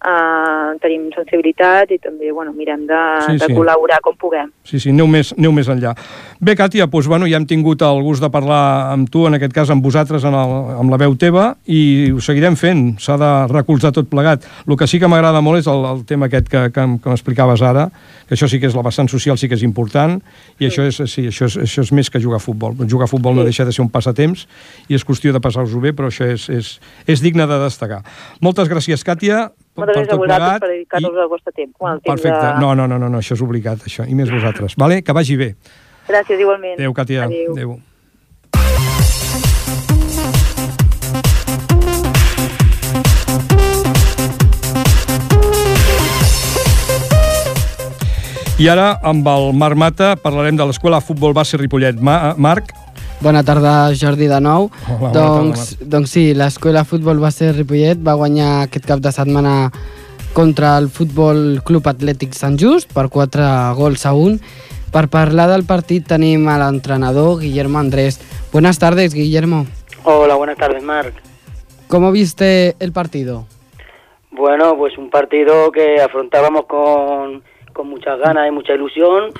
eh, 0.03 0.77
tenim 0.83 1.07
sensibilitat 1.15 1.91
i 1.95 1.99
també 2.03 2.31
bueno, 2.31 2.53
mirem 2.53 2.85
de, 2.89 3.01
Sí, 3.27 3.37
de 3.39 3.47
sí. 3.47 3.55
col·laborar 3.55 3.99
com 4.03 4.15
puguem. 4.19 4.51
Sí, 4.67 4.79
sí, 4.79 4.91
aneu 4.91 5.07
més, 5.07 5.33
aneu 5.37 5.53
més 5.55 5.69
enllà. 5.71 5.93
Bé, 6.43 6.55
Càtia, 6.59 6.87
doncs, 6.87 7.07
bueno, 7.07 7.27
ja 7.29 7.37
hem 7.39 7.45
tingut 7.47 7.81
el 7.85 8.01
gust 8.03 8.23
de 8.23 8.29
parlar 8.33 8.91
amb 8.93 9.09
tu, 9.11 9.25
en 9.27 9.37
aquest 9.37 9.53
cas 9.55 9.71
amb 9.73 9.83
vosaltres, 9.83 10.25
en 10.27 10.35
el, 10.35 10.53
amb 10.81 10.91
la 10.91 10.99
veu 11.01 11.15
teva, 11.19 11.53
i 11.65 12.11
ho 12.11 12.21
seguirem 12.23 12.57
fent, 12.59 12.83
s'ha 12.99 13.17
de 13.19 13.31
recolzar 13.53 13.93
tot 13.95 14.09
plegat. 14.11 14.47
El 14.67 14.77
que 14.77 14.87
sí 14.87 14.99
que 14.99 15.07
m'agrada 15.11 15.41
molt 15.41 15.61
és 15.63 15.69
el, 15.71 15.85
el 15.93 16.03
tema 16.09 16.27
aquest 16.27 16.49
que, 16.51 16.65
que, 16.73 16.87
que 17.03 17.09
m'explicaves 17.13 17.63
ara, 17.63 17.87
que 18.27 18.35
això 18.35 18.47
sí 18.49 18.59
que 18.59 18.67
és 18.67 18.75
la 18.75 18.83
vessant 18.85 19.09
social, 19.11 19.37
sí 19.39 19.47
que 19.47 19.55
és 19.55 19.63
important, 19.63 20.19
i 20.59 20.67
això 20.69 20.85
és, 20.87 20.99
sí, 21.11 21.27
això 21.31 21.47
és, 21.49 21.57
això 21.67 21.83
és 21.87 21.91
més 21.95 22.09
que 22.09 22.21
jugar 22.23 22.41
a 22.41 22.43
futbol. 22.43 22.75
Jugar 22.89 23.07
a 23.07 23.11
futbol 23.11 23.35
no 23.35 23.47
deixa 23.47 23.65
de 23.65 23.71
ser 23.75 23.83
un 23.85 23.91
passatemps, 23.93 24.47
i 24.89 24.97
és 24.97 25.05
qüestió 25.07 25.33
de 25.33 25.41
passar-vos-ho 25.43 25.79
bé, 25.83 25.93
però 25.95 26.11
això 26.11 26.27
és, 26.27 26.49
és, 26.49 26.77
és 27.07 27.23
digne 27.23 27.47
de 27.47 27.59
destacar. 27.63 28.01
Moltes 28.43 28.71
gràcies, 28.71 29.03
Càtia, 29.05 29.47
per, 29.73 29.85
Moltes 29.85 29.95
gràcies 29.95 30.09
a 30.09 30.11
tot 30.11 30.21
vosaltres 30.21 30.59
per 30.61 30.69
dedicar-nos 30.69 31.23
el 31.23 31.29
vostre 31.31 31.53
temps. 31.53 31.73
Bueno, 31.79 31.95
el 31.95 32.01
temps 32.01 32.21
Perfecte. 32.21 32.45
De... 32.45 32.59
No, 32.61 32.75
no, 32.77 32.85
no, 32.87 32.99
no, 33.01 33.09
no, 33.09 33.23
això 33.23 33.33
és 33.37 33.41
obligat, 33.41 33.87
això. 33.89 34.05
I 34.05 34.17
més 34.17 34.29
vosaltres. 34.29 34.77
Vale? 34.77 35.01
Que 35.01 35.15
vagi 35.17 35.39
bé. 35.39 35.53
Gràcies, 36.09 36.37
igualment. 36.37 36.77
Adéu, 36.77 36.93
Càtia. 36.93 37.25
Adéu. 37.25 37.57
Adéu. 37.57 37.79
I 48.61 48.67
ara, 48.69 48.93
amb 49.01 49.25
el 49.27 49.49
Marc 49.57 49.75
Mata, 49.75 50.13
parlarem 50.21 50.55
de 50.55 50.63
l'Escola 50.69 51.01
Futbol 51.01 51.33
Base 51.33 51.57
Ripollet. 51.57 51.97
Ma 51.97 52.35
Marc, 52.37 52.69
Bona 53.23 53.39
tarda, 53.39 53.93
Jordi, 53.95 54.25
de 54.27 54.37
nou. 54.43 54.65
Hola, 54.83 54.97
bona 54.99 55.11
doncs, 55.15 55.77
doncs 55.79 56.11
sí, 56.11 56.23
l'Escola 56.35 56.81
Futbol 56.83 57.21
Base 57.23 57.53
Ripollet 57.53 58.01
va 58.03 58.17
guanyar 58.19 58.65
aquest 58.65 58.83
cap 58.89 58.99
de 58.99 59.13
setmana 59.15 59.69
contra 60.35 60.73
el 60.81 60.89
Futbol 60.91 61.61
Club 61.63 61.87
Atlètic 61.87 62.35
Sant 62.35 62.57
Just 62.59 62.91
per 62.91 63.05
4 63.13 63.45
gols 63.77 64.03
a 64.03 64.11
1. 64.11 64.35
Per 64.91 65.05
parlar 65.13 65.45
del 65.53 65.63
partit 65.63 66.03
tenim 66.09 66.49
a 66.51 66.57
l'entrenador 66.59 67.39
Guillermo 67.39 67.79
Andrés. 67.79 68.19
Buenas 68.51 68.77
tardes, 68.77 69.15
Guillermo. 69.15 69.67
Hola, 70.03 70.35
buenas 70.35 70.57
tardes, 70.57 70.83
Marc. 70.83 71.15
¿Cómo 71.87 72.11
viste 72.11 72.75
el 72.81 72.91
partido? 72.91 73.45
Bueno, 74.31 74.75
pues 74.75 74.97
un 74.97 75.09
partido 75.09 75.71
que 75.71 76.01
afrontábamos 76.01 76.65
con, 76.65 77.41
con 77.71 77.87
muchas 77.87 78.19
ganas 78.19 78.49
y 78.49 78.51
mucha 78.51 78.73
ilusión. 78.73 79.31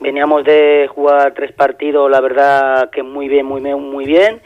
Veníamos 0.00 0.44
de 0.44 0.88
jugar 0.94 1.34
tres 1.34 1.52
partidos, 1.52 2.10
la 2.10 2.20
verdad 2.20 2.90
que 2.90 3.02
muy 3.02 3.28
bien, 3.28 3.46
muy 3.46 3.60
bien, 3.60 3.80
muy 3.80 4.04
bien. 4.04 4.40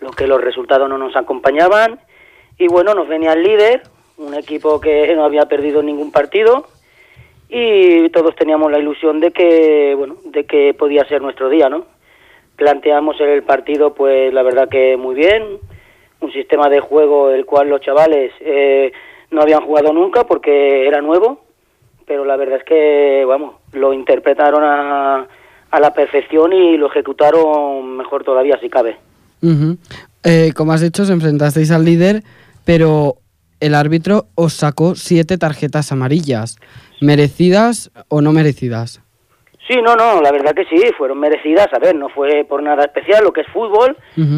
Lo 0.00 0.10
que 0.10 0.26
los 0.26 0.40
resultados 0.40 0.88
no 0.88 0.98
nos 0.98 1.14
acompañaban. 1.14 2.00
Y 2.58 2.66
bueno, 2.66 2.94
nos 2.94 3.06
venía 3.06 3.32
el 3.32 3.42
líder, 3.42 3.82
un 4.16 4.34
equipo 4.34 4.80
que 4.80 5.14
no 5.14 5.24
había 5.24 5.46
perdido 5.46 5.82
ningún 5.82 6.10
partido. 6.10 6.66
Y 7.48 8.08
todos 8.10 8.34
teníamos 8.34 8.72
la 8.72 8.80
ilusión 8.80 9.20
de 9.20 9.30
que, 9.30 9.94
bueno, 9.96 10.16
de 10.24 10.44
que 10.44 10.74
podía 10.74 11.04
ser 11.04 11.22
nuestro 11.22 11.48
día, 11.48 11.68
¿no? 11.68 11.86
Planteamos 12.56 13.20
el 13.20 13.44
partido, 13.44 13.94
pues 13.94 14.32
la 14.34 14.42
verdad 14.42 14.68
que 14.68 14.96
muy 14.96 15.14
bien, 15.14 15.60
un 16.20 16.32
sistema 16.32 16.68
de 16.68 16.80
juego 16.80 17.30
el 17.30 17.46
cual 17.46 17.68
los 17.68 17.80
chavales 17.80 18.32
eh, 18.40 18.92
no 19.30 19.42
habían 19.42 19.60
jugado 19.60 19.92
nunca 19.92 20.24
porque 20.24 20.86
era 20.88 21.00
nuevo, 21.00 21.45
pero 22.06 22.24
la 22.24 22.36
verdad 22.36 22.58
es 22.58 22.64
que, 22.64 23.24
vamos, 23.26 23.56
lo 23.72 23.92
interpretaron 23.92 24.62
a, 24.64 25.26
a 25.70 25.80
la 25.80 25.92
perfección 25.92 26.52
y 26.52 26.76
lo 26.76 26.86
ejecutaron 26.86 27.96
mejor 27.96 28.24
todavía 28.24 28.58
si 28.60 28.68
cabe. 28.68 28.96
Eh, 30.24 30.52
como 30.54 30.72
has 30.72 30.80
dicho, 30.80 31.02
os 31.02 31.10
enfrentasteis 31.10 31.70
al 31.70 31.84
líder, 31.84 32.22
pero 32.64 33.16
el 33.60 33.74
árbitro 33.74 34.26
os 34.34 34.54
sacó 34.54 34.94
siete 34.94 35.38
tarjetas 35.38 35.92
amarillas. 35.92 36.58
¿Merecidas 37.00 37.90
o 38.08 38.22
no 38.22 38.32
merecidas? 38.32 39.02
Sí, 39.68 39.74
no, 39.82 39.96
no, 39.96 40.22
la 40.22 40.30
verdad 40.30 40.54
que 40.54 40.64
sí, 40.64 40.80
fueron 40.96 41.18
merecidas. 41.18 41.68
A 41.72 41.78
ver, 41.78 41.94
no 41.94 42.08
fue 42.08 42.44
por 42.44 42.62
nada 42.62 42.84
especial 42.84 43.24
lo 43.24 43.32
que 43.32 43.42
es 43.42 43.48
fútbol. 43.48 43.96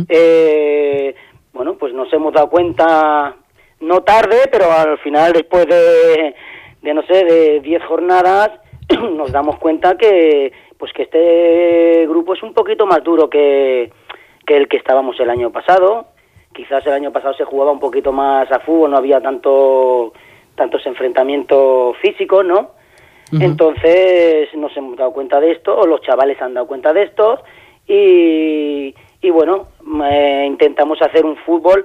Eh, 0.08 1.14
bueno, 1.52 1.76
pues 1.78 1.92
nos 1.92 2.12
hemos 2.12 2.32
dado 2.32 2.48
cuenta, 2.48 3.36
no 3.80 4.00
tarde, 4.00 4.48
pero 4.50 4.72
al 4.72 4.98
final, 4.98 5.32
después 5.32 5.66
de, 5.66 6.34
de 6.82 6.94
no 6.94 7.02
sé, 7.02 7.24
de 7.24 7.60
10 7.60 7.84
jornadas, 7.84 8.50
nos 9.16 9.32
damos 9.32 9.58
cuenta 9.58 9.96
que, 9.96 10.52
pues 10.76 10.92
que 10.92 11.02
este 11.02 12.06
grupo 12.06 12.34
es 12.34 12.42
un 12.42 12.54
poquito 12.54 12.86
más 12.86 13.02
duro 13.02 13.28
que, 13.28 13.90
que 14.46 14.56
el 14.56 14.68
que 14.68 14.76
estábamos 14.76 15.18
el 15.20 15.30
año 15.30 15.50
pasado. 15.50 16.06
Quizás 16.52 16.86
el 16.86 16.92
año 16.92 17.12
pasado 17.12 17.34
se 17.34 17.44
jugaba 17.44 17.70
un 17.70 17.80
poquito 17.80 18.12
más 18.12 18.50
a 18.50 18.60
fútbol, 18.60 18.90
no 18.90 18.96
había 18.96 19.20
tanto 19.20 20.12
tantos 20.54 20.84
enfrentamientos 20.86 21.96
físicos, 21.98 22.44
¿no? 22.44 22.72
Ujú. 23.32 23.42
Entonces 23.44 24.48
nos 24.54 24.76
hemos 24.76 24.96
dado 24.96 25.12
cuenta 25.12 25.38
de 25.40 25.52
esto, 25.52 25.76
o 25.78 25.86
los 25.86 26.00
chavales 26.00 26.40
han 26.42 26.54
dado 26.54 26.66
cuenta 26.66 26.92
de 26.92 27.04
esto, 27.04 27.42
y, 27.86 28.94
y 29.22 29.30
bueno, 29.30 29.68
eh, 30.04 30.44
intentamos 30.46 31.00
hacer 31.00 31.24
un 31.24 31.36
fútbol 31.36 31.84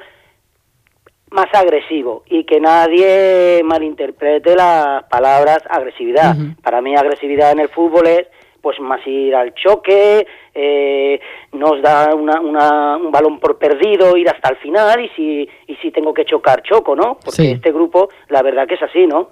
más 1.34 1.48
agresivo 1.54 2.24
y 2.28 2.43
que 2.46 2.60
nadie 2.60 3.62
malinterprete 3.63 4.56
las 4.56 5.04
palabras 5.06 5.60
agresividad. 5.69 6.36
Para 6.62 6.80
mí 6.82 6.96
agresividad 6.96 7.52
en 7.52 7.60
el 7.60 7.69
fútbol 7.69 8.08
es 8.08 8.28
pues 8.62 8.80
más 8.80 9.06
ir 9.06 9.36
al 9.36 9.54
choque, 9.56 10.26
eh, 10.56 11.19
nos 11.52 11.82
da 11.82 12.15
una, 12.15 12.39
una- 12.39 12.96
un 12.96 13.12
balón 13.12 13.38
por 13.39 13.58
perdido, 13.58 14.15
ir 14.15 14.30
hasta 14.30 14.50
el 14.52 14.56
final 14.58 15.04
y 15.04 15.10
si, 15.10 15.50
y 15.67 15.76
si 15.82 15.91
tengo 15.91 16.13
que 16.13 16.24
chocar, 16.24 16.62
choco, 16.63 16.96
¿no? 16.96 17.15
Porque 17.15 17.41
Sí. 17.41 17.52
este 17.52 17.74
grupo, 17.74 18.08
la 18.30 18.41
verdad 18.41 18.65
que 18.65 18.76
es 18.76 18.82
así, 18.82 19.06
¿no? 19.06 19.32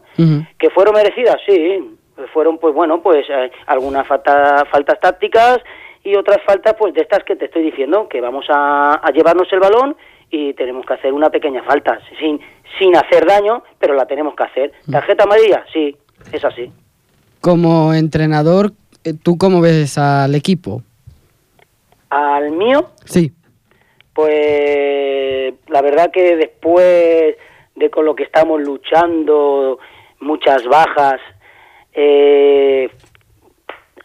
Que 0.59 0.69
fueron 0.71 0.95
merecidas, 0.95 1.37
sí. 1.47 1.97
Fueron, 2.33 2.57
pues 2.57 2.73
bueno, 2.75 3.01
pues 3.01 3.25
eh, 3.29 3.51
algunas 3.67 4.05
falta- 4.05 4.65
faltas 4.69 4.99
tácticas 4.99 5.59
y 6.03 6.13
otras 6.17 6.39
faltas, 6.45 6.73
pues 6.77 6.93
de 6.93 7.01
estas 7.01 7.23
que 7.23 7.37
te 7.37 7.45
estoy 7.45 7.63
diciendo, 7.63 8.09
que 8.09 8.19
vamos 8.19 8.45
a, 8.49 8.95
a 8.95 9.11
llevarnos 9.11 9.47
el 9.53 9.59
balón 9.61 9.95
y 10.31 10.53
tenemos 10.53 10.85
que 10.85 10.93
hacer 10.93 11.13
una 11.13 11.29
pequeña 11.29 11.61
falta, 11.63 11.99
sin, 12.19 12.39
sin 12.79 12.95
hacer 12.95 13.25
daño, 13.27 13.63
pero 13.77 13.93
la 13.93 14.05
tenemos 14.05 14.33
que 14.33 14.43
hacer. 14.43 14.71
¿Tarjeta 14.89 15.25
amarilla? 15.25 15.65
Sí, 15.73 15.95
es 16.31 16.43
así. 16.45 16.71
Como 17.41 17.93
entrenador, 17.93 18.71
eh, 19.03 19.13
¿tú 19.21 19.37
cómo 19.37 19.59
ves 19.61 19.97
al 19.97 20.33
equipo? 20.33 20.81
Al 22.09 22.51
mío, 22.51 22.89
Sí. 23.05 23.31
Pues 24.13 25.53
la 25.67 25.81
verdad 25.81 26.11
que 26.11 26.35
después 26.35 27.35
de 27.75 27.89
con 27.89 28.05
lo 28.05 28.13
que 28.13 28.23
estamos 28.23 28.61
luchando, 28.61 29.79
muchas 30.19 30.65
bajas, 30.65 31.19
eh, 31.93 32.89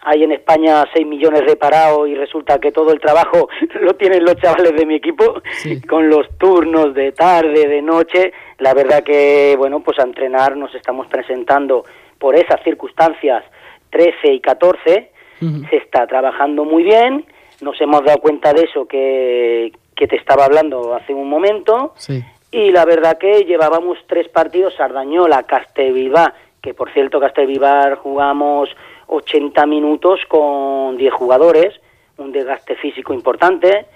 hay 0.09 0.23
en 0.23 0.31
España 0.31 0.85
6 0.95 1.05
millones 1.07 1.45
de 1.47 1.57
parados 1.57 2.09
y 2.09 2.15
resulta 2.15 2.59
que 2.61 2.71
todo 2.71 2.93
el 2.93 3.01
trabajo 3.01 3.49
lo 3.81 3.95
tienen 3.97 4.25
los 4.25 4.37
chavales 4.37 4.73
de 4.77 4.87
mi 4.87 4.95
equipo, 4.95 5.43
Sí. 5.63 5.81
con 5.89 6.09
los 6.09 6.27
turnos 6.39 6.95
de 6.95 7.11
tarde, 7.13 7.67
de 7.67 7.83
noche. 7.83 8.33
La 8.59 8.73
verdad 8.73 9.03
que, 9.03 9.55
bueno, 9.59 9.81
pues 9.81 9.99
a 9.99 10.03
entrenar 10.05 10.57
nos 10.57 10.73
estamos 10.77 11.09
presentando 11.09 11.85
por 12.19 12.37
esas 12.37 12.63
circunstancias 12.63 13.45
13 13.91 14.33
y 14.35 14.41
14 14.41 15.11
Ujú. 15.43 15.65
se 15.71 15.77
está 15.77 16.07
trabajando 16.07 16.65
muy 16.65 16.83
bien, 16.85 17.27
nos 17.61 17.79
hemos 17.81 18.05
dado 18.05 18.19
cuenta 18.21 18.53
de 18.53 18.63
eso 18.63 18.87
que, 18.87 19.73
que 19.95 20.07
te 20.07 20.17
estaba 20.17 20.45
hablando 20.45 20.95
hace 20.95 21.13
un 21.13 21.29
momento, 21.29 21.93
Sí. 21.97 22.23
y 22.53 22.71
la 22.71 22.85
verdad 22.85 23.19
que 23.19 23.45
llevábamos 23.45 23.99
tres 24.07 24.29
partidos, 24.29 24.75
Sardañola, 24.77 25.43
Castelbilbao, 25.43 26.33
que 26.63 26.73
por 26.75 26.91
cierto 26.93 27.19
Castelbilbao 27.21 27.97
jugamos 27.97 28.69
80 29.07 29.67
minutos 29.67 30.21
con 30.29 30.97
10 30.97 31.13
jugadores, 31.13 31.75
un 32.19 32.33
desgaste 32.33 32.77
físico 32.77 33.13
importante, 33.13 33.87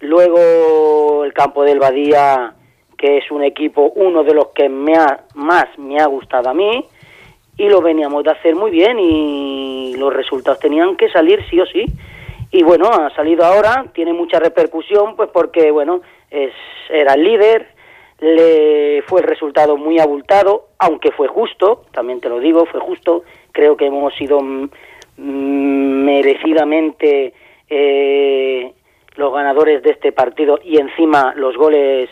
luego 0.00 1.24
el 1.24 1.32
campo 1.32 1.62
del 1.64 1.78
Badía, 1.78 2.54
que 2.96 3.18
es 3.18 3.30
un 3.30 3.42
equipo, 3.42 3.92
uno 3.94 4.24
de 4.24 4.34
los 4.34 4.48
que 4.48 4.68
me 4.68 4.96
ha, 4.96 5.24
más 5.34 5.66
me 5.78 6.00
ha 6.00 6.06
gustado 6.06 6.50
a 6.50 6.54
mí, 6.54 6.86
y 7.58 7.68
lo 7.68 7.80
veníamos 7.80 8.24
de 8.24 8.30
hacer 8.32 8.54
muy 8.54 8.70
bien 8.70 8.98
y 8.98 9.94
los 9.96 10.12
resultados 10.12 10.60
tenían 10.60 10.96
que 10.96 11.08
salir 11.10 11.42
sí 11.48 11.58
o 11.60 11.66
sí. 11.66 11.86
Y 12.50 12.62
bueno, 12.62 12.88
ha 12.88 13.14
salido 13.14 13.44
ahora, 13.44 13.86
tiene 13.94 14.12
mucha 14.12 14.38
repercusión, 14.38 15.16
pues 15.16 15.30
porque, 15.32 15.70
bueno, 15.70 16.00
es, 16.30 16.52
era 16.90 17.14
el 17.14 17.24
líder, 17.24 17.68
le 18.20 19.02
fue 19.02 19.20
el 19.20 19.26
resultado 19.26 19.76
muy 19.76 19.98
abultado, 19.98 20.68
aunque 20.78 21.10
fue 21.12 21.28
justo, 21.28 21.84
también 21.92 22.20
te 22.20 22.28
lo 22.28 22.40
digo, 22.40 22.66
fue 22.66 22.80
justo. 22.80 23.24
Creo 23.56 23.74
que 23.74 23.86
hemos 23.86 24.14
sido 24.16 24.42
mm, 24.42 24.68
merecidamente 25.16 27.32
eh, 27.70 28.70
los 29.14 29.32
ganadores 29.32 29.82
de 29.82 29.92
este 29.92 30.12
partido 30.12 30.58
y 30.62 30.76
encima 30.76 31.32
los 31.34 31.56
goles 31.56 32.10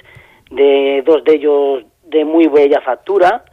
de 0.50 1.02
dos 1.04 1.22
de 1.22 1.35
ellos 1.35 1.85
de 2.07 2.24
muy 2.24 2.46
bella 2.46 2.80
factura. 2.80 3.44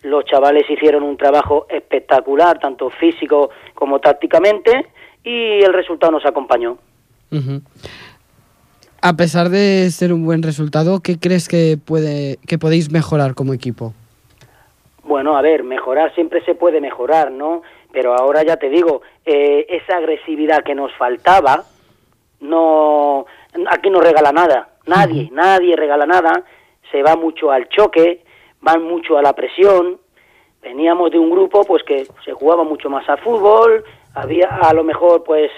Los 0.00 0.24
chavales 0.24 0.64
hicieron 0.70 1.02
un 1.02 1.18
trabajo 1.18 1.66
espectacular, 1.68 2.58
tanto 2.58 2.88
físico 2.88 3.50
como 3.74 3.98
tácticamente, 3.98 4.86
y 5.22 5.62
el 5.62 5.74
resultado 5.74 6.12
nos 6.12 6.24
acompañó. 6.24 6.78
A 9.02 9.16
pesar 9.16 9.50
de 9.50 9.90
ser 9.90 10.14
un 10.14 10.24
buen 10.24 10.42
resultado, 10.42 11.00
¿qué 11.00 11.18
crees 11.18 11.46
que, 11.46 11.76
puede, 11.76 12.38
que 12.46 12.56
podéis 12.56 12.90
mejorar 12.90 13.34
como 13.34 13.52
equipo? 13.52 13.92
Bueno, 15.14 15.36
a 15.36 15.42
ver, 15.42 15.62
mejorar 15.62 16.12
siempre 16.16 16.44
se 16.44 16.56
puede 16.56 16.80
mejorar, 16.80 17.30
¿no? 17.30 17.62
Pero 17.92 18.16
ahora 18.16 18.42
ya 18.42 18.56
te 18.56 18.68
digo, 18.68 19.02
eh, 19.24 19.64
esa 19.68 19.98
agresividad 19.98 20.64
que 20.64 20.74
nos 20.74 20.92
faltaba, 20.96 21.62
no, 22.40 23.24
aquí 23.70 23.90
no 23.90 24.00
regala 24.00 24.32
nada, 24.32 24.70
nadie, 24.86 25.28
nadie 25.30 25.76
regala 25.76 26.04
nada, 26.04 26.42
se 26.90 27.00
va 27.04 27.14
mucho 27.14 27.52
al 27.52 27.68
choque, 27.68 28.24
van 28.60 28.82
mucho 28.82 29.16
a 29.16 29.22
la 29.22 29.34
presión. 29.34 30.00
Veníamos 30.60 31.12
de 31.12 31.20
un 31.20 31.30
grupo, 31.30 31.62
pues 31.62 31.84
que 31.84 32.08
se 32.24 32.32
jugaba 32.32 32.64
mucho 32.64 32.90
más 32.90 33.08
a 33.08 33.16
fútbol, 33.16 33.84
había 34.16 34.48
a 34.48 34.74
lo 34.74 34.82
mejor, 34.82 35.22
pues, 35.22 35.52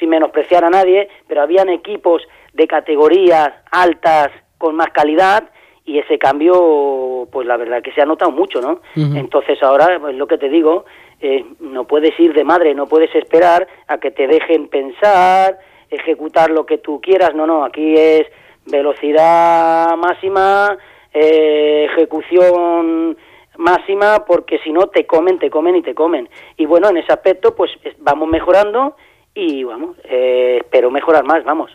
sin 0.00 0.08
menospreciar 0.08 0.64
a 0.64 0.70
nadie, 0.70 1.08
pero 1.28 1.42
habían 1.42 1.68
equipos 1.68 2.22
de 2.54 2.66
categorías 2.66 3.52
altas 3.70 4.32
con 4.58 4.74
más 4.74 4.88
calidad 4.90 5.48
y 5.86 5.98
ese 5.98 6.18
cambio, 6.18 7.28
pues 7.30 7.46
la 7.46 7.56
verdad 7.56 7.80
que 7.82 7.92
se 7.92 8.02
ha 8.02 8.04
notado 8.06 8.32
mucho, 8.32 8.60
¿no? 8.60 8.80
Entonces 9.16 9.62
ahora, 9.62 9.98
pues 10.00 10.16
lo 10.16 10.26
que 10.26 10.36
te 10.36 10.48
digo, 10.48 10.84
eh, 11.20 11.44
no 11.60 11.84
puedes 11.84 12.18
ir 12.20 12.34
de 12.34 12.44
madre, 12.44 12.74
no 12.74 12.86
puedes 12.86 13.14
esperar 13.14 13.66
a 13.86 13.98
que 13.98 14.10
te 14.10 14.26
dejen 14.26 14.68
pensar, 14.68 15.58
ejecutar 15.90 16.50
lo 16.50 16.66
que 16.66 16.78
tú 16.78 17.00
quieras, 17.00 17.34
no, 17.34 17.46
no, 17.46 17.64
aquí 17.64 17.94
es 17.96 18.26
velocidad 18.66 19.96
máxima, 19.96 20.76
eh, 21.14 21.86
ejecución 21.90 23.16
máxima, 23.58 24.24
porque 24.26 24.58
si 24.58 24.72
no 24.72 24.88
te 24.88 25.06
comen, 25.06 25.38
te 25.38 25.48
comen 25.50 25.76
y 25.76 25.82
te 25.82 25.94
comen. 25.94 26.28
Y 26.56 26.66
bueno, 26.66 26.88
en 26.90 26.98
ese 26.98 27.12
aspecto, 27.12 27.54
pues 27.54 27.70
es- 27.84 27.94
vamos 28.00 28.28
mejorando 28.28 28.96
y 29.34 29.64
vamos, 29.64 29.96
eh, 30.04 30.58
espero 30.60 30.90
mejorar 30.90 31.24
más, 31.24 31.44
vamos. 31.44 31.70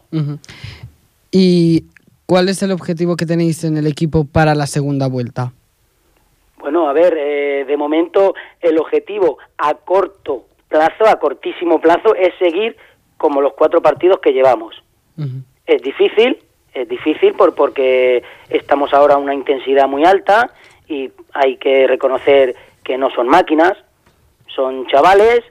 ¿Y 1.31 1.85
cuál 2.31 2.47
es 2.47 2.63
el 2.63 2.71
objetivo 2.71 3.17
que 3.17 3.25
tenéis 3.25 3.65
en 3.65 3.75
el 3.75 3.85
equipo 3.87 4.23
para 4.23 4.55
la 4.55 4.65
segunda 4.65 5.09
vuelta? 5.09 5.51
Bueno, 6.59 6.87
a 6.87 6.93
ver, 6.93 7.13
eh, 7.17 7.65
de 7.67 7.75
momento 7.75 8.35
el 8.61 8.77
objetivo 8.77 9.37
a 9.57 9.73
corto 9.73 10.45
plazo, 10.69 11.09
a 11.09 11.19
cortísimo 11.19 11.81
plazo, 11.81 12.15
es 12.15 12.29
seguir 12.39 12.77
como 13.17 13.41
los 13.41 13.51
cuatro 13.51 13.81
partidos 13.81 14.19
que 14.21 14.31
llevamos. 14.31 14.81
Es 15.65 15.81
difícil, 15.81 16.39
es 16.73 16.87
difícil 16.87 17.33
por, 17.33 17.53
porque 17.53 18.23
estamos 18.49 18.93
ahora 18.93 19.15
a 19.15 19.17
una 19.17 19.33
intensidad 19.33 19.89
muy 19.89 20.05
alta 20.05 20.51
y 20.87 21.11
hay 21.33 21.57
que 21.57 21.85
reconocer 21.85 22.55
que 22.81 22.97
no 22.97 23.09
son 23.09 23.27
máquinas, 23.27 23.73
son 24.55 24.87
chavales, 24.87 25.41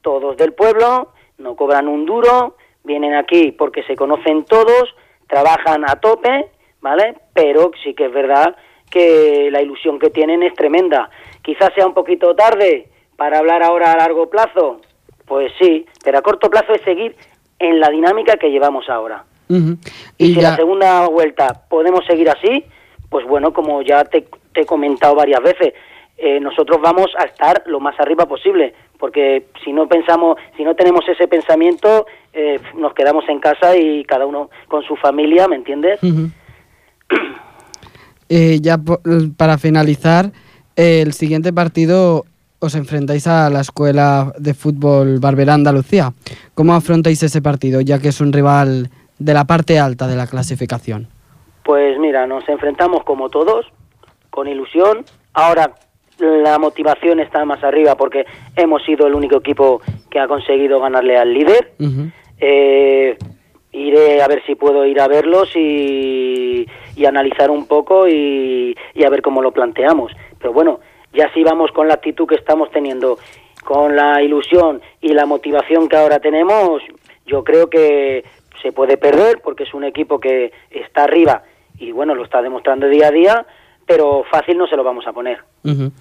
todos 0.00 0.36
del 0.36 0.52
pueblo, 0.52 1.08
no 1.38 1.56
cobran 1.56 1.88
un 1.88 2.06
duro, 2.06 2.56
vienen 2.84 3.14
aquí 3.14 3.50
porque 3.50 3.82
se 3.82 3.96
conocen 3.96 4.44
todos, 4.44 4.94
trabajan 5.30 5.88
a 5.88 5.96
tope, 5.96 6.46
¿vale? 6.80 7.16
Pero 7.32 7.70
sí 7.82 7.94
que 7.94 8.06
es 8.06 8.12
verdad 8.12 8.56
que 8.90 9.48
la 9.50 9.62
ilusión 9.62 9.98
que 9.98 10.10
tienen 10.10 10.42
es 10.42 10.54
tremenda. 10.54 11.08
Quizás 11.42 11.72
sea 11.74 11.86
un 11.86 11.94
poquito 11.94 12.34
tarde 12.34 12.88
para 13.16 13.38
hablar 13.38 13.62
ahora 13.62 13.92
a 13.92 13.96
largo 13.96 14.28
plazo, 14.28 14.80
pues 15.26 15.52
sí, 15.58 15.86
pero 16.04 16.18
a 16.18 16.22
corto 16.22 16.50
plazo 16.50 16.72
es 16.74 16.82
seguir 16.82 17.14
en 17.58 17.78
la 17.78 17.88
dinámica 17.88 18.36
que 18.36 18.50
llevamos 18.50 18.88
ahora. 18.88 19.24
Y, 19.48 19.76
Y 20.18 20.34
si 20.34 20.40
ya, 20.40 20.50
la 20.50 20.56
segunda 20.56 21.06
vuelta 21.08 21.62
podemos 21.68 22.04
seguir 22.06 22.28
así, 22.28 22.64
pues 23.08 23.26
bueno, 23.26 23.52
como 23.52 23.82
ya 23.82 24.04
te, 24.04 24.26
te 24.52 24.62
he 24.62 24.66
comentado 24.66 25.14
varias 25.14 25.42
veces, 25.42 25.74
eh, 26.16 26.38
nosotros 26.38 26.80
vamos 26.82 27.06
a 27.18 27.24
estar 27.24 27.62
lo 27.66 27.80
más 27.80 27.98
arriba 27.98 28.26
posible, 28.26 28.74
porque 28.98 29.46
si 29.64 29.72
no 29.72 29.88
pensamos, 29.88 30.36
si 30.56 30.64
no 30.64 30.74
tenemos 30.74 31.08
ese 31.08 31.26
pensamiento, 31.26 32.06
eh, 32.32 32.60
nos 32.76 32.94
quedamos 32.94 33.24
en 33.28 33.40
casa 33.40 33.76
y 33.76 34.04
cada 34.04 34.26
uno 34.26 34.50
con 34.68 34.82
su 34.82 34.96
familia, 34.96 35.48
¿me 35.48 35.56
entiendes? 35.56 36.00
Eh, 38.28 38.60
ya 38.62 38.78
po- 38.78 39.00
para 39.36 39.58
finalizar, 39.58 40.30
eh, 40.76 41.02
el 41.02 41.12
siguiente 41.12 41.52
partido 41.52 42.24
os 42.60 42.76
enfrentáis 42.76 43.26
a 43.26 43.50
la 43.50 43.60
Escuela 43.60 44.32
de 44.38 44.54
Fútbol 44.54 45.18
Barberá 45.18 45.54
Andalucía. 45.54 46.12
¿Cómo 46.54 46.74
afrontáis 46.74 47.20
ese 47.24 47.42
partido, 47.42 47.80
ya 47.80 47.98
que 47.98 48.08
es 48.08 48.20
un 48.20 48.32
rival 48.32 48.88
de 49.18 49.34
la 49.34 49.44
parte 49.46 49.80
alta 49.80 50.06
de 50.06 50.14
la 50.14 50.28
clasificación? 50.28 51.08
Pues 51.64 51.98
mira, 51.98 52.26
nos 52.28 52.48
enfrentamos 52.48 53.02
como 53.04 53.30
todos, 53.30 53.66
con 54.30 54.46
ilusión. 54.46 55.04
Ahora 55.32 55.74
la 56.18 56.58
motivación 56.60 57.18
está 57.18 57.44
más 57.44 57.64
arriba 57.64 57.96
porque 57.96 58.26
hemos 58.54 58.84
sido 58.84 59.06
el 59.08 59.14
único 59.14 59.38
equipo 59.38 59.80
que 60.10 60.18
ha 60.20 60.28
conseguido 60.28 60.80
ganarle 60.80 61.16
al 61.16 61.32
líder. 61.32 61.72
Eh, 62.40 63.16
iré 63.72 64.22
a 64.22 64.28
ver 64.28 64.42
si 64.46 64.54
puedo 64.54 64.84
ir 64.84 65.00
a 65.00 65.08
verlos 65.08 65.54
y, 65.54 66.66
y 66.96 67.04
analizar 67.04 67.50
un 67.50 67.66
poco 67.66 68.08
y, 68.08 68.76
y 68.94 69.04
a 69.04 69.10
ver 69.10 69.22
cómo 69.22 69.42
lo 69.42 69.52
planteamos. 69.52 70.12
Pero 70.38 70.52
bueno, 70.52 70.80
ya 71.12 71.32
si 71.32 71.42
vamos 71.42 71.70
con 71.72 71.88
la 71.88 71.94
actitud 71.94 72.26
que 72.26 72.34
estamos 72.34 72.70
teniendo, 72.70 73.18
con 73.64 73.94
la 73.94 74.22
ilusión 74.22 74.80
y 75.00 75.12
la 75.12 75.26
motivación 75.26 75.88
que 75.88 75.96
ahora 75.96 76.18
tenemos, 76.18 76.82
yo 77.26 77.44
creo 77.44 77.68
que 77.70 78.24
se 78.62 78.72
puede 78.72 78.96
perder 78.96 79.40
porque 79.42 79.64
es 79.64 79.74
un 79.74 79.84
equipo 79.84 80.18
que 80.18 80.52
está 80.70 81.04
arriba 81.04 81.44
y 81.78 81.92
bueno, 81.92 82.14
lo 82.14 82.24
está 82.24 82.42
demostrando 82.42 82.88
día 82.88 83.08
a 83.08 83.10
día, 83.10 83.46
pero 83.86 84.24
fácil 84.30 84.58
no 84.58 84.66
se 84.66 84.76
lo 84.76 84.84
vamos 84.84 85.06
a 85.06 85.12
poner. 85.12 85.38
Ujú. 85.64 85.92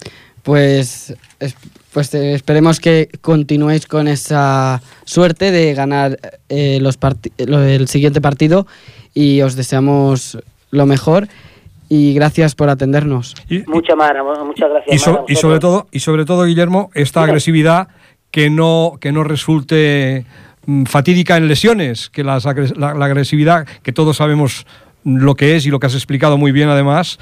Pues, 0.50 1.14
es- 1.40 1.56
pues 1.94 2.12
eh, 2.16 2.34
esperemos 2.34 2.80
que 2.80 3.08
continuéis 3.22 3.86
con 3.86 4.08
esa 4.08 4.82
suerte 5.06 5.52
de 5.52 5.76
ganar 5.76 6.18
eh, 6.50 6.80
los 6.82 7.00
parti- 7.00 7.32
lo- 7.46 7.62
el 7.62 7.88
siguiente 7.88 8.20
partido 8.20 8.66
y 9.14 9.42
os 9.44 9.56
deseamos 9.56 10.40
lo 10.72 10.88
mejor 10.88 11.28
y 11.88 12.16
gracias 12.16 12.56
por 12.56 12.70
atendernos. 12.70 13.36
Y, 13.48 13.60
Mucha 13.68 13.96
Mara, 13.96 14.24
muchas 14.44 14.72
gracias. 14.72 14.96
y 14.96 14.98
so- 14.98 15.12
Mara, 15.12 15.26
a 15.30 15.32
y 15.32 15.36
sobre 15.36 15.60
todo, 15.60 15.88
y 15.92 16.00
sobre 16.00 16.26
todo, 16.26 16.46
Guillermo, 16.46 16.90
esta 16.96 17.22
agresividad 17.22 17.90
que 18.32 18.50
no, 18.50 18.94
que 19.00 19.12
no 19.12 19.24
resulte 19.24 20.26
mm, 20.66 20.86
fatídica 20.86 21.38
en 21.38 21.48
lesiones, 21.48 22.10
que 22.10 22.24
las 22.24 22.48
agres- 22.48 22.76
la, 22.76 22.96
la 22.96 23.06
agresividad, 23.06 23.68
que 23.84 23.92
todos 23.94 24.18
sabemos 24.18 24.66
lo 25.04 25.36
que 25.36 25.56
es 25.56 25.68
y 25.68 25.70
lo 25.70 25.80
que 25.80 25.86
has 25.86 25.94
explicado 25.94 26.40
muy 26.40 26.52
bien 26.52 26.70
además, 26.70 27.20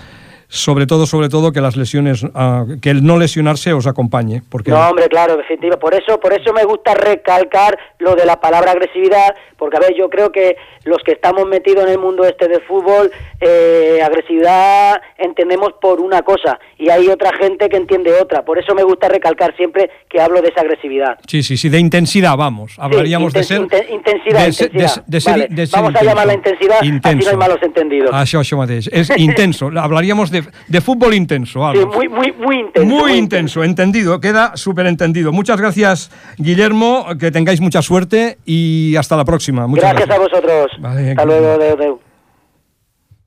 sobre 0.50 0.86
todo, 0.88 1.06
sobre 1.06 1.30
todo, 1.30 1.52
que 1.52 1.60
las 1.62 1.76
lesiones, 1.76 2.26
ah, 2.34 2.66
que 2.82 2.90
el 2.90 3.04
no 3.06 3.18
lesionarse 3.18 3.74
os 3.74 3.86
acompañe. 3.88 4.42
Porque 4.50 4.72
No, 4.72 4.80
hombre, 4.90 5.08
claro, 5.10 5.34
efectivamente. 5.40 5.78
Por 5.82 5.94
eso, 5.94 6.20
por 6.20 6.34
eso 6.34 6.54
me 6.54 6.64
gusta 6.64 6.94
recalcar 6.94 7.78
lo 8.00 8.16
de 8.16 8.26
la 8.26 8.40
palabra 8.40 8.72
agresividad, 8.72 9.36
porque 9.58 9.78
a 9.78 9.80
ver, 9.82 9.94
yo 9.98 10.10
creo 10.10 10.32
que 10.32 10.56
los 10.86 11.00
que 11.04 11.12
estamos 11.12 11.46
metidos 11.48 11.84
en 11.86 11.92
el 11.92 12.00
mundo 12.00 12.24
este 12.26 12.48
del 12.48 12.62
fútbol, 12.62 13.12
eh, 13.42 14.00
agresividad 14.04 15.02
entendemos 15.18 15.74
por 15.82 16.00
una 16.00 16.22
cosa 16.22 16.60
y 16.78 16.90
hay 16.90 17.08
otra 17.10 17.32
gente 17.38 17.68
que 17.70 17.78
entiende 17.78 18.14
otra. 18.14 18.44
Por 18.46 18.58
eso 18.58 18.74
me 18.74 18.84
gusta 18.84 19.10
recalcar 19.10 19.56
siempre 19.58 19.90
que 20.10 20.22
hablo 20.22 20.42
de 20.42 20.50
esa 20.50 20.62
agresividad. 20.62 21.18
Sí, 21.28 21.44
sí, 21.44 21.58
sí, 21.58 21.70
de 21.70 21.80
intensidad, 21.80 22.38
vamos. 22.38 22.76
Hablaríamos 22.78 23.34
Sí, 23.34 23.40
de 23.40 23.44
ser... 23.44 23.62
inten- 23.62 23.88
inten- 23.90 23.92
intensidad, 23.92 24.46
de 24.46 24.54
ser- 24.54 24.68
intensidad. 24.68 25.04
de 25.06 25.22
ser- 25.22 25.32
Vale, 25.34 25.48
de 25.50 25.68
ser 25.68 25.76
vamos 25.80 25.88
a 25.88 25.92
intenso. 25.92 26.06
llamarla 26.10 26.34
intensidad, 26.34 26.78
así 27.04 27.16
no 27.26 27.30
hay 27.32 27.38
malos 27.38 27.58
entendidos. 27.62 28.12
Això, 28.12 28.40
això 28.40 28.58
mateix. 28.58 28.88
És 28.94 29.10
intenso. 29.18 29.70
Hablaríamos 29.76 30.32
de, 30.32 30.37
de 30.68 30.82
fútbol 30.82 31.14
intenso. 31.14 31.60
Sí, 31.72 31.78
vamos. 31.80 31.96
muy, 31.96 32.08
muy, 32.10 32.32
muy 32.34 32.60
intenso. 32.60 32.96
Muy 32.96 33.12
intenso, 33.14 33.64
entendido, 33.64 34.20
queda 34.20 34.52
súper 34.56 34.88
entendido. 34.88 35.32
Muchas 35.32 35.60
gracias, 35.60 36.12
Guillermo, 36.38 37.06
que 37.20 37.32
tengáis 37.32 37.62
mucha 37.62 37.82
suerte 37.82 38.38
y 38.46 38.96
hasta 38.96 39.16
la 39.16 39.26
próxima. 39.26 39.68
Muchas 39.68 39.94
Gracias 39.94 40.10
a 40.16 40.20
vosotros. 40.20 40.72
Vale, 40.80 41.10
Hasta 41.12 41.22
que- 41.22 41.28
luego, 41.28 41.52
adeu, 41.54 41.74
adeu. 41.74 42.00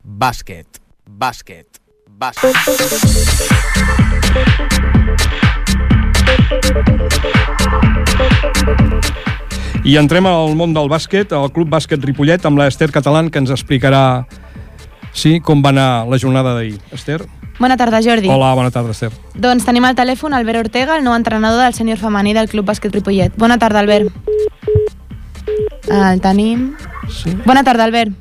Bàsquet, 0.02 0.66
bàsquet, 1.06 1.66
bàsquet. 2.08 2.54
I 9.84 9.96
entrem 9.96 10.26
al 10.28 10.52
món 10.58 10.74
del 10.76 10.90
bàsquet, 10.92 11.32
al 11.32 11.48
Club 11.54 11.70
Bàsquet 11.72 12.02
Ripollet, 12.04 12.44
amb 12.46 12.60
l'Ester 12.60 12.90
Catalán, 12.92 13.30
que 13.32 13.40
ens 13.40 13.50
explicarà 13.54 14.26
sí, 15.12 15.40
com 15.40 15.62
va 15.64 15.70
anar 15.74 16.06
la 16.08 16.18
jornada 16.18 16.54
d'ahir. 16.56 16.78
Esther? 16.92 17.20
Bona 17.60 17.76
tarda, 17.76 18.00
Jordi. 18.00 18.28
Hola, 18.32 18.54
bona 18.56 18.70
tarda, 18.72 18.94
Esther. 18.94 19.10
Doncs 19.36 19.66
tenim 19.68 19.84
al 19.84 19.96
telèfon 19.98 20.32
Albert 20.32 20.64
Ortega, 20.64 20.96
el 20.96 21.04
nou 21.04 21.12
entrenador 21.12 21.60
del 21.60 21.76
sènior 21.76 22.00
femení 22.00 22.32
del 22.32 22.48
Club 22.48 22.64
Bàsquet 22.70 22.94
Ripollet. 22.94 23.36
Bona 23.36 23.58
tarda, 23.60 23.82
Albert. 23.84 24.08
El 25.90 26.20
tenim... 26.24 26.70
Sí. 27.10 27.34
Bona 27.44 27.64
tarda, 27.66 27.84
Albert. 27.84 28.14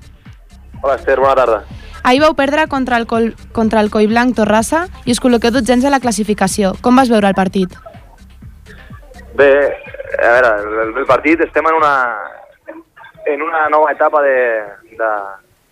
Hola, 0.81 0.95
Esther, 0.95 1.19
bona 1.19 1.35
tarda. 1.39 1.63
Ahir 2.03 2.21
vau 2.21 2.33
perdre 2.35 2.67
contra 2.67 2.97
el, 2.97 3.05
Col 3.07 3.33
contra 3.51 3.81
el 3.81 3.91
Collblanc 3.91 4.35
Torrassa 4.35 4.87
i 5.05 5.11
us 5.13 5.19
col·loqueu 5.23 5.51
dotzens 5.53 5.85
a 5.85 5.91
la 5.93 5.99
classificació. 6.03 6.73
Com 6.81 6.99
vas 6.99 7.11
veure 7.11 7.27
el 7.27 7.35
partit? 7.37 7.75
Bé, 9.39 9.51
a 10.17 10.31
veure, 10.35 10.53
el, 10.63 10.95
el 11.03 11.07
partit 11.07 11.43
estem 11.45 11.67
en 11.69 11.75
una, 11.79 11.93
en 13.25 13.43
una 13.43 13.67
nova 13.69 13.91
etapa 13.91 14.23
de, 14.23 14.39
de, 14.99 15.11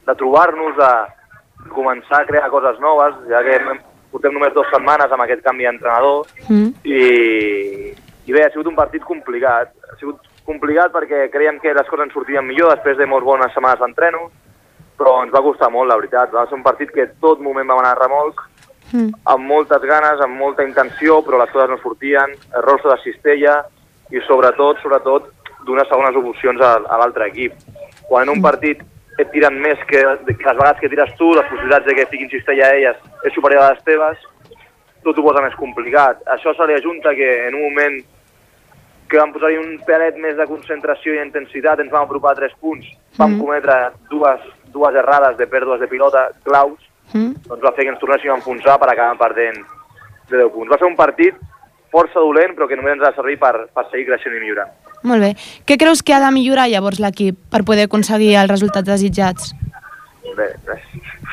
de 0.07 0.15
trobar-nos, 0.15 0.75
de 0.77 1.69
començar 1.73 2.21
a 2.21 2.25
crear 2.29 2.49
coses 2.49 2.79
noves, 2.79 3.15
ja 3.29 3.41
que 3.43 3.55
hem- 3.57 3.81
portem 4.11 4.33
només 4.33 4.53
dues 4.55 4.69
setmanes 4.71 5.11
amb 5.11 5.21
aquest 5.25 5.43
canvi 5.43 5.65
d'entrenador 5.67 6.25
Mm. 6.49 6.69
i, 6.83 7.93
i 8.27 8.31
bé, 8.33 8.45
ha 8.45 8.49
sigut 8.49 8.67
un 8.67 8.75
partit 8.75 9.03
complicat. 9.03 9.73
Ha 9.91 9.95
sigut 9.99 10.19
complicat 10.45 10.91
perquè 10.93 11.29
creiem 11.31 11.59
que 11.59 11.73
les 11.73 11.87
coses 11.89 12.05
ens 12.05 12.13
sortirien 12.13 12.45
millor 12.47 12.71
després 12.75 12.97
de 12.97 13.05
molt 13.05 13.25
bones 13.25 13.51
setmanes 13.53 13.79
d'entreno, 13.79 14.29
però 14.97 15.23
ens 15.23 15.33
va 15.33 15.41
costar 15.43 15.69
molt, 15.69 15.89
la 15.89 15.97
veritat. 15.99 16.31
Va 16.31 16.45
ser 16.47 16.55
un 16.55 16.63
partit 16.63 16.89
que 16.91 17.05
tot 17.21 17.39
moment 17.43 17.67
vam 17.67 17.79
anar 17.79 17.91
a 17.97 17.99
remolc, 18.07 18.41
Mm. 18.93 19.09
amb 19.25 19.43
moltes 19.45 19.81
ganes, 19.83 20.21
amb 20.23 20.37
molta 20.39 20.63
intenció, 20.63 21.21
però 21.21 21.37
les 21.41 21.51
coses 21.51 21.69
no 21.69 21.77
sortien, 21.79 22.31
errors 22.55 22.81
de 22.83 22.95
cistella 23.03 23.65
i 24.11 24.21
sobretot, 24.25 24.79
sobretot, 24.81 25.25
donar 25.65 25.83
segones 25.89 26.15
opcions 26.15 26.61
a, 26.61 26.75
a 26.87 26.97
l'altre 26.97 27.27
equip. 27.27 27.51
Quan 28.07 28.23
en 28.23 28.37
un 28.37 28.41
partit 28.41 28.79
et 29.18 29.32
tiren 29.32 29.55
més 29.59 29.80
que, 29.89 30.01
que 30.28 30.45
les 30.45 30.57
vegades 30.57 30.80
que 30.80 30.89
tires 30.89 31.13
tu, 31.18 31.32
les 31.34 31.45
possibilitats 31.49 31.86
de 31.86 31.95
que 31.95 32.05
fiquin 32.11 32.30
cistella 32.30 32.68
a 32.68 32.76
elles 32.76 32.97
és 33.26 33.34
superior 33.34 33.63
a 33.63 33.72
les 33.74 33.84
teves, 33.84 34.18
tot 35.03 35.18
ho 35.18 35.24
posa 35.24 35.41
més 35.41 35.55
complicat. 35.55 36.22
Això 36.36 36.53
se 36.55 36.68
li 36.68 36.74
ajunta 36.78 37.15
que 37.15 37.47
en 37.47 37.55
un 37.55 37.63
moment 37.70 37.97
que 39.07 39.18
vam 39.18 39.32
posar-hi 39.32 39.57
un 39.57 39.78
pelet 39.88 40.18
més 40.20 40.36
de 40.36 40.45
concentració 40.49 41.13
i 41.15 41.22
intensitat, 41.24 41.80
ens 41.80 41.91
vam 41.91 42.03
apropar 42.03 42.34
a 42.34 42.39
tres 42.41 42.53
punts, 42.59 42.86
vam 43.18 43.32
Mhm. 43.34 43.39
cometre 43.41 43.78
dues, 44.09 44.41
dues 44.74 44.95
errades 44.95 45.38
de 45.38 45.47
pèrdues 45.47 45.80
de 45.80 45.88
pilota 45.88 46.30
claus, 46.43 46.78
Mm. 47.13 47.34
doncs 47.47 47.63
va 47.63 47.72
fer 47.72 47.86
que 47.86 47.91
ens 47.91 47.99
tornéssim 47.99 48.30
a 48.32 48.36
enfonsar 48.36 48.78
per 48.78 48.89
acabar 48.91 49.18
perdent 49.18 49.63
de 50.30 50.38
10 50.38 50.51
punts. 50.51 50.70
Va 50.70 50.78
ser 50.78 50.88
un 50.88 50.95
partit 50.97 51.36
força 51.91 52.19
dolent, 52.19 52.55
però 52.55 52.67
que 52.67 52.75
només 52.75 52.93
ens 52.97 53.03
ha 53.05 53.11
de 53.11 53.15
servir 53.15 53.38
per, 53.39 53.67
per 53.73 53.85
seguir 53.91 54.05
creixent 54.09 54.35
i 54.35 54.39
millorant. 54.43 54.71
Molt 55.03 55.21
bé. 55.21 55.31
Què 55.65 55.77
creus 55.77 56.01
que 56.03 56.13
ha 56.13 56.19
de 56.19 56.31
millorar 56.33 56.67
llavors 56.69 56.99
l'equip 56.99 57.38
per 57.51 57.63
poder 57.63 57.85
aconseguir 57.88 58.35
els 58.41 58.49
resultats 58.51 58.88
desitjats? 58.89 59.53
Bé, 60.38 60.49
bé, 60.67 60.77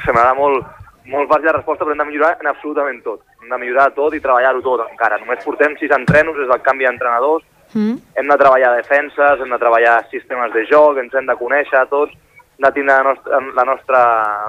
se 0.04 0.12
m'agrada 0.12 0.34
molt, 0.38 0.64
molt 1.10 1.28
fàcil 1.28 1.50
la 1.50 1.56
resposta, 1.58 1.84
però 1.84 1.92
hem 1.92 2.02
de 2.04 2.10
millorar 2.12 2.36
en 2.40 2.46
absolutament 2.52 3.02
tot. 3.04 3.20
Hem 3.42 3.50
de 3.50 3.58
millorar 3.58 3.90
tot 3.96 4.14
i 4.14 4.20
treballar-ho 4.24 4.62
tot 4.62 4.84
encara. 4.90 5.18
Només 5.20 5.42
portem 5.44 5.74
sis 5.80 5.90
entrenos 5.92 6.36
des 6.38 6.48
del 6.48 6.62
canvi 6.62 6.84
d'entrenadors, 6.88 7.44
Mm. 7.74 7.96
hem 8.14 8.28
de 8.28 8.36
treballar 8.38 8.76
defenses, 8.76 9.40
hem 9.42 9.50
de 9.50 9.58
treballar 9.58 10.06
sistemes 10.08 10.52
de 10.54 10.62
joc, 10.70 10.96
ens 10.98 11.12
hem 11.14 11.26
de 11.26 11.34
conèixer 11.34 11.80
tots, 11.90 12.12
hem 12.14 12.62
de 12.68 12.70
tindre 12.76 12.94
la 12.94 13.02
nostra, 13.02 13.40
la 13.56 13.64
nostra, 13.64 14.02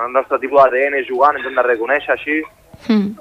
el 0.05 0.11
nostre 0.13 0.37
tipus 0.37 0.61
d'ADN 0.61 0.99
jugant, 1.07 1.35
ens 1.39 1.47
hem 1.47 1.55
de 1.55 1.63
reconèixer 1.63 2.11
així, 2.13 2.43
Mm. 2.87 3.15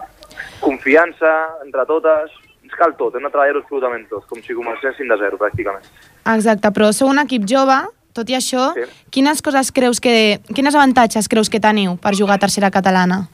confiança 0.61 1.33
entre 1.65 1.87
totes, 1.87 2.31
cal 2.79 2.95
tot, 2.99 3.15
hem 3.15 3.27
de 3.27 3.31
treballar-ho 3.33 3.63
absolutament 3.63 4.07
tot, 4.11 4.27
com 4.31 4.41
si 4.43 4.57
comencéssim 4.57 5.11
de 5.11 5.19
zero, 5.21 5.39
pràcticament. 5.41 5.87
Exacte, 6.35 6.71
però 6.75 6.91
sou 6.93 7.11
un 7.13 7.21
equip 7.23 7.47
jove, 7.51 7.77
tot 8.15 8.31
i 8.31 8.37
això, 8.39 8.73
Sí. 8.75 8.85
quines 9.11 9.43
coses 9.43 9.73
creus 9.73 10.01
que... 10.01 10.41
Quines 10.55 10.75
avantatges 10.75 11.29
creus 11.29 11.51
que 11.51 11.61
teniu 11.61 11.97
per 11.97 12.15
jugar 12.15 12.37
a 12.37 12.45
tercera 12.45 12.71
catalana? 12.71 13.29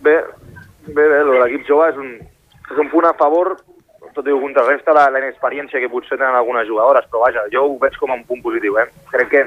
Bé, 0.00 0.16
bé, 0.86 1.04
bé, 1.08 1.22
l'equip 1.42 1.66
jove 1.66 1.88
és 1.90 1.96
un, 1.96 2.10
és 2.70 2.78
un 2.78 2.90
punt 2.90 3.06
a 3.06 3.14
favor, 3.14 3.56
tot 4.14 4.26
i 4.26 4.32
que 4.32 4.40
contrarresta 4.40 4.94
la, 4.96 5.10
la 5.10 5.20
inexperiència 5.22 5.80
que 5.80 5.92
potser 5.92 6.16
tenen 6.16 6.34
algunes 6.34 6.66
jugadores, 6.66 7.06
però 7.10 7.26
vaja, 7.26 7.46
jo 7.52 7.64
ho 7.66 7.78
veig 7.78 7.96
com 8.00 8.14
un 8.14 8.24
punt 8.24 8.42
positiu, 8.42 8.78
eh? 8.80 8.88
Crec 9.12 9.30
que 9.30 9.46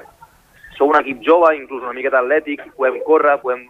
sou 0.78 0.90
un 0.90 1.00
equip 1.00 1.22
jove, 1.26 1.52
inclús 1.58 1.84
una 1.84 1.96
miqueta 1.98 2.22
atlètic, 2.22 2.64
podem 2.78 3.00
córrer, 3.04 3.38
podem, 3.44 3.66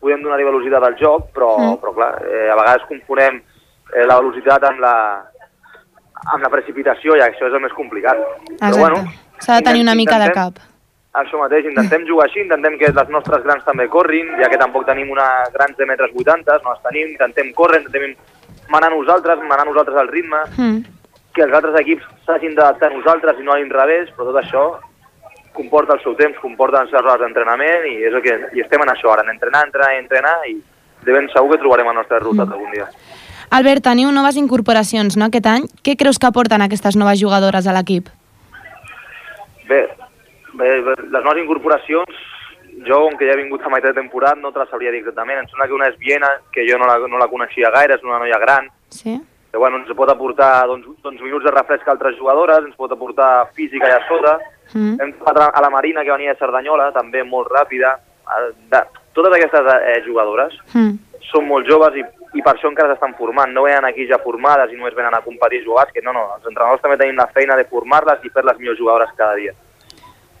podem 0.00 0.22
donar-hi 0.24 0.48
velocitat 0.48 0.86
al 0.88 0.96
joc, 1.00 1.32
però, 1.36 1.50
mm. 1.58 1.80
però 1.82 1.94
clar, 1.98 2.12
eh, 2.24 2.48
a 2.48 2.56
vegades 2.60 2.88
confonem 2.88 3.42
eh, 3.94 4.04
la 4.06 4.18
velocitat 4.20 4.64
amb 4.64 4.80
la, 4.80 4.94
amb 6.34 6.42
la 6.42 6.50
precipitació 6.50 7.16
i 7.16 7.20
això 7.24 7.48
és 7.48 7.54
el 7.54 7.60
més 7.60 7.72
complicat. 7.72 8.18
Exacte. 8.60 9.02
S'ha 9.42 9.56
de 9.58 9.62
tenir 9.70 9.82
una 9.82 9.94
mica 9.98 10.18
de 10.22 10.30
cap. 10.32 10.60
Això 11.12 11.36
mateix, 11.36 11.66
intentem 11.68 12.06
jugar 12.08 12.24
així, 12.28 12.40
intentem 12.40 12.78
que 12.80 12.88
les 12.88 13.08
nostres 13.12 13.42
grans 13.44 13.64
també 13.66 13.84
corrin, 13.92 14.30
ja 14.40 14.48
que 14.48 14.56
tampoc 14.56 14.86
tenim 14.86 15.10
una 15.12 15.26
grans 15.52 15.76
de 15.76 15.84
metres 15.84 16.10
80, 16.16 16.60
no 16.64 16.72
les 16.72 16.82
tenim, 16.86 17.10
intentem 17.12 17.50
córrer, 17.52 17.82
intentem 17.82 18.14
manar 18.72 18.88
nosaltres, 18.94 19.42
manar 19.44 19.66
nosaltres 19.66 19.96
al 20.00 20.08
ritme, 20.08 20.38
Mm. 20.56 20.78
que 21.34 21.42
els 21.42 21.52
altres 21.52 21.74
equips 21.80 22.04
s'hagin 22.24 22.54
d'adaptar 22.54 22.90
a 22.90 22.94
nosaltres 22.96 23.38
i 23.40 23.42
no 23.44 23.52
a 23.52 23.58
l'inrevés, 23.58 24.08
però 24.16 24.30
tot 24.32 24.40
això 24.42 24.78
comporta 25.52 25.92
el 25.94 26.00
seu 26.02 26.14
temps, 26.16 26.38
comporta 26.40 26.80
les 26.82 26.90
seves 26.90 27.04
hores 27.04 27.20
d'entrenament 27.20 27.84
i 27.90 28.04
és 28.08 28.14
el 28.14 28.22
que 28.22 28.38
i 28.56 28.60
estem 28.60 28.80
en 28.80 28.88
això 28.88 29.12
ara, 29.12 29.22
en 29.22 29.30
entrenar, 29.34 29.66
entrenar 29.66 29.92
entrenar 29.98 30.36
i 30.48 30.54
de 31.04 31.12
ben 31.12 31.28
segur 31.28 31.50
que 31.50 31.58
trobarem 31.60 31.88
el 31.88 31.94
nostre 31.94 32.20
resultat 32.20 32.48
Mm. 32.48 32.52
algun 32.52 32.70
dia. 32.72 32.88
Albert, 33.52 33.82
teniu 33.84 34.08
noves 34.16 34.38
incorporacions 34.40 35.16
no, 35.20 35.26
aquest 35.28 35.46
any. 35.50 35.64
Què 35.84 35.92
creus 36.00 36.18
que 36.18 36.28
aporten 36.28 36.62
aquestes 36.64 36.96
noves 36.96 37.20
jugadores 37.20 37.66
a 37.68 37.74
l'equip? 37.76 38.06
Bé, 39.68 39.82
bé, 40.56 40.70
les 40.88 41.24
noves 41.24 41.42
incorporacions, 41.42 42.22
jo, 42.86 43.02
com 43.04 43.18
que 43.20 43.28
ja 43.28 43.34
he 43.36 43.42
vingut 43.42 43.60
a 43.64 43.72
meitat 43.72 43.92
de 43.92 44.00
temporada, 44.00 44.40
no 44.40 44.52
te 44.52 44.62
la 44.62 44.66
sabria 44.70 44.90
dir 44.94 45.02
exactament. 45.02 45.42
Em 45.42 45.50
sembla 45.50 45.68
que 45.68 45.76
una 45.76 45.90
és 45.92 45.98
Viena, 46.00 46.30
que 46.54 46.64
jo 46.68 46.78
no 46.80 46.88
la, 46.88 46.96
no 47.08 47.20
la 47.20 47.28
coneixia 47.28 47.70
gaire, 47.74 47.98
és 48.00 48.08
una 48.08 48.18
noia 48.22 48.40
gran, 48.40 48.70
Sí? 48.88 49.18
que 49.52 49.58
bueno, 49.60 49.76
ens 49.82 49.92
pot 49.92 50.08
aportar 50.08 50.66
doncs, 50.66 50.86
doncs, 51.04 51.20
minuts 51.20 51.44
de 51.44 51.50
refresc 51.52 51.84
a 51.86 51.92
altres 51.92 52.16
jugadores, 52.16 52.64
ens 52.64 52.74
pot 52.76 52.92
aportar 52.96 53.50
física 53.52 53.84
allà 53.84 53.98
sota. 54.08 54.38
Mm. 54.72 54.94
Hem 54.96 55.12
trobat 55.20 55.52
a 55.52 55.60
la 55.60 55.68
Marina, 55.68 56.00
que 56.04 56.10
venia 56.14 56.32
de 56.32 56.38
Cerdanyola, 56.40 56.86
també 56.96 57.20
molt 57.22 57.52
ràpida. 57.52 57.98
Eh, 58.24 58.46
De, 58.72 58.80
totes 59.12 59.36
aquestes 59.36 59.68
eh, 59.76 60.00
jugadores 60.06 60.56
Mm. 60.72 60.96
són 61.30 61.44
molt 61.48 61.68
joves 61.68 62.00
i, 62.00 62.04
i 62.34 62.42
per 62.42 62.54
això 62.54 62.70
encara 62.70 62.94
s'estan 62.94 63.14
formant. 63.18 63.52
No 63.52 63.64
venen 63.66 63.84
aquí 63.84 64.06
ja 64.08 64.18
formades 64.22 64.72
i 64.72 64.76
només 64.78 64.94
venen 64.96 65.14
a 65.14 65.20
competir 65.20 65.60
i 65.60 65.64
jugar, 65.64 65.88
que 65.92 66.00
no, 66.02 66.12
no, 66.16 66.22
els 66.36 66.46
entrenadors 66.48 66.80
també 66.80 66.96
tenim 66.96 67.16
la 67.20 67.28
feina 67.34 67.56
de 67.56 67.66
formar-les 67.68 68.24
i 68.24 68.30
fer-les 68.32 68.58
millors 68.58 68.78
jugadores 68.78 69.12
cada 69.18 69.34
dia. 69.36 69.52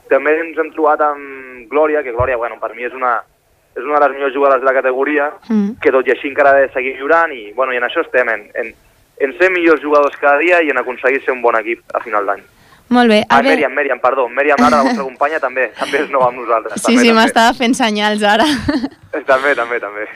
També 0.08 0.32
ens 0.40 0.58
hem 0.58 0.72
trobat 0.72 1.00
amb 1.00 1.68
Glòria, 1.70 2.02
que 2.02 2.12
Glòria, 2.12 2.36
bueno, 2.36 2.58
per 2.60 2.74
mi 2.74 2.84
és 2.84 2.92
una, 2.92 3.18
és 3.76 3.84
una 3.84 3.98
de 3.98 4.08
les 4.08 4.16
millors 4.16 4.34
jugadores 4.34 4.60
de 4.60 4.68
la 4.68 4.74
categoria, 4.80 5.32
Mm. 5.48 5.78
que 5.80 5.92
tot 5.92 6.06
i 6.06 6.12
així 6.12 6.28
encara 6.28 6.50
ha 6.50 6.60
de 6.60 6.72
seguir 6.72 6.94
millorant 6.94 7.32
i, 7.32 7.52
bueno, 7.52 7.72
i 7.72 7.76
en 7.76 7.84
això 7.84 8.00
estem, 8.04 8.28
en, 8.28 8.48
en, 8.54 8.74
en 9.20 9.38
ser 9.38 9.50
millors 9.50 9.80
jugadors 9.80 10.16
cada 10.16 10.38
dia 10.38 10.62
i 10.62 10.70
en 10.70 10.78
aconseguir 10.78 11.22
ser 11.24 11.32
un 11.32 11.42
bon 11.42 11.56
equip 11.56 11.80
a 11.94 12.00
final 12.00 12.26
d'any. 12.26 12.42
Molt 12.92 13.08
bé. 13.08 13.22
Ah, 13.24 13.38
Albert... 13.38 13.56
Mèriam, 13.56 13.72
Mèriam, 13.76 14.00
perdó, 14.02 14.26
Mèriam 14.28 14.60
Lara, 14.60 14.82
la 14.82 14.88
vostra 14.90 15.06
companya, 15.06 15.40
també, 15.40 15.70
també 15.80 16.02
és 16.04 16.12
nova 16.12 16.28
amb 16.28 16.42
nosaltres. 16.42 16.80
Sí, 16.82 16.92
també, 16.92 17.06
sí, 17.06 17.16
m'estava 17.16 17.56
fent 17.56 17.76
senyals 17.78 18.24
ara. 18.26 18.48
També, 19.28 19.50
també, 19.52 19.76
també. 19.76 20.06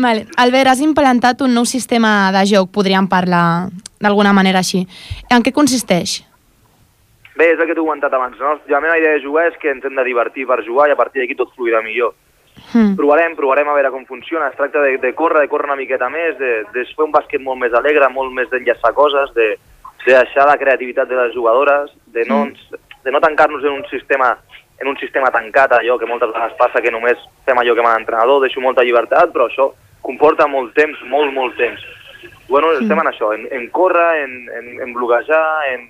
vale. 0.00 0.22
Albert, 0.40 0.70
has 0.70 0.80
implantat 0.80 1.42
un 1.44 1.52
nou 1.52 1.66
sistema 1.68 2.30
de 2.32 2.40
joc, 2.48 2.70
podríem 2.72 3.04
parlar 3.04 3.68
d'alguna 4.00 4.32
manera 4.32 4.62
així. 4.64 4.80
En 5.28 5.44
què 5.44 5.52
consisteix? 5.52 6.22
Bé, 7.36 7.50
és 7.52 7.60
el 7.60 7.68
que 7.68 7.74
t'he 7.76 7.82
comentat 7.84 8.14
abans, 8.16 8.38
no? 8.40 8.54
La 8.72 8.80
meva 8.80 8.96
idea 8.96 9.12
de 9.12 9.20
jugar 9.20 9.44
és 9.50 9.58
que 9.60 9.68
ens 9.74 9.84
hem 9.84 10.00
de 10.00 10.06
divertir 10.08 10.46
per 10.48 10.62
jugar 10.64 10.88
i 10.88 10.94
a 10.94 10.96
partir 10.96 11.20
d'aquí 11.20 11.36
tot 11.36 11.52
fluirà 11.52 11.82
millor. 11.84 12.14
Mm. 12.72 12.96
Provarem, 12.96 13.36
provarem 13.36 13.68
a 13.68 13.76
veure 13.76 13.92
com 13.92 14.06
funciona. 14.08 14.48
Es 14.48 14.56
tracta 14.56 14.80
de, 14.80 14.96
de 15.04 15.12
córrer, 15.14 15.44
de 15.44 15.52
córrer 15.52 15.68
una 15.68 15.76
miqueta 15.76 16.08
més, 16.08 16.38
de, 16.40 16.64
de 16.72 16.84
fer 16.88 17.04
un 17.04 17.12
bàsquet 17.12 17.44
molt 17.44 17.60
més 17.60 17.76
alegre, 17.76 18.08
molt 18.14 18.32
més 18.32 18.48
d'enllaçar 18.48 18.94
coses, 18.96 19.32
de, 19.36 19.52
de 20.06 20.14
deixar 20.14 20.46
la 20.48 20.56
creativitat 20.56 21.08
de 21.10 21.18
les 21.18 21.34
jugadores, 21.34 21.92
de 22.16 22.24
no, 22.28 22.42
ens- 22.48 22.78
de 23.04 23.12
no 23.12 23.20
tancar-nos 23.20 23.62
en 23.64 23.76
un 23.78 23.84
sistema 23.92 24.32
en 24.80 24.88
un 24.90 24.96
sistema 25.00 25.30
tancat, 25.32 25.72
allò 25.72 25.94
que 25.96 26.04
moltes 26.04 26.28
vegades 26.28 26.56
passa 26.58 26.82
que 26.84 26.90
només 26.92 27.16
fem 27.46 27.56
allò 27.56 27.72
que 27.74 27.80
mana 27.84 27.96
l'entrenador, 27.96 28.42
deixo 28.44 28.60
molta 28.60 28.82
llibertat, 28.84 29.30
però 29.32 29.46
això 29.48 29.70
comporta 30.04 30.44
molt 30.52 30.74
temps, 30.76 30.98
molt, 31.08 31.32
molt 31.32 31.56
temps. 31.56 31.80
Bueno, 32.48 32.74
estem 32.76 33.00
en 33.00 33.08
això, 33.08 33.30
en, 33.34 33.46
en 33.56 33.64
córrer, 33.72 34.24
en, 34.26 34.34
en, 34.58 34.68
en 34.84 34.92
bloquejar, 34.92 35.72
en, 35.72 35.88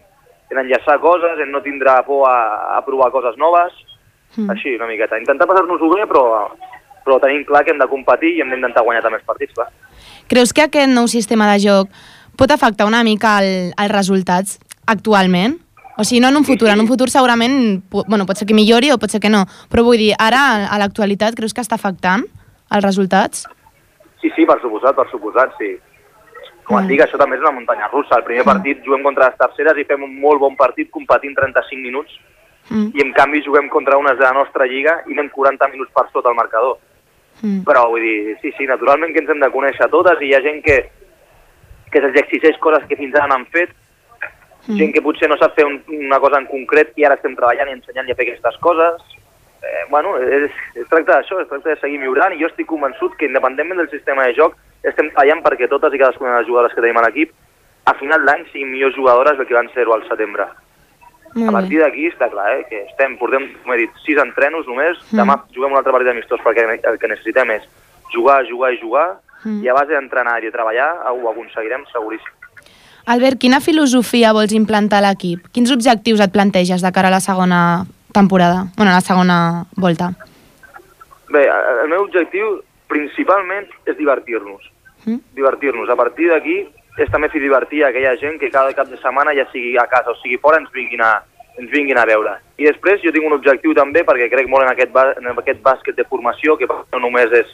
en 0.54 0.60
enllaçar 0.62 1.00
coses, 1.02 1.34
en 1.42 1.50
no 1.50 1.60
tindre 1.66 1.90
por 2.06 2.28
a, 2.30 2.76
a 2.78 2.84
provar 2.86 3.10
coses 3.14 3.36
noves, 3.38 3.74
Mm. 4.36 4.50
així 4.52 4.74
una 4.76 4.86
miqueta. 4.90 5.16
Intentar 5.18 5.46
passar-nos-ho 5.48 5.86
bé, 5.94 6.02
però, 6.10 6.22
però 7.06 7.14
tenim 7.22 7.44
clar 7.48 7.62
que 7.64 7.70
hem 7.72 7.78
de 7.80 7.86
competir 7.88 8.34
i 8.36 8.40
hem 8.42 8.50
d'intentar 8.52 8.82
guanyar 8.84 9.00
també 9.04 9.16
els 9.16 9.24
partits, 9.24 9.54
clar. 9.56 9.68
Creus 10.28 10.52
que 10.52 10.64
aquest 10.66 10.90
nou 10.92 11.06
sistema 11.08 11.46
de 11.54 11.60
joc 11.62 11.88
pot 12.36 12.50
afectar 12.52 12.84
una 12.90 13.00
mica 13.06 13.38
el, 13.40 13.70
els 13.78 13.92
resultats 13.94 14.58
actualment? 14.92 15.56
O 15.96 16.04
sigui, 16.04 16.20
no 16.20 16.28
en 16.28 16.36
un 16.36 16.44
futur, 16.44 16.68
en 16.68 16.80
un 16.80 16.86
futur 16.88 17.08
segurament 17.08 17.82
bueno, 17.90 18.26
pot 18.26 18.36
ser 18.36 18.46
que 18.46 18.54
millori 18.54 18.90
o 18.92 18.98
pot 18.98 19.10
ser 19.10 19.20
que 19.20 19.30
no, 19.32 19.46
però 19.72 19.82
vull 19.86 19.96
dir, 19.96 20.12
ara, 20.18 20.66
a 20.68 20.78
l'actualitat, 20.78 21.34
creus 21.34 21.54
que 21.56 21.62
està 21.64 21.78
afectant 21.80 22.24
els 22.70 22.84
resultats? 22.84 23.46
Sí, 24.20 24.30
sí, 24.36 24.44
per 24.44 24.58
suposat, 24.60 24.94
per 24.96 25.08
suposat, 25.10 25.52
sí. 25.58 25.76
Com 26.66 26.76
Mm. 26.76 26.82
et 26.82 26.88
dic, 26.88 27.00
això 27.00 27.16
també 27.16 27.36
és 27.36 27.42
una 27.42 27.52
muntanya 27.52 27.86
russa. 27.92 28.16
El 28.18 28.24
primer 28.24 28.42
partit 28.44 28.82
juguem 28.84 29.02
contra 29.04 29.28
les 29.28 29.38
terceres 29.38 29.78
i 29.78 29.84
fem 29.84 30.02
un 30.02 30.18
molt 30.20 30.40
bon 30.40 30.56
partit 30.56 30.90
competint 30.90 31.34
35 31.36 31.80
minuts 31.80 32.10
Mm. 32.68 32.90
i 32.94 33.00
en 33.04 33.12
canvi 33.12 33.42
juguem 33.44 33.68
contra 33.68 33.96
unes 33.96 34.18
de 34.18 34.24
la 34.24 34.32
nostra 34.32 34.66
lliga 34.66 35.02
i 35.06 35.12
anem 35.12 35.28
40 35.30 35.68
minuts 35.70 35.92
per 35.94 36.08
sota 36.12 36.28
el 36.28 36.34
marcador. 36.34 36.78
Mm. 37.42 37.62
Però 37.64 37.88
vull 37.88 38.00
dir, 38.02 38.36
sí, 38.42 38.50
sí, 38.58 38.66
naturalment 38.66 39.12
que 39.12 39.20
ens 39.20 39.30
hem 39.30 39.38
de 39.38 39.50
conèixer 39.52 39.88
totes 39.88 40.20
i 40.20 40.26
hi 40.26 40.34
ha 40.34 40.40
gent 40.42 40.62
que, 40.64 40.90
que 41.92 42.00
se'ls 42.00 42.18
exigeix 42.18 42.58
coses 42.58 42.82
que 42.88 42.96
fins 42.96 43.14
ara 43.14 43.32
han 43.32 43.46
fet, 43.46 43.70
Mm. 44.68 44.76
gent 44.78 44.92
que 44.94 45.02
potser 45.02 45.28
no 45.28 45.36
sap 45.38 45.54
fer 45.54 45.64
un, 45.66 45.80
una 45.88 46.18
cosa 46.20 46.38
en 46.38 46.46
concret 46.46 46.92
i 46.96 47.04
ara 47.04 47.14
estem 47.14 47.36
treballant 47.36 47.68
i 47.68 47.72
ensenyant-li 47.78 48.12
a 48.12 48.14
fer 48.18 48.26
aquestes 48.28 48.56
coses. 48.58 49.02
eh, 49.62 49.84
bueno, 49.90 50.16
es, 50.18 50.50
es 50.74 50.86
tracta 50.88 51.16
d'això, 51.16 51.40
es 51.40 51.48
tracta 51.48 51.70
de 51.70 51.76
seguir 51.80 51.98
millorant 51.98 52.32
i 52.34 52.40
jo 52.40 52.46
estic 52.46 52.66
convençut 52.66 53.16
que 53.16 53.26
independentment 53.26 53.78
del 53.80 53.90
sistema 53.90 54.26
de 54.26 54.34
joc 54.34 54.54
estem 54.84 55.08
treballant 55.10 55.42
perquè 55.42 55.68
totes 55.68 55.94
i 55.94 55.98
cadascuna 55.98 56.34
de 56.34 56.38
les 56.38 56.46
jugadores 56.48 56.74
que 56.74 56.80
tenim 56.84 56.98
a 56.98 57.02
l'equip 57.06 57.32
a 57.86 57.94
final 57.94 58.24
d'any 58.26 58.44
siguin 58.52 58.70
millors 58.70 58.94
jugadores 58.94 59.36
del 59.38 59.46
que 59.46 59.54
van 59.54 59.68
ser-ho 59.74 59.94
al 59.94 60.06
setembre. 60.08 60.46
Molt 61.34 61.48
A 61.50 61.52
partir 61.52 61.78
d'aquí 61.80 62.06
està 62.08 62.30
clar, 62.30 62.46
eh, 62.58 62.64
que 62.68 62.82
estem, 62.86 63.16
portem, 63.18 63.44
com 63.62 63.72
he 63.74 63.76
dit, 63.82 63.90
sis 64.04 64.16
entrenos 64.18 64.66
només, 64.66 64.96
Mm. 65.12 65.18
demà 65.20 65.34
juguem 65.54 65.72
un 65.72 65.78
altre 65.78 65.92
partit 65.92 66.08
amistós 66.10 66.40
perquè 66.40 66.64
el 66.82 66.98
que 66.98 67.08
necessitem 67.08 67.50
és 67.50 67.62
jugar, 68.14 68.44
jugar 68.48 68.72
i 68.72 68.78
jugar, 68.80 69.18
Mm. 69.44 69.62
i 69.62 69.68
a 69.68 69.74
base 69.74 69.92
d'entrenar 69.92 70.38
i 70.42 70.46
de 70.46 70.50
treballar 70.52 70.88
ho 71.12 71.28
aconseguirem 71.30 71.84
seguríssim. 71.92 72.32
Albert, 73.06 73.38
quina 73.38 73.60
filosofia 73.62 74.32
vols 74.34 74.52
implantar 74.56 74.98
a 74.98 75.04
l'equip? 75.06 75.44
Quins 75.54 75.70
objectius 75.70 76.20
et 76.24 76.32
planteges 76.34 76.82
de 76.82 76.90
cara 76.92 77.06
a 77.06 77.14
la 77.14 77.20
segona 77.22 77.60
temporada? 78.12 78.64
Bueno, 78.76 78.90
a 78.90 78.96
la 78.98 79.04
segona 79.04 79.36
volta. 79.76 80.10
Bé, 81.30 81.44
el 81.46 81.88
meu 81.88 82.02
objectiu 82.02 82.58
principalment 82.90 83.68
és 83.86 83.96
divertir-nos. 83.98 84.66
Mm. 85.04 85.20
Divertir-nos. 85.38 85.88
A 85.90 85.96
partir 85.98 86.32
d'aquí 86.32 86.58
és 86.98 87.10
també 87.12 87.30
fer 87.30 87.42
divertir 87.44 87.84
a 87.84 87.92
aquella 87.92 88.16
gent 88.18 88.40
que 88.42 88.50
cada 88.50 88.74
cap 88.74 88.90
de 88.90 88.98
setmana, 88.98 89.34
ja 89.38 89.46
sigui 89.52 89.76
a 89.78 89.86
casa 89.86 90.10
o 90.10 90.18
sigui 90.18 90.38
fora, 90.42 90.58
ens 90.58 90.72
vinguin 90.74 91.02
a, 91.06 91.12
ens 91.60 91.70
vinguin 91.70 91.98
a 92.02 92.06
veure. 92.08 92.34
I 92.58 92.66
després 92.66 93.02
jo 93.04 93.12
tinc 93.14 93.26
un 93.28 93.36
objectiu 93.36 93.74
també, 93.76 94.02
perquè 94.02 94.30
crec 94.32 94.48
molt 94.50 94.66
en 94.66 94.72
aquest, 94.72 94.96
en 95.20 95.30
aquest 95.30 95.62
bàsquet 95.62 95.94
de 95.94 96.06
formació, 96.10 96.56
que 96.58 96.66
no 96.66 97.02
només 97.04 97.30
és, 97.30 97.52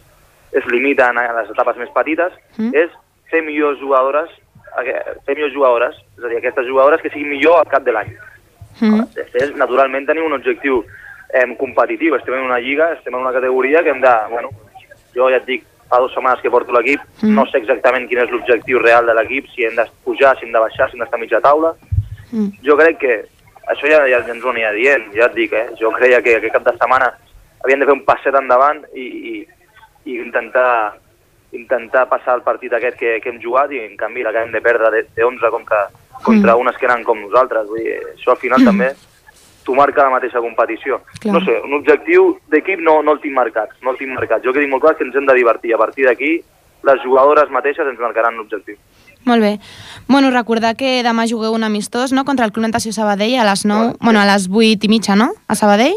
es 0.52 0.64
limita 0.72 1.10
a 1.10 1.26
les 1.42 1.50
etapes 1.52 1.76
més 1.76 1.92
petites, 1.92 2.32
Mm. 2.56 2.72
és 2.74 2.90
fer 3.30 3.42
millors 3.42 3.80
jugadores, 3.80 4.30
fer 5.26 5.34
millors 5.36 5.54
jugadores, 5.54 5.96
és 6.18 6.24
a 6.24 6.28
dir, 6.28 6.38
aquestes 6.38 6.66
jugadores 6.66 7.02
que 7.02 7.10
siguin 7.10 7.28
millor 7.34 7.58
al 7.60 7.68
cap 7.68 7.84
de 7.84 7.92
l'any. 7.92 8.12
Mm. 8.80 9.04
Després, 9.14 9.54
naturalment, 9.60 10.06
tenim 10.08 10.24
un 10.24 10.32
objectiu 10.38 10.84
eh, 11.32 11.44
competitiu. 11.58 12.16
Estem 12.16 12.34
en 12.38 12.46
una 12.48 12.58
lliga, 12.60 12.92
estem 12.96 13.14
en 13.14 13.20
una 13.20 13.32
categoria 13.32 13.82
que 13.82 13.90
hem 13.90 14.00
de... 14.00 14.14
Bueno, 14.30 14.48
jo 15.14 15.28
ja 15.28 15.36
et 15.42 15.46
dic, 15.46 15.66
fa 15.92 15.98
dues 16.00 16.14
setmanes 16.14 16.40
que 16.40 16.50
porto 16.50 16.72
l'equip, 16.72 17.00
Mm. 17.22 17.34
no 17.36 17.44
sé 17.46 17.58
exactament 17.60 18.08
quin 18.08 18.18
és 18.18 18.30
l'objectiu 18.32 18.78
real 18.80 19.06
de 19.06 19.14
l'equip, 19.14 19.46
si 19.52 19.64
hem 19.66 19.76
de 19.76 19.84
pujar, 20.04 20.36
si 20.38 20.46
hem 20.46 20.52
de 20.52 20.58
baixar, 20.58 20.88
si 20.88 20.96
hem 20.96 21.04
d'estar 21.04 21.18
a 21.20 21.22
mitja 21.22 21.40
taula. 21.44 21.74
Mm. 22.32 22.48
Jo 22.64 22.76
crec 22.80 22.98
que 22.98 23.18
això 23.68 23.86
ja, 23.86 24.00
ja, 24.08 24.22
ja 24.24 24.32
ens 24.32 24.42
ho 24.44 24.50
anirà 24.50 24.72
dient, 24.74 25.04
ja 25.14 25.26
et 25.28 25.34
dic, 25.36 25.52
eh? 25.52 25.68
Jo 25.78 25.92
creia 25.92 26.22
que 26.24 26.38
aquest 26.38 26.54
cap 26.56 26.64
de 26.64 26.72
setmana 26.78 27.12
havien 27.62 27.78
de 27.78 27.86
fer 27.86 27.94
un 27.94 28.04
passet 28.08 28.34
endavant 28.34 28.80
i, 28.94 29.04
i, 29.04 29.34
i 30.08 30.16
intentar 30.18 30.96
intentar 31.52 32.08
passar 32.08 32.34
el 32.36 32.42
partit 32.42 32.72
aquest 32.72 32.96
que, 32.98 33.20
que 33.20 33.28
hem 33.28 33.40
jugat 33.42 33.72
i 33.72 33.80
en 33.84 33.96
canvi 33.96 34.22
l'acabem 34.24 34.52
de 34.52 34.60
perdre 34.64 34.90
de, 34.90 35.06
de 35.14 35.24
11 35.24 35.50
contra, 35.50 35.88
contra 36.22 36.54
Mm. 36.54 36.60
unes 36.60 36.76
que 36.76 36.86
eren 36.86 37.04
com 37.04 37.20
nosaltres. 37.20 37.66
Vull 37.68 37.84
dir, 37.84 37.98
això 38.16 38.32
al 38.32 38.40
final 38.40 38.64
també 38.64 38.92
t'ho 39.64 39.74
marca 39.74 40.02
la 40.02 40.10
mateixa 40.10 40.40
competició. 40.40 41.02
Clar. 41.20 41.34
No 41.34 41.44
sé, 41.44 41.60
un 41.62 41.74
objectiu 41.74 42.38
d'equip 42.50 42.80
no, 42.80 43.02
no 43.02 43.12
el 43.12 43.20
tinc 43.20 43.34
marcat, 43.34 43.76
no 43.82 43.92
el 43.92 43.98
tinc 43.98 44.10
marcat. 44.16 44.42
Jo 44.42 44.52
que 44.52 44.58
tinc 44.60 44.72
molt 44.72 44.82
clar 44.82 44.96
que 44.96 45.04
ens 45.04 45.14
hem 45.14 45.26
de 45.26 45.34
divertir. 45.34 45.74
A 45.74 45.78
partir 45.78 46.06
d'aquí, 46.08 46.42
les 46.82 47.04
jugadores 47.04 47.50
mateixes 47.50 47.86
ens 47.86 48.00
marcaran 48.00 48.34
l'objectiu. 48.36 48.74
Molt 49.24 49.40
bé. 49.40 49.60
Bueno, 50.08 50.32
recordar 50.34 50.74
que 50.74 51.02
demà 51.06 51.28
jugueu 51.30 51.52
un 51.54 51.62
amistós, 51.62 52.10
no?, 52.10 52.24
contra 52.24 52.44
el 52.44 52.50
Club 52.50 52.66
Natació 52.66 52.90
Sabadell 52.92 53.36
a 53.38 53.44
les 53.46 53.64
9, 53.64 53.92
bueno, 54.00 54.18
a 54.18 54.26
les 54.26 54.48
8 54.50 54.82
i 54.82 54.88
mitja, 54.90 55.14
no?, 55.14 55.30
a 55.46 55.54
Sabadell. 55.54 55.94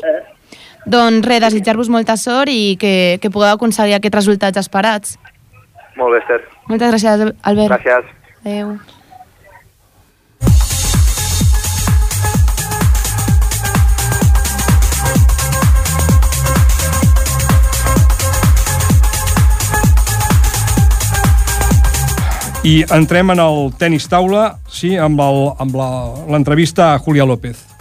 Doncs 0.85 1.25
res, 1.25 1.41
desitjar-vos 1.41 1.89
molta 1.89 2.13
sort 2.21 2.51
i 2.53 2.77
que, 2.77 3.17
que 3.21 3.31
pugueu 3.33 3.55
aconseguir 3.55 3.95
aquests 3.97 4.19
resultats 4.19 4.61
esperats. 4.61 5.17
Molt 5.97 6.13
bé, 6.15 6.19
Esther. 6.23 6.41
Moltes 6.69 6.91
gràcies, 6.93 7.25
Albert. 7.51 7.71
Gràcies. 7.75 8.13
Adéu. 8.43 8.75
I 22.65 22.79
entrem 22.89 23.29
en 23.29 23.39
el 23.43 23.67
tenis 23.77 24.07
taula, 24.09 24.57
sí, 24.67 24.95
amb 24.97 25.19
el- 25.21 25.51
amb 25.61 25.75
la- 25.75 26.25
l'entrevista 26.27 26.93
a 26.93 26.99
Julià 26.99 27.25
López. 27.25 27.74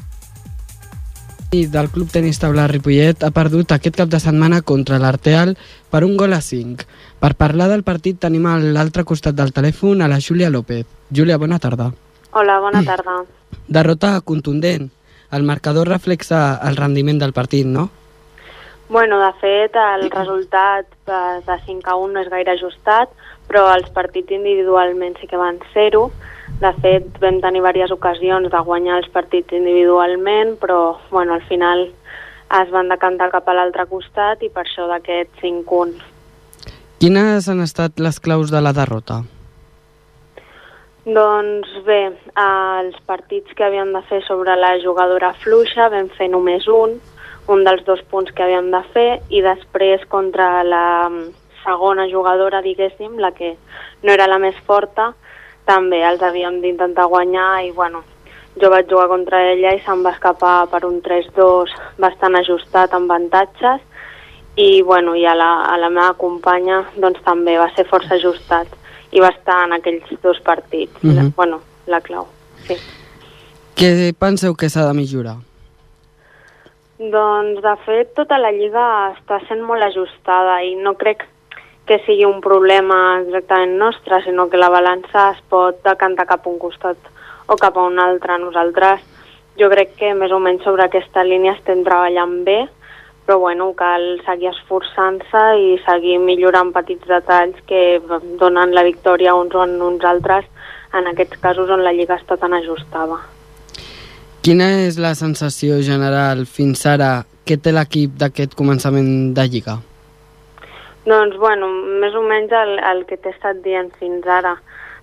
I 1.55 1.67
del 1.71 1.87
Club 1.89 2.09
Tenis 2.11 2.41
Taula 2.43 2.65
Ripollet 2.67 3.21
ha 3.23 3.29
perdut 3.31 3.71
aquest 3.71 3.95
cap 4.01 4.09
de 4.11 4.19
setmana 4.19 4.59
contra 4.67 4.97
l'Arteal 4.99 5.53
per 5.93 6.01
un 6.03 6.17
gol 6.19 6.33
a 6.35 6.41
5. 6.43 6.83
Per 7.23 7.31
parlar 7.39 7.69
del 7.71 7.85
partit 7.87 8.19
tenim 8.25 8.49
a 8.51 8.57
l'altre 8.59 9.05
costat 9.07 9.37
del 9.39 9.53
telèfon 9.55 10.03
a 10.03 10.09
la 10.11 10.19
Júlia 10.19 10.51
López. 10.51 10.83
Júlia, 11.15 11.39
bona 11.39 11.61
tarda. 11.63 11.93
Hola, 12.33 12.59
bona 12.59 12.83
tarda. 12.83 13.21
Derrota 13.69 14.17
contundent. 14.33 14.89
El 15.31 15.47
marcador 15.47 15.87
reflexa 15.93 16.59
el 16.67 16.75
rendiment 16.75 17.23
del 17.23 17.37
partit, 17.37 17.71
no? 17.71 17.87
Bueno, 18.89 19.21
de 19.23 19.31
fet, 19.39 19.79
el 19.95 20.11
resultat 20.11 20.91
de 21.07 21.23
de 21.47 21.61
5 21.67 21.91
a 21.91 21.95
1 21.95 22.13
no 22.15 22.25
és 22.25 22.33
gaire 22.35 22.59
ajustat, 22.59 23.15
però 23.47 23.69
els 23.77 23.95
partits 23.95 24.35
individualment 24.35 25.15
sí 25.21 25.31
que 25.31 25.39
van 25.39 25.63
ser-ho. 25.73 26.09
De 26.61 26.71
fet, 26.81 27.07
vam 27.21 27.41
tenir 27.43 27.61
diverses 27.61 27.91
ocasions 27.91 28.51
de 28.51 28.61
guanyar 28.67 29.01
els 29.03 29.11
partits 29.13 29.53
individualment, 29.53 30.55
però 30.61 30.97
bueno, 31.11 31.35
al 31.35 31.43
final 31.49 31.89
es 32.61 32.71
van 32.71 32.89
decantar 32.89 33.31
cap 33.33 33.49
a 33.49 33.55
l'altre 33.57 33.87
costat 33.91 34.43
i 34.43 34.51
per 34.55 34.63
això 34.63 34.87
d'aquest 34.91 35.33
5-1. 35.43 35.97
Quines 37.03 37.49
han 37.51 37.61
estat 37.61 37.99
les 38.01 38.21
claus 38.23 38.53
de 38.55 38.61
la 38.63 38.73
derrota? 38.73 39.25
Doncs 41.05 41.69
bé, 41.85 42.03
eh, 42.15 42.81
els 42.81 42.97
partits 43.05 43.53
que 43.53 43.67
havíem 43.67 43.91
de 43.93 44.01
fer 44.09 44.23
sobre 44.25 44.55
la 44.57 44.79
jugadora 44.81 45.35
fluixa 45.43 45.91
vam 45.93 46.09
fer 46.17 46.31
només 46.33 46.69
un, 46.69 46.95
un 47.53 47.65
dels 47.67 47.85
dos 47.85 48.01
punts 48.09 48.33
que 48.33 48.47
havíem 48.47 48.71
de 48.73 48.81
fer, 48.95 49.11
i 49.29 49.43
després 49.45 50.07
contra 50.09 50.63
la 50.65 51.11
mm, 51.11 51.27
segona 51.65 52.07
jugadora, 52.09 52.63
diguéssim, 52.65 53.19
la 53.21 53.35
que 53.37 53.57
no 54.03 54.15
era 54.15 54.31
la 54.31 54.39
més 54.41 54.57
forta, 54.65 55.13
també 55.65 56.03
els 56.05 56.23
havíem 56.23 56.61
d'intentar 56.63 57.09
guanyar 57.09 57.65
i 57.65 57.71
bueno, 57.73 58.03
jo 58.61 58.71
vaig 58.71 58.89
jugar 58.91 59.09
contra 59.09 59.41
ella 59.53 59.75
i 59.75 59.81
se'm 59.85 60.05
va 60.05 60.13
escapar 60.15 60.67
per 60.71 60.85
un 60.87 61.01
3-2 61.03 61.73
bastant 61.99 62.39
ajustat 62.39 62.95
amb 62.95 63.11
avantatges 63.11 63.81
i, 64.57 64.83
bueno, 64.83 65.17
i 65.19 65.25
a, 65.27 65.35
la, 65.35 65.51
a 65.67 65.79
la 65.79 65.91
meva 65.91 66.13
companya 66.19 66.85
doncs, 66.97 67.23
també 67.27 67.57
va 67.59 67.71
ser 67.75 67.87
força 67.91 68.15
ajustat 68.15 68.71
i 69.15 69.23
va 69.23 69.33
estar 69.35 69.65
en 69.67 69.75
aquells 69.79 70.07
dos 70.23 70.41
partits. 70.43 71.03
Mhm. 71.03 71.33
Bueno, 71.37 71.61
la 71.87 72.01
clau, 72.01 72.29
sí. 72.67 72.79
Què 73.75 74.15
penseu 74.19 74.55
que 74.55 74.71
s'ha 74.71 74.87
de 74.87 74.95
millorar? 74.95 75.37
Doncs, 76.99 77.59
de 77.63 77.75
fet, 77.85 78.13
tota 78.15 78.39
la 78.39 78.53
lliga 78.55 78.85
està 79.11 79.41
sent 79.49 79.65
molt 79.67 79.83
ajustada 79.83 80.61
i 80.63 80.77
no 80.79 80.95
crec 80.95 81.27
que 81.87 81.99
sigui 82.07 82.25
un 82.25 82.41
problema 82.41 83.21
exactament 83.21 83.77
nostre, 83.79 84.23
sinó 84.25 84.49
que 84.49 84.61
la 84.61 84.71
balança 84.73 85.31
es 85.35 85.43
pot 85.49 85.83
decantar 85.85 86.27
cap 86.27 86.47
a 86.47 86.51
un 86.51 86.59
costat 86.59 86.97
o 87.47 87.57
cap 87.61 87.77
a 87.77 87.85
un 87.85 87.99
altre. 88.01 88.39
Nosaltres, 88.41 89.03
jo 89.61 89.69
crec 89.73 89.95
que 89.99 90.15
més 90.17 90.33
o 90.33 90.41
menys 90.41 90.65
sobre 90.65 90.87
aquesta 90.87 91.25
línia 91.25 91.55
estem 91.59 91.85
treballant 91.85 92.41
bé, 92.47 92.65
però 93.27 93.39
bueno, 93.41 93.71
cal 93.77 94.21
seguir 94.25 94.51
esforçant-se 94.53 95.45
i 95.61 95.77
seguir 95.85 96.19
millorant 96.21 96.73
petits 96.73 97.07
detalls 97.09 97.61
que 97.69 98.01
donen 98.41 98.75
la 98.75 98.85
victòria 98.85 99.33
a 99.33 99.39
uns 99.41 99.55
o 99.55 99.63
a 99.63 99.69
uns 99.69 100.05
altres 100.05 100.49
en 100.95 101.09
aquests 101.11 101.41
casos 101.41 101.71
on 101.71 101.85
la 101.85 101.93
lliga 101.93 102.17
està 102.21 102.37
tan 102.41 102.53
ajustada. 102.55 103.21
Quina 104.45 104.67
és 104.85 104.99
la 105.01 105.15
sensació 105.17 105.81
general 105.81 106.45
fins 106.45 106.85
ara 106.87 107.25
que 107.49 107.57
té 107.57 107.73
l'equip 107.73 108.19
d'aquest 108.21 108.53
començament 108.57 109.33
de 109.37 109.45
Lliga? 109.49 109.79
Doncs, 111.05 111.37
bueno, 111.37 111.69
més 112.01 112.15
o 112.17 112.23
menys 112.25 112.53
el, 112.57 112.79
el 112.81 113.05
que 113.09 113.19
t'he 113.21 113.35
estat 113.35 113.61
dient 113.65 113.91
fins 114.01 114.25
ara. 114.25 114.55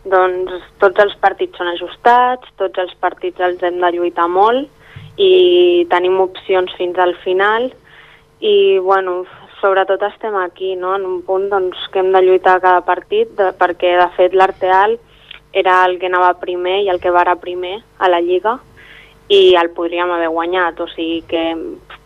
Doncs 0.10 0.64
tots 0.82 0.98
els 1.04 1.14
partits 1.22 1.60
són 1.60 1.70
ajustats, 1.70 2.50
tots 2.58 2.82
els 2.82 2.94
partits 3.04 3.42
els 3.46 3.62
hem 3.62 3.78
de 3.84 3.92
lluitar 3.94 4.26
molt 4.26 4.70
i 5.22 5.86
tenim 5.92 6.18
opcions 6.24 6.74
fins 6.80 6.98
al 6.98 7.14
final 7.22 7.70
i, 8.42 8.80
bueno, 8.82 9.22
sobretot 9.60 10.02
estem 10.08 10.36
aquí, 10.42 10.74
no?, 10.76 10.96
en 10.98 11.06
un 11.06 11.22
punt 11.22 11.46
doncs, 11.52 11.78
que 11.94 12.02
hem 12.02 12.10
de 12.16 12.24
lluitar 12.26 12.58
cada 12.64 12.82
partit 12.82 13.30
de, 13.38 13.52
perquè, 13.60 13.94
de 14.02 14.10
fet, 14.18 14.34
l'Arteal 14.34 14.98
era 15.54 15.84
el 15.86 16.00
que 16.02 16.10
anava 16.10 16.34
primer 16.42 16.80
i 16.82 16.90
el 16.90 17.00
que 17.04 17.14
va 17.14 17.36
primer 17.38 17.78
a 18.00 18.10
la 18.10 18.24
Lliga 18.26 18.58
i 19.30 19.54
el 19.56 19.70
podríem 19.78 20.10
haver 20.12 20.32
guanyat, 20.34 20.80
o 20.82 20.90
sigui 20.92 21.22
que 21.30 21.44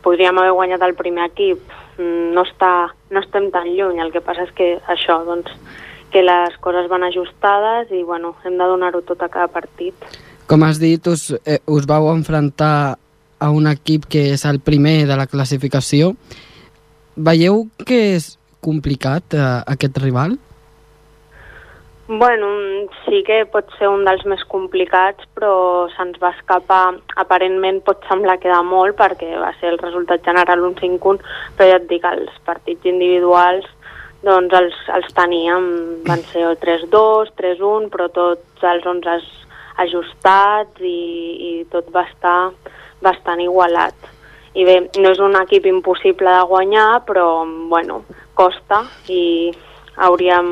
podríem 0.03 0.37
haver 0.37 0.51
guanyat 0.51 0.83
el 0.83 0.97
primer 0.99 1.29
equip, 1.31 1.63
no, 1.99 2.43
està, 2.43 2.91
no 3.11 3.23
estem 3.23 3.49
tan 3.53 3.69
lluny, 3.71 4.01
el 4.03 4.11
que 4.13 4.23
passa 4.23 4.45
és 4.47 4.53
que 4.55 4.75
això, 4.91 5.21
doncs, 5.27 5.51
que 6.11 6.23
les 6.23 6.55
coses 6.63 6.87
van 6.91 7.03
ajustades 7.03 7.91
i 7.91 8.03
bueno, 8.07 8.35
hem 8.45 8.55
de 8.59 8.67
donar-ho 8.71 9.01
tot 9.03 9.23
a 9.25 9.29
cada 9.31 9.49
partit. 9.51 10.07
Com 10.47 10.63
has 10.63 10.79
dit, 10.79 11.07
us, 11.11 11.31
eh, 11.43 11.59
us 11.67 11.87
vau 11.89 12.07
enfrontar 12.13 12.97
a 13.39 13.49
un 13.51 13.67
equip 13.67 14.05
que 14.07 14.29
és 14.31 14.45
el 14.45 14.61
primer 14.63 15.05
de 15.09 15.17
la 15.19 15.27
classificació. 15.27 16.13
Veieu 17.15 17.65
que 17.83 17.99
és 18.15 18.35
complicat 18.63 19.35
eh, 19.35 19.45
aquest 19.75 19.97
rival? 20.01 20.37
Bueno, 22.07 22.47
sí 23.05 23.23
que 23.25 23.39
pot 23.49 23.71
ser 23.79 23.87
un 23.89 24.03
dels 24.05 24.21
més 24.29 24.43
complicats, 24.45 25.25
però 25.33 25.87
se'ns 25.95 26.19
va 26.21 26.29
escapar, 26.35 26.99
aparentment 27.17 27.79
pot 27.87 28.03
semblar 28.05 28.37
que 28.37 28.51
de 28.51 28.59
molt, 28.61 28.93
perquè 28.99 29.31
va 29.41 29.49
ser 29.57 29.71
el 29.71 29.79
resultat 29.81 30.21
general 30.27 30.61
un 30.67 30.75
5-1, 30.77 31.23
però 31.57 31.71
ja 31.71 31.79
et 31.81 31.87
dic, 31.89 32.05
els 32.05 32.37
partits 32.45 32.85
individuals 32.85 33.65
doncs 34.25 34.53
els, 34.57 34.77
els 34.93 35.09
teníem, 35.17 35.65
van 36.05 36.21
ser 36.31 36.45
3-2, 36.61 37.33
3-1, 37.41 37.89
però 37.93 38.07
tots 38.13 38.65
els 38.65 38.85
11 38.85 39.17
ajustats 39.81 40.81
i, 40.81 40.97
i 41.49 41.51
tot 41.73 41.91
va 41.93 42.05
estar 42.09 42.37
bastant 43.05 43.41
igualat. 43.43 44.11
I 44.55 44.63
bé, 44.65 44.77
no 45.01 45.11
és 45.11 45.19
un 45.19 45.35
equip 45.41 45.67
impossible 45.69 46.31
de 46.31 46.45
guanyar, 46.49 46.89
però, 47.05 47.27
bueno, 47.69 48.03
costa 48.37 48.85
i 49.11 49.51
hauríem, 50.07 50.49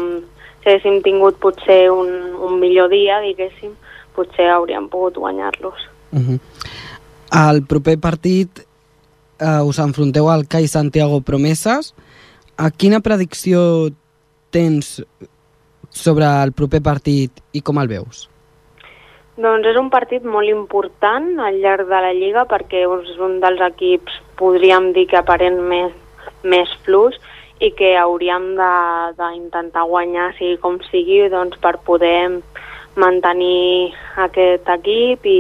si 0.63 0.69
haguéssim 0.69 1.01
tingut 1.03 1.39
potser 1.43 1.91
un, 1.91 2.09
un 2.39 2.59
millor 2.59 2.89
dia, 2.89 3.19
diguéssim, 3.21 3.73
potser 4.15 4.49
hauríem 4.53 4.87
pogut 4.89 5.17
guanyar-los. 5.19 5.89
Uh 6.13 6.19
-huh. 6.19 6.39
Al 7.31 7.63
proper 7.63 7.99
partit 7.99 8.65
eh, 9.39 9.61
us 9.61 9.79
enfronteu 9.79 10.29
al 10.29 10.47
CAI 10.47 10.67
Santiago 10.67 11.21
Promeses. 11.21 11.93
A 12.57 12.69
quina 12.71 13.01
predicció 13.01 13.89
tens 14.51 15.03
sobre 15.89 16.25
el 16.25 16.53
proper 16.53 16.81
partit 16.81 17.31
i 17.51 17.61
com 17.61 17.79
el 17.79 17.87
veus? 17.87 18.29
Doncs 19.35 19.65
és 19.65 19.77
un 19.77 19.89
partit 19.89 20.23
molt 20.23 20.49
important 20.49 21.39
al 21.41 21.57
llarg 21.61 21.87
de 21.89 22.01
la 22.05 22.13
Lliga 22.13 22.45
perquè 22.45 22.83
és 22.85 23.17
un 23.17 23.39
dels 23.41 23.61
equips, 23.65 24.19
podríem 24.37 24.91
dir 24.93 25.07
que 25.09 25.17
aparent 25.17 25.57
més, 25.57 25.93
més 26.43 26.69
plus 26.85 27.17
i 27.61 27.71
que 27.77 27.93
hauríem 27.97 28.53
d'intentar 28.57 29.85
guanyar, 29.89 30.31
sigui 30.37 30.57
com 30.61 30.79
sigui, 30.89 31.21
doncs, 31.29 31.59
per 31.61 31.77
poder 31.85 32.41
mantenir 32.95 33.93
aquest 34.21 34.67
equip 34.69 35.25
i, 35.25 35.39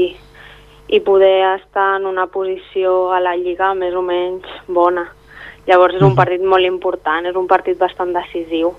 i 0.89 0.99
poder 1.05 1.35
estar 1.55 1.97
en 1.97 2.07
una 2.09 2.27
posició 2.27 3.11
a 3.13 3.19
la 3.21 3.35
Lliga 3.37 3.73
més 3.73 3.93
o 3.95 4.01
menys 4.05 4.47
bona. 4.67 5.07
Llavors 5.67 5.95
és 5.95 6.03
un 6.03 6.15
partit 6.15 6.41
molt 6.43 6.67
important, 6.67 7.25
és 7.25 7.37
un 7.39 7.47
partit 7.47 7.77
bastant 7.79 8.11
decisiu 8.15 8.73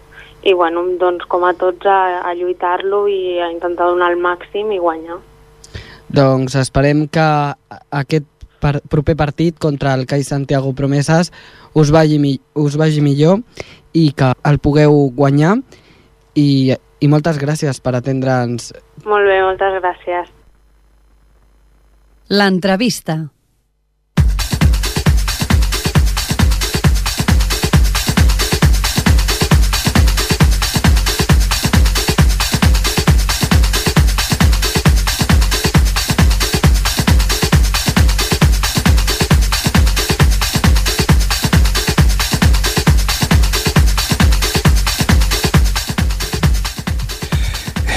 i 0.44 0.52
bueno, 0.52 0.82
doncs 1.00 1.24
com 1.28 1.46
a 1.48 1.54
tots 1.56 1.88
a, 1.88 2.20
a 2.20 2.34
lluitar-lo 2.36 3.06
i 3.08 3.38
a 3.40 3.48
intentar 3.48 3.88
donar 3.88 4.10
el 4.12 4.20
màxim 4.20 4.72
i 4.74 4.80
guanyar. 4.80 5.16
Doncs 6.14 6.58
esperem 6.60 7.06
que 7.08 7.24
aquest 7.90 8.28
par 8.60 8.78
proper 8.88 9.16
partit 9.16 9.56
contra 9.60 9.94
el 9.96 10.04
CAI 10.08 10.24
Santiago 10.24 10.74
Promeses 10.76 11.32
us 11.74 11.90
vagi, 11.94 12.18
mi 12.18 12.38
us 12.54 12.78
vagi 12.80 13.02
millor 13.04 13.42
i 13.94 14.10
que 14.16 14.32
el 14.46 14.58
pugueu 14.62 15.10
guanyar 15.14 15.58
i, 16.34 16.74
i 16.74 17.10
moltes 17.10 17.38
gràcies 17.42 17.80
per 17.82 17.94
atendre'ns. 17.98 18.72
Molt 19.04 19.28
bé, 19.28 19.38
moltes 19.42 19.78
gràcies. 19.82 20.32
L'entrevista. 22.32 23.18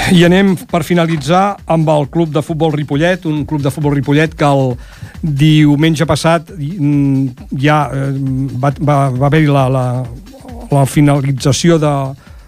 I 0.08 0.22
anem 0.24 0.54
per 0.70 0.80
finalitzar 0.88 1.58
amb 1.68 1.88
el 1.92 2.06
club 2.08 2.30
de 2.32 2.40
futbol 2.40 2.72
Ripollet, 2.72 3.26
un 3.28 3.42
club 3.44 3.60
de 3.60 3.72
futbol 3.72 3.92
Ripollet 3.92 4.32
que 4.32 4.48
el 4.48 4.72
diumenge 5.20 6.06
passat 6.08 6.48
mm, 6.54 7.50
ja 7.60 7.82
eh, 7.92 8.06
va, 8.56 8.72
va, 8.78 8.96
va 9.12 9.26
haver-hi 9.28 9.50
la, 9.52 9.66
la, 9.68 9.84
la 10.72 10.84
finalització 10.88 11.76
de, 11.82 11.92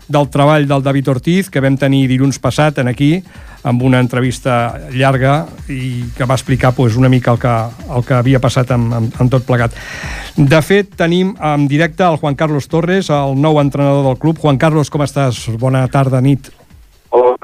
del 0.09 0.31
treball 0.33 0.65
del 0.71 0.83
David 0.83 1.11
Ortiz, 1.13 1.51
que 1.53 1.61
vam 1.61 1.77
tenir 1.77 2.07
dilluns 2.09 2.41
passat 2.41 2.81
en 2.81 2.89
aquí, 2.89 3.19
amb 3.69 3.83
una 3.85 4.01
entrevista 4.01 4.55
llarga 4.95 5.43
i 5.69 6.07
que 6.17 6.25
va 6.25 6.39
explicar 6.39 6.73
pues, 6.73 6.97
una 6.97 7.11
mica 7.13 7.35
el 7.35 7.43
que, 7.43 7.57
el 7.97 8.07
que 8.09 8.17
havia 8.17 8.41
passat 8.41 8.73
amb, 8.73 8.95
amb, 8.97 9.21
amb 9.21 9.35
tot 9.35 9.45
plegat. 9.45 9.77
De 10.37 10.63
fet, 10.65 10.97
tenim 10.97 11.35
en 11.37 11.69
directe 11.69 12.09
el 12.09 12.17
Juan 12.17 12.39
Carlos 12.41 12.71
Torres, 12.73 13.13
el 13.13 13.37
nou 13.37 13.61
entrenador 13.61 14.07
del 14.09 14.19
club. 14.23 14.41
Juan 14.41 14.57
Carlos, 14.57 14.89
com 14.89 15.05
estàs? 15.05 15.45
Bona 15.61 15.85
tarda, 15.93 16.25
nit. 16.25 16.49
Hola? 17.11 17.37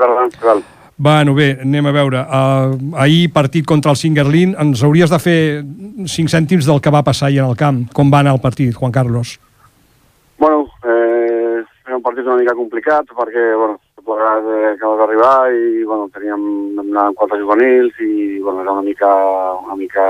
Bueno, 0.97 1.35
bé, 1.35 1.59
anem 1.61 1.87
a 1.87 1.93
veure. 1.93 2.23
Uh, 2.25 2.95
ahir, 2.97 3.33
partit 3.33 3.67
contra 3.69 3.93
el 3.93 3.99
Singerlin, 4.01 4.55
ens 4.59 4.83
hauries 4.87 5.13
de 5.13 5.19
fer 5.21 5.41
5 6.09 6.33
cèntims 6.33 6.69
del 6.69 6.81
que 6.81 6.93
va 6.95 7.05
passar 7.05 7.29
ahir 7.29 7.43
en 7.43 7.51
el 7.51 7.59
camp. 7.59 7.83
Com 7.93 8.13
va 8.13 8.23
anar 8.25 8.33
el 8.39 8.41
partit, 8.41 8.73
Juan 8.75 8.95
Carlos? 8.95 9.37
Bueno, 10.39 10.65
eh, 10.85 11.65
era 11.87 11.97
un 11.97 12.03
partit 12.03 12.25
una 12.25 12.39
mica 12.41 12.57
complicat 12.57 13.13
perquè, 13.13 13.45
bueno, 13.57 13.77
plegat 14.07 14.47
eh, 14.47 14.73
acabes 14.73 15.01
d'arribar 15.03 15.37
i, 15.53 15.85
bueno, 15.85 16.09
teníem 16.15 16.43
anar 16.81 17.09
amb 17.11 17.19
quatre 17.19 17.41
juvenils 17.43 17.97
i, 18.01 18.39
bueno, 18.41 18.63
era 18.63 18.77
una 18.77 18.87
mica, 18.87 19.11
una 19.67 19.77
mica, 19.77 20.05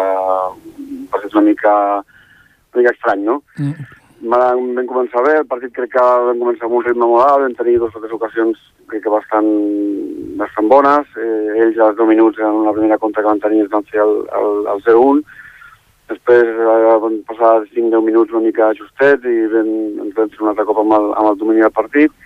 un 0.77 1.07
partit 1.11 1.35
una 1.35 1.47
mica, 1.49 1.75
una 2.03 2.83
mica 2.83 2.93
estrany, 2.93 3.25
no? 3.25 3.41
Mm. 3.57 3.89
Vam, 4.27 4.75
començar 4.89 5.23
bé, 5.23 5.35
el 5.39 5.47
partit 5.47 5.71
crec 5.77 5.93
que 5.95 6.03
vam 6.03 6.41
començar 6.41 6.67
amb 6.67 6.77
un 6.79 6.85
ritme 6.85 7.07
molt 7.07 7.23
alt, 7.23 7.43
vam 7.45 7.55
tenir 7.55 7.77
dues 7.79 7.95
o 7.95 8.01
tres 8.03 8.15
ocasions 8.17 8.59
crec 8.91 9.05
que 9.05 9.13
bastant, 9.13 9.51
bastant 10.41 10.71
bones. 10.73 11.11
Eh, 11.21 11.59
ells 11.63 11.79
als 11.79 11.99
10 11.99 12.09
minuts 12.11 12.41
en 12.43 12.65
la 12.67 12.73
primera 12.75 12.99
contra 12.99 13.23
que 13.23 13.29
van 13.29 13.43
tenir 13.43 13.63
ens 13.63 13.71
van 13.75 13.85
fer 13.91 14.01
el, 14.03 14.15
el, 14.39 14.49
el 14.73 14.81
0-1. 14.87 15.21
Després 16.11 16.49
eh, 16.55 16.97
van 17.05 17.19
passar 17.29 17.53
5-10 17.75 18.07
minuts 18.07 18.35
una 18.35 18.47
mica 18.47 18.73
justet 18.79 19.27
i 19.31 19.37
vam, 19.53 19.69
ens 20.07 20.17
vam 20.17 20.33
fer 20.33 20.43
un 20.43 20.51
altre 20.55 20.67
cop 20.71 20.81
amb 20.83 20.97
el, 20.99 21.13
amb 21.21 21.31
el 21.33 21.39
domini 21.43 21.67
del 21.67 21.77
partit. 21.77 22.17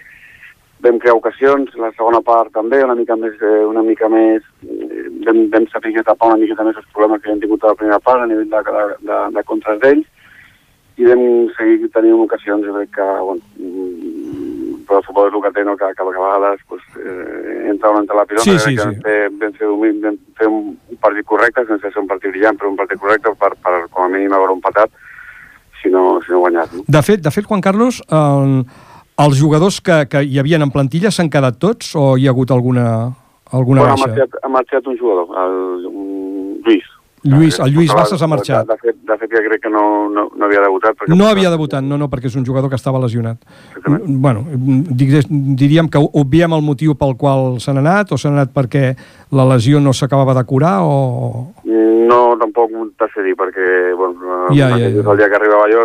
Vam 0.81 1.03
crear 1.03 1.19
ocasions, 1.19 1.75
la 1.77 1.91
segona 1.99 2.23
part 2.25 2.55
també, 2.57 2.81
una 2.87 2.97
mica 2.97 3.19
més, 3.21 3.37
eh, 3.45 3.67
una 3.69 3.85
mica 3.85 4.09
més 4.09 4.47
eh, 4.65 5.03
vam, 5.27 5.43
vam 5.53 5.69
saber 5.75 5.93
tapar 6.01 6.33
una 6.33 6.41
miqueta 6.41 6.65
més 6.65 6.81
els 6.81 6.89
problemes 6.95 7.21
que 7.21 7.35
hem 7.35 7.45
tingut 7.45 7.67
a 7.67 7.75
la 7.75 7.81
primera 7.83 8.01
part 8.01 8.25
a 8.25 8.31
nivell 8.31 8.49
de, 8.49 8.65
de, 8.71 8.87
de, 9.11 9.21
de 9.37 9.47
contres 9.53 9.85
d'ells 9.85 10.09
i 10.99 11.07
vam 11.07 11.23
seguir 11.57 11.91
tenint 11.95 12.25
ocasions, 12.25 12.67
jo 12.67 12.75
crec 12.77 12.91
que, 12.97 13.09
bueno, 13.25 13.43
però 14.91 14.99
el 14.99 15.07
futbol 15.07 15.29
és 15.29 15.37
el 15.39 15.45
que 15.45 15.53
té, 15.55 15.65
no? 15.65 15.77
que, 15.79 15.93
que 15.95 16.03
a 16.03 16.09
vegades 16.09 16.63
pues, 16.69 16.83
eh, 16.99 17.71
entra 17.71 17.93
o 17.93 17.95
no 17.95 18.03
entra 18.03 18.19
la 18.19 18.27
pilota. 18.27 18.45
Sí, 18.49 18.59
sí, 18.59 18.75
que 18.75 18.83
sí. 18.83 18.89
Vam 18.89 19.05
fer, 19.05 19.19
vam, 19.39 19.55
fer, 19.55 19.69
un, 19.71 20.01
vam 20.03 20.19
fer 20.41 20.49
un 20.51 20.99
partit 21.01 21.29
correcte, 21.31 21.65
sense 21.69 21.93
ser 21.95 22.03
un 22.03 22.11
partit 22.11 22.35
brillant, 22.35 22.59
però 22.59 22.73
un 22.73 22.79
partit 22.81 22.99
correcte 22.99 23.33
per, 23.39 23.53
per 23.63 23.77
com 23.95 24.09
a 24.09 24.11
mínim 24.11 24.35
haver 24.35 24.51
empatat, 24.57 24.91
si 25.81 25.93
no, 25.95 26.05
si 26.27 26.35
no 26.35 26.43
guanyat. 26.43 26.75
No? 26.75 26.85
De 26.91 27.03
fet, 27.07 27.23
de 27.23 27.33
fet 27.35 27.47
Juan 27.47 27.63
Carlos, 27.65 28.03
el, 28.11 28.57
els 29.25 29.39
jugadors 29.39 29.81
que, 29.85 30.03
que 30.11 30.25
hi 30.27 30.41
havien 30.43 30.67
en 30.67 30.75
plantilla 30.75 31.15
s'han 31.15 31.31
quedat 31.31 31.63
tots 31.63 31.95
o 31.95 32.17
hi 32.19 32.27
ha 32.27 32.35
hagut 32.35 32.51
alguna, 32.51 32.87
alguna 33.55 33.87
bueno, 33.87 33.95
ha 33.95 34.01
baixa? 34.01 34.09
marxat, 34.11 34.41
ha 34.43 34.55
marxat 34.59 34.91
un 34.91 34.99
jugador, 34.99 35.37
el, 35.45 35.87
un 35.87 36.09
Lluís. 36.67 36.89
Lluís, 37.23 37.59
el 37.61 37.75
Lluís 37.75 37.93
Bassas 37.93 38.23
ha 38.23 38.27
marxat. 38.27 38.67
De, 38.67 38.73
de, 38.73 38.79
fet, 38.81 38.97
de 39.05 39.17
fet, 39.21 39.31
ja 39.35 39.43
crec 39.45 39.61
que 39.63 39.71
no, 39.73 40.09
no, 40.09 40.29
no 40.35 40.47
havia 40.47 40.63
debutat. 40.65 40.97
Perquè 40.97 41.17
No 41.17 41.27
havia 41.29 41.51
debutat, 41.53 41.85
no, 41.85 41.99
no, 42.01 42.09
perquè 42.09 42.31
és 42.31 42.37
un 42.41 42.47
jugador 42.47 42.71
que 42.73 42.79
estava 42.81 42.99
lesionat. 43.03 43.37
Bueno, 44.07 44.47
digués- 44.97 45.29
diríem 45.29 45.89
que 45.93 46.01
obviem 46.01 46.53
el 46.57 46.63
motiu 46.65 46.95
pel 46.97 47.17
qual 47.21 47.59
s'han 47.61 47.79
anat, 47.83 48.13
o 48.13 48.19
s'han 48.19 48.39
anat 48.39 48.55
perquè 48.57 48.95
la 49.37 49.45
lesió 49.53 49.81
no 49.81 49.93
s'acabava 49.93 50.35
de 50.35 50.45
curar, 50.49 50.79
o... 50.83 51.53
No, 52.11 52.21
tampoc 52.41 52.73
t'ha 52.99 53.07
sé 53.15 53.23
dir, 53.23 53.37
perquè 53.39 53.95
bueno, 53.95 54.47
Ja, 54.57 54.71
ja, 54.73 54.79
ja. 54.79 54.87
el 54.89 55.17
dia 55.21 55.29
que 55.29 55.37
arribava 55.37 55.69
jo 55.71 55.85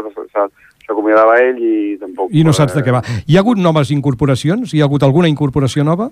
s'acomiadava 0.86 1.36
ell 1.42 1.60
i 1.60 1.98
tampoc... 2.00 2.30
I 2.32 2.44
no 2.46 2.54
saps 2.54 2.74
de 2.78 2.82
què 2.86 2.94
va. 2.96 3.02
Hi 3.28 3.36
ha 3.38 3.44
hagut 3.44 3.58
noves 3.62 3.92
incorporacions? 3.92 4.74
Hi 4.74 4.82
ha 4.82 4.86
hagut 4.88 5.04
alguna 5.04 5.28
incorporació 5.30 5.84
nova? 5.84 6.10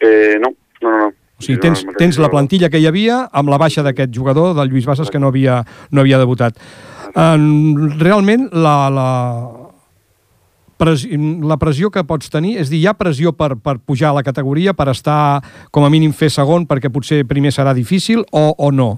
Eh, 0.00 0.36
no, 0.40 0.52
no, 0.82 0.90
no. 0.90 0.98
no. 1.06 1.10
O 1.40 1.42
sigui, 1.42 1.56
tens, 1.62 1.86
tens 1.96 2.18
la 2.20 2.28
plantilla 2.28 2.68
que 2.68 2.76
hi 2.76 2.84
havia 2.86 3.22
amb 3.32 3.48
la 3.48 3.56
baixa 3.56 3.80
d'aquest 3.82 4.12
jugador, 4.12 4.52
del 4.58 4.68
Lluís 4.68 4.84
Bassas, 4.84 5.08
que 5.10 5.18
no 5.18 5.30
havia, 5.32 5.62
no 5.90 6.02
havia 6.04 6.18
debutat. 6.20 6.58
En, 7.16 7.96
realment, 7.98 8.50
la, 8.52 8.74
la, 8.92 9.06
la 10.78 11.56
pressió 11.60 11.90
que 11.90 12.04
pots 12.04 12.28
tenir, 12.32 12.58
és 12.60 12.68
dir, 12.70 12.82
hi 12.82 12.86
ha 12.90 12.94
pressió 12.96 13.32
per, 13.32 13.54
per 13.56 13.78
pujar 13.80 14.10
a 14.12 14.18
la 14.18 14.22
categoria, 14.26 14.74
per 14.76 14.90
estar 14.92 15.40
com 15.72 15.84
a 15.84 15.90
mínim 15.92 16.12
fer 16.12 16.28
segon, 16.32 16.66
perquè 16.68 16.92
potser 16.92 17.22
primer 17.28 17.52
serà 17.56 17.72
difícil, 17.76 18.20
o, 18.32 18.50
o 18.56 18.68
no? 18.70 18.90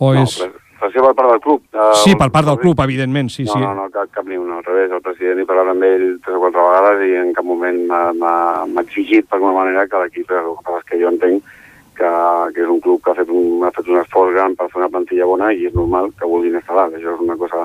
O 0.00 0.14
no, 0.16 0.24
és... 0.24 0.38
pressió 0.80 1.04
per 1.04 1.12
part 1.16 1.30
del 1.34 1.40
club. 1.44 1.60
De, 1.72 1.90
Sí, 2.02 2.16
per 2.16 2.30
part 2.32 2.48
del 2.48 2.58
club, 2.60 2.80
evidentment, 2.84 3.28
sí, 3.32 3.44
no, 3.44 3.52
sí. 3.52 3.60
No, 3.60 3.74
no, 3.74 3.86
cap, 3.92 4.08
cap 4.16 4.24
ni 4.28 4.40
una. 4.40 4.58
Al 4.58 4.64
revés, 4.64 4.96
el 4.96 5.04
president 5.04 5.40
he 5.44 5.46
parlat 5.48 5.72
amb 5.72 5.84
ell 5.88 6.08
tres 6.24 6.36
o 6.36 6.42
quatre 6.42 6.64
vegades 6.70 7.04
i 7.08 7.14
en 7.20 7.30
cap 7.36 7.44
moment 7.48 7.84
m'ha- 7.92 8.82
exigit 8.84 9.28
per 9.28 9.38
alguna 9.38 9.60
manera 9.60 9.86
que 9.88 10.02
l'equip, 10.02 10.32
el 10.32 10.82
que 10.88 11.00
jo 11.04 11.12
entenc 11.12 11.54
que, 11.98 12.12
que 12.54 12.62
és 12.64 12.70
un 12.70 12.80
club 12.84 13.02
que 13.02 13.12
ha 13.12 13.18
fet 13.18 13.32
un, 13.32 13.64
ha 13.66 13.72
fet 13.74 13.90
un 13.90 14.00
esforç 14.02 14.36
gran 14.36 14.56
per 14.56 14.68
fer 14.72 14.82
una 14.82 14.92
plantilla 14.92 15.28
bona 15.28 15.50
i 15.52 15.66
és 15.68 15.74
normal 15.74 16.12
que 16.18 16.30
vulguin 16.30 16.58
estar 16.60 16.76
dalt. 16.78 16.96
Això 16.96 17.14
és 17.14 17.24
una 17.26 17.38
cosa 17.40 17.64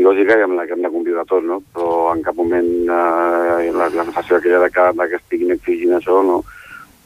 lògica 0.00 0.38
i 0.38 0.44
amb 0.44 0.56
la 0.56 0.66
que 0.66 0.76
hem 0.76 0.84
de 0.84 0.92
convidar 0.92 1.26
tots, 1.28 1.46
no? 1.46 1.60
Però 1.74 2.12
en 2.14 2.22
cap 2.26 2.36
moment 2.38 2.70
eh, 2.86 3.70
la, 3.74 3.88
la 3.88 4.06
sensació 4.06 4.38
aquella 4.38 4.62
de 4.64 4.70
que, 4.74 4.86
de 5.00 5.08
que 5.10 5.20
estiguin 5.20 5.54
exigint 5.56 5.96
això 5.96 6.20
no, 6.26 6.40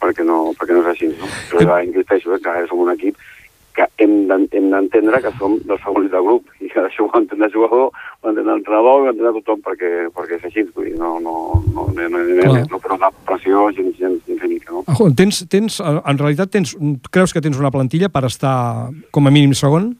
perquè 0.03 0.27
no, 0.27 0.41
perquè 0.59 0.77
no 0.77 0.85
és 0.85 0.93
així. 0.93 1.11
No? 1.15 1.31
Però 1.51 1.65
ja 1.71 1.81
insisteixo, 1.87 2.35
eh, 2.35 2.43
que 2.45 2.67
som 2.71 2.85
un 2.85 2.93
equip 2.95 3.19
que 3.75 3.87
hem 3.99 4.29
d'en- 4.29 4.49
hem 4.53 4.69
d'entendre 4.71 5.21
que 5.23 5.33
som 5.39 5.57
dels 5.67 5.81
favorits 5.83 6.13
del 6.13 6.23
grup 6.23 6.45
i 6.63 6.69
que 6.71 6.81
això 6.85 7.09
ho 7.09 7.19
entén 7.19 7.43
el 7.43 7.51
jugador, 7.53 7.91
ho 8.23 8.29
entén 8.31 8.47
l'entrenador, 8.47 9.01
ho 9.03 9.09
entén 9.11 9.33
tothom 9.41 9.61
perquè, 9.67 9.91
perquè 10.15 10.39
és 10.39 10.45
així, 10.47 10.63
vull 10.75 10.87
dir, 10.93 10.95
no, 10.99 11.19
no, 11.21 11.35
no, 11.75 11.89
no, 11.91 12.09
no, 12.09 12.23
no, 12.23 12.55
no, 12.71 12.79
però 12.79 12.99
la 13.01 13.11
pressió 13.27 13.67
gens, 13.75 13.97
gens, 13.99 14.23
mica, 14.49 14.71
no? 14.73 14.85
Ah, 14.87 14.95
Tens, 15.17 15.43
tens, 15.51 15.81
en 15.83 16.19
realitat, 16.19 16.51
tens, 16.55 16.77
creus 17.11 17.33
que 17.35 17.41
tens 17.43 17.59
una 17.59 17.71
plantilla 17.75 18.09
per 18.09 18.25
estar 18.31 18.91
com 19.11 19.27
a 19.27 19.31
mínim 19.35 19.53
segon? 19.59 19.97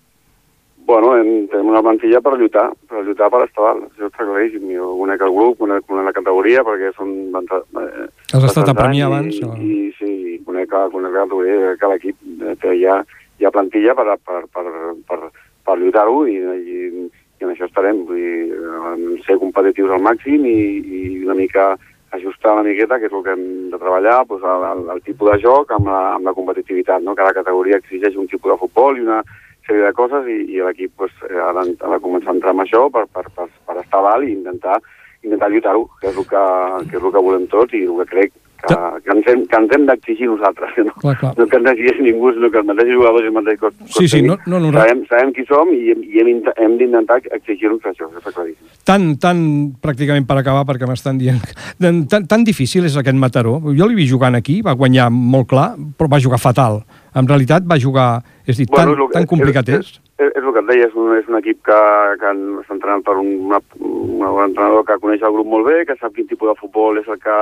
Bueno, 0.87 1.15
hem, 1.17 1.47
tenim 1.49 1.71
una 1.73 1.81
plantilla 1.83 2.21
per 2.21 2.35
lluitar, 2.37 2.67
per 2.87 3.03
lluitar 3.07 3.31
per 3.33 3.41
estar 3.47 3.65
dalt, 3.65 3.87
això 3.89 4.11
està 4.11 4.27
claríssim. 4.29 4.67
Jo 4.77 4.91
conec 4.99 5.23
el 5.25 5.33
grup, 5.33 5.57
conec, 5.59 5.87
conec 5.89 6.05
la 6.11 6.13
categoria, 6.13 6.61
perquè 6.67 6.91
són... 6.93 7.15
Eh, 7.33 8.09
Has 8.37 8.45
estat 8.51 8.69
a 8.69 8.75
Premià 8.77 9.07
abans, 9.09 9.39
I, 9.41 9.49
i 9.65 9.93
sí, 9.97 10.11
conec, 10.45 10.69
conec 10.93 11.11
la 11.15 11.25
categoria, 11.25 11.73
que 11.81 11.89
l'equip 11.95 12.17
eh, 12.45 12.55
té 12.61 12.75
ja, 12.83 12.99
hi 13.39 13.47
ha 13.47 13.55
plantilla 13.55 13.95
per, 13.99 14.19
per, 14.23 14.45
per, 14.53 14.67
per, 15.09 15.19
per 15.65 15.79
lluitar-ho 15.81 16.25
i, 16.31 16.37
i, 16.39 17.09
i 17.41 17.47
en 17.47 17.55
això 17.55 17.69
estarem. 17.69 18.05
Vull 18.09 18.21
dir, 18.21 19.23
ser 19.27 19.41
competitius 19.43 19.95
al 19.95 20.05
màxim 20.05 20.47
i, 20.47 20.59
i 20.85 21.03
una 21.25 21.39
mica 21.39 21.73
ajustar 22.15 22.53
una 22.55 22.63
miqueta, 22.63 22.99
que 22.99 23.09
és 23.09 23.15
el 23.15 23.25
que 23.25 23.33
hem 23.35 23.47
de 23.73 23.79
treballar, 23.81 24.21
doncs, 24.29 24.45
el, 24.47 24.67
el, 24.71 24.83
el 24.95 25.01
tipus 25.07 25.33
de 25.33 25.41
joc 25.43 25.73
amb 25.75 25.91
la, 25.91 26.03
amb 26.19 26.29
la 26.29 26.35
competitivitat. 26.37 27.03
No? 27.03 27.17
Cada 27.19 27.35
categoria 27.35 27.81
exigeix 27.81 28.15
un 28.21 28.31
tipus 28.31 28.53
de 28.53 28.61
futbol 28.61 28.99
i 28.99 29.07
una 29.07 29.23
sèrie 29.67 29.83
de 29.83 29.93
coses 29.97 30.29
i, 30.31 30.39
i 30.55 30.63
l'equip 30.63 30.95
doncs, 31.01 31.25
ha, 31.27 31.51
de, 31.59 31.65
ha 31.81 31.93
de 31.97 32.01
començar 32.05 32.31
a 32.33 32.37
entrar 32.37 32.55
amb 32.55 32.65
això 32.65 32.87
per, 32.95 33.07
per, 33.11 33.27
per, 33.35 33.49
per 33.67 33.79
estar 33.81 34.03
a 34.03 34.07
dalt 34.11 34.29
i 34.29 34.35
intentar, 34.37 34.79
intentar 35.27 35.51
lluitar-ho, 35.51 35.87
que, 36.01 36.13
és 36.13 36.21
el 36.21 36.29
que, 36.31 36.45
que 36.91 36.99
és 37.01 37.03
el 37.03 37.15
que 37.17 37.25
volem 37.29 37.49
tots 37.53 37.75
i 37.75 37.85
el 37.89 38.03
que 38.03 38.11
crec 38.13 38.35
que, 38.69 38.77
que 39.05 39.13
ens 39.17 39.27
hem, 39.33 39.43
que 39.51 39.57
ens 39.61 39.73
hem 39.77 39.87
d'exigir 39.91 40.29
nosaltres. 40.31 40.71
No? 40.85 40.93
Clar, 41.03 41.15
clar. 41.21 41.33
no 41.39 41.47
que 41.47 41.57
ens 41.61 41.71
exigeix 41.75 42.01
ningú, 42.07 42.33
sinó 42.35 42.51
que 42.51 42.59
els 42.63 42.67
mateixos 42.71 42.95
jugadors 42.99 43.25
i 43.25 43.31
els 43.31 43.37
mateixos 43.39 43.61
cos, 43.79 43.95
Sí, 43.99 44.09
sí, 44.09 44.23
no- 44.23 44.39
no, 44.47 44.61
no, 44.61 44.73
sabem, 44.73 45.05
sabem 45.11 45.33
qui 45.37 45.45
som 45.49 45.71
i, 45.75 45.81
hem- 45.93 46.05
i 46.05 46.21
hem, 46.23 46.43
hem 46.57 46.77
d'intentar 46.81 47.21
exigir-nos 47.39 47.81
això, 47.85 48.09
això 48.11 48.23
està 48.23 48.33
claríssim. 48.33 48.67
Tan, 48.85 49.07
tan, 49.23 49.39
pràcticament 49.83 50.27
per 50.29 50.39
acabar, 50.41 50.65
perquè 50.69 50.89
m'estan 50.89 51.19
dient... 51.21 51.41
Tan, 51.81 52.05
tan, 52.09 52.27
tan 52.31 52.45
difícil 52.45 52.85
és 52.89 52.97
aquest 52.97 53.17
Mataró. 53.19 53.59
Jo 53.77 53.87
l'he 53.89 53.95
vist 53.99 54.11
jugant 54.13 54.35
aquí, 54.39 54.61
va 54.65 54.75
guanyar 54.79 55.11
molt 55.13 55.49
clar, 55.51 55.73
però 55.99 56.09
va 56.11 56.21
jugar 56.23 56.39
fatal. 56.43 56.83
En 57.15 57.29
realitat 57.31 57.67
va 57.71 57.79
jugar... 57.81 58.09
És 58.45 58.59
a 58.59 58.61
dir, 58.61 58.67
tan, 58.69 58.91
és 58.93 58.99
lo 58.99 59.07
que- 59.09 59.15
tan 59.19 59.27
complicat 59.31 59.69
és. 59.73 59.95
És, 60.19 60.29
és 60.31 60.43
el 60.43 60.53
que 60.53 60.61
et 60.61 60.67
deia, 60.69 60.89
és 60.91 60.95
un, 61.01 61.15
és 61.17 61.29
un 61.31 61.39
equip 61.39 61.63
que, 61.65 61.79
que 62.21 62.33
està 62.61 62.75
entrenat 62.77 63.05
per 63.07 63.17
un, 63.21 63.31
una, 63.49 63.61
una, 63.81 64.31
un 64.31 64.43
entrenador 64.45 64.85
que 64.85 64.99
coneix 65.01 65.23
el 65.25 65.33
grup 65.33 65.49
molt 65.49 65.67
bé, 65.71 65.85
que 65.89 65.97
sap 66.01 66.13
quin 66.15 66.29
tipus 66.29 66.53
de 66.53 66.59
futbol 66.61 67.01
és 67.01 67.09
el 67.09 67.19
que, 67.23 67.39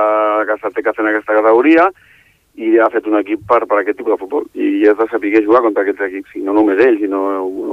que 0.47 0.57
s'ha 0.61 0.71
de 0.71 0.83
fer 0.93 1.03
en 1.03 1.11
aquesta 1.11 1.37
categoria, 1.41 1.89
i 2.55 2.77
ha 2.77 2.89
fet 2.93 3.07
un 3.09 3.17
equip 3.17 3.41
per, 3.49 3.63
per 3.65 3.79
aquest 3.81 3.97
tipus 3.97 4.13
de 4.13 4.19
futbol. 4.21 4.43
I 4.53 4.85
has 4.87 4.97
de 4.99 5.07
saber 5.09 5.33
jugar 5.41 5.63
contra 5.65 5.81
aquests 5.83 6.05
equips, 6.07 6.35
i 6.37 6.43
no 6.45 6.53
només 6.53 6.79
ells, 6.85 6.99
sinó 7.01 7.23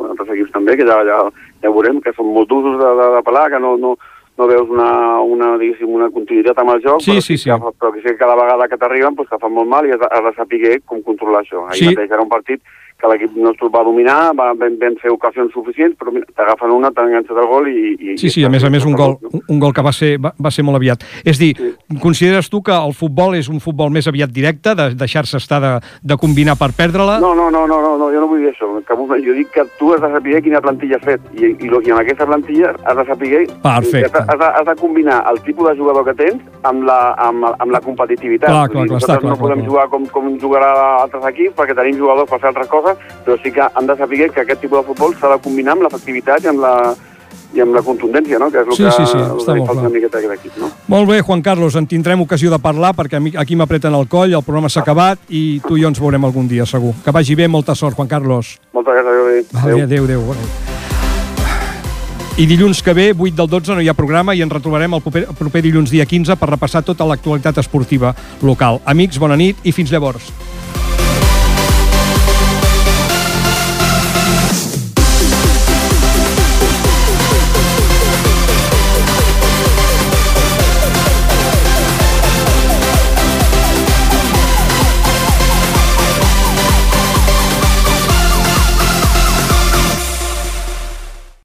altres 0.08 0.32
equips 0.32 0.54
també, 0.56 0.76
que 0.80 0.86
ja, 0.88 1.02
ja, 1.04 1.18
ja 1.60 1.72
veurem 1.74 2.00
que 2.00 2.14
són 2.16 2.32
molt 2.32 2.48
durs 2.48 2.78
de, 2.80 2.94
de, 3.00 3.08
de 3.16 3.22
pelar, 3.26 3.50
que 3.52 3.60
no, 3.60 3.76
no, 3.76 3.94
no 4.38 4.46
veus 4.46 4.68
una, 4.70 5.20
una, 5.20 5.56
diguéssim, 5.58 5.88
una 5.92 6.08
continuïtat 6.10 6.58
amb 6.58 6.70
el 6.74 6.82
joc, 6.82 7.02
Sí, 7.04 7.10
però, 7.12 7.20
sí, 7.26 7.36
sí. 7.36 7.50
Que, 7.50 7.72
però 7.78 7.92
que 7.92 8.02
que 8.02 8.16
cada 8.16 8.34
vegada 8.36 8.68
que 8.68 8.78
t'arriben 8.78 9.14
pues, 9.16 9.28
te 9.28 9.38
fan 9.38 9.52
molt 9.52 9.68
mal 9.68 9.86
i 9.86 9.92
has 9.92 10.00
de, 10.00 10.08
has 10.10 10.24
de 10.24 10.32
saber 10.36 10.80
com 10.86 11.02
controlar 11.02 11.42
això. 11.44 11.66
Ahir 11.68 11.78
Sí. 11.82 11.90
mateix 11.94 12.10
era 12.10 12.22
un 12.22 12.28
partit 12.28 12.62
que 13.00 13.10
l'equip 13.10 13.36
nostre 13.40 13.70
va 13.72 13.82
dominar, 13.86 14.18
va, 14.38 14.50
vam, 14.58 14.76
vam 14.80 14.96
fer 15.00 15.12
ocasions 15.12 15.52
suficients, 15.56 15.96
però 15.98 16.12
t'agafen 16.36 16.74
una, 16.74 16.90
t'han 16.94 17.10
enganxat 17.10 17.40
el 17.42 17.48
gol 17.50 17.68
i... 17.70 17.94
i 17.98 18.16
Sí, 18.20 18.30
sí, 18.32 18.44
a 18.44 18.50
més 18.52 18.64
a 18.64 18.70
més 18.72 18.84
un 18.86 18.96
gol, 18.98 19.16
un- 19.48 19.60
gol 19.60 19.74
que 19.76 19.84
va 19.84 19.92
ser, 19.96 20.14
va, 20.22 20.32
va 20.36 20.52
ser 20.52 20.64
molt 20.66 20.78
aviat. 20.80 21.04
És 21.24 21.40
dir, 21.40 21.52
consideres 22.02 22.50
tu 22.52 22.62
que 22.62 22.74
el 22.76 22.94
futbol 22.96 23.34
és 23.38 23.48
un 23.52 23.60
futbol 23.60 23.90
més 23.92 24.08
aviat 24.10 24.30
directe, 24.32 24.74
de 24.76 24.90
deixar-se 24.98 25.40
estar 25.40 25.60
de, 25.64 25.72
de 26.02 26.16
combinar 26.20 26.56
per 26.60 26.70
perdre-la? 26.76 27.18
No, 27.20 27.34
no, 27.34 27.50
no, 27.50 27.66
no, 27.66 27.80
no, 27.82 27.96
no, 27.98 28.10
jo 28.12 28.20
no 28.22 28.28
vull 28.30 28.44
dir 28.44 28.52
això. 28.52 28.68
Jo 29.20 29.34
dic 29.36 29.50
que 29.54 29.64
tu 29.78 29.92
has 29.94 30.00
de 30.02 30.10
saber 30.12 30.40
quina 30.42 30.60
plantilla 30.60 30.96
has 30.98 31.04
fet 31.04 31.20
i, 31.36 31.50
i, 31.52 31.68
i 31.68 31.90
en 31.92 31.98
aquesta 32.00 32.26
plantilla 32.28 32.74
has 32.84 32.96
de 32.96 33.04
saber... 33.08 33.46
Perfecte. 33.62 34.24
Has 34.26 34.38
de, 34.38 34.48
has 34.60 34.66
de 34.66 34.76
combinar 34.80 35.22
el 35.30 35.40
tipus 35.44 35.68
de 35.68 35.76
jugador 35.78 36.04
que 36.08 36.14
tens 36.18 36.40
amb 36.66 36.84
la, 36.88 37.14
amb, 37.20 37.44
amb 37.56 37.70
la 37.72 37.80
competitivitat. 37.84 38.48
Clar, 38.50 38.66
Vull 38.68 38.74
clar, 38.74 38.84
dir, 38.84 38.90
clar, 38.90 39.00
nosaltres 39.00 39.24
clar, 39.24 39.34
no 39.34 39.40
podem 39.40 39.60
clar, 39.62 39.68
jugar 39.68 39.86
com, 39.92 40.06
com 40.14 40.30
jugarà 40.40 40.70
altres 41.02 41.24
equips 41.30 41.56
perquè 41.58 41.76
tenim 41.76 41.98
jugadors 42.00 42.30
per 42.30 42.40
fer 42.42 42.50
altres 42.50 42.70
coses, 42.72 42.89
però 43.24 43.36
sí 43.42 43.52
que 43.52 43.62
han 43.62 43.86
de 43.86 43.96
saber 43.96 44.30
que 44.30 44.40
aquest 44.44 44.60
tipus 44.60 44.80
de 44.80 44.86
futbol 44.92 45.14
s'ha 45.14 45.34
de 45.34 45.40
combinar 45.42 45.76
amb 45.76 45.86
l'efectivitat 45.86 46.44
i 46.44 46.52
amb 46.52 46.60
la 46.64 46.74
i 47.54 47.60
amb 47.62 47.74
la 47.74 47.82
contundència, 47.82 48.38
no? 48.38 48.50
que 48.50 48.60
és 48.62 48.68
el 48.68 48.76
Sí, 48.76 48.84
que, 48.84 48.90
sí, 48.94 49.06
sí, 49.10 49.18
està 49.18 49.54
que 49.54 49.64
molt 49.64 49.82
una 49.82 49.90
miqueta 49.90 50.18
aquest 50.20 50.34
equip. 50.36 50.58
No? 50.62 50.70
Molt 50.92 51.10
bé, 51.10 51.20
Juan 51.26 51.42
Carlos, 51.42 51.74
en 51.74 51.86
tindrem 51.90 52.22
ocasió 52.22 52.50
de 52.50 52.58
parlar 52.62 52.92
perquè 52.94 53.18
aquí 53.42 53.58
m'apreten 53.58 53.94
el 53.94 54.06
coll, 54.08 54.34
el 54.34 54.44
programa 54.46 54.70
s'ha 54.70 54.84
acabat 54.84 55.18
i 55.28 55.60
tu 55.66 55.76
i 55.76 55.82
jo 55.82 55.90
ens 55.90 55.98
veurem 56.00 56.24
algun 56.24 56.46
dia, 56.48 56.66
segur. 56.66 56.94
Que 57.04 57.14
vagi 57.14 57.34
bé, 57.34 57.48
molta 57.48 57.74
sort, 57.74 57.96
Juan 57.98 58.08
Carlos. 58.08 58.58
Moltes 58.72 58.94
gràcies, 58.94 59.18
Jordi. 59.18 59.46
Vale, 59.52 59.82
adéu, 59.82 60.04
adéu. 60.04 60.30
adéu. 60.36 60.78
I 62.40 62.46
dilluns 62.46 62.82
que 62.82 62.94
ve, 62.94 63.10
8 63.12 63.34
del 63.36 63.48
12, 63.50 63.74
no 63.74 63.82
hi 63.82 63.88
ha 63.90 63.94
programa 63.98 64.32
i 64.32 64.40
ens 64.40 64.52
retrobarem 64.54 64.94
el 64.96 65.02
proper, 65.04 65.26
el 65.28 65.36
proper 65.36 65.60
dilluns 65.66 65.90
dia 65.90 66.06
15 66.06 66.38
per 66.40 66.48
repassar 66.54 66.80
tota 66.86 67.04
l'actualitat 67.04 67.58
esportiva 67.60 68.14
local. 68.40 68.80
Amics, 68.86 69.18
bona 69.20 69.36
nit 69.36 69.58
i 69.66 69.74
fins 69.76 69.92
llavors. 69.92 70.30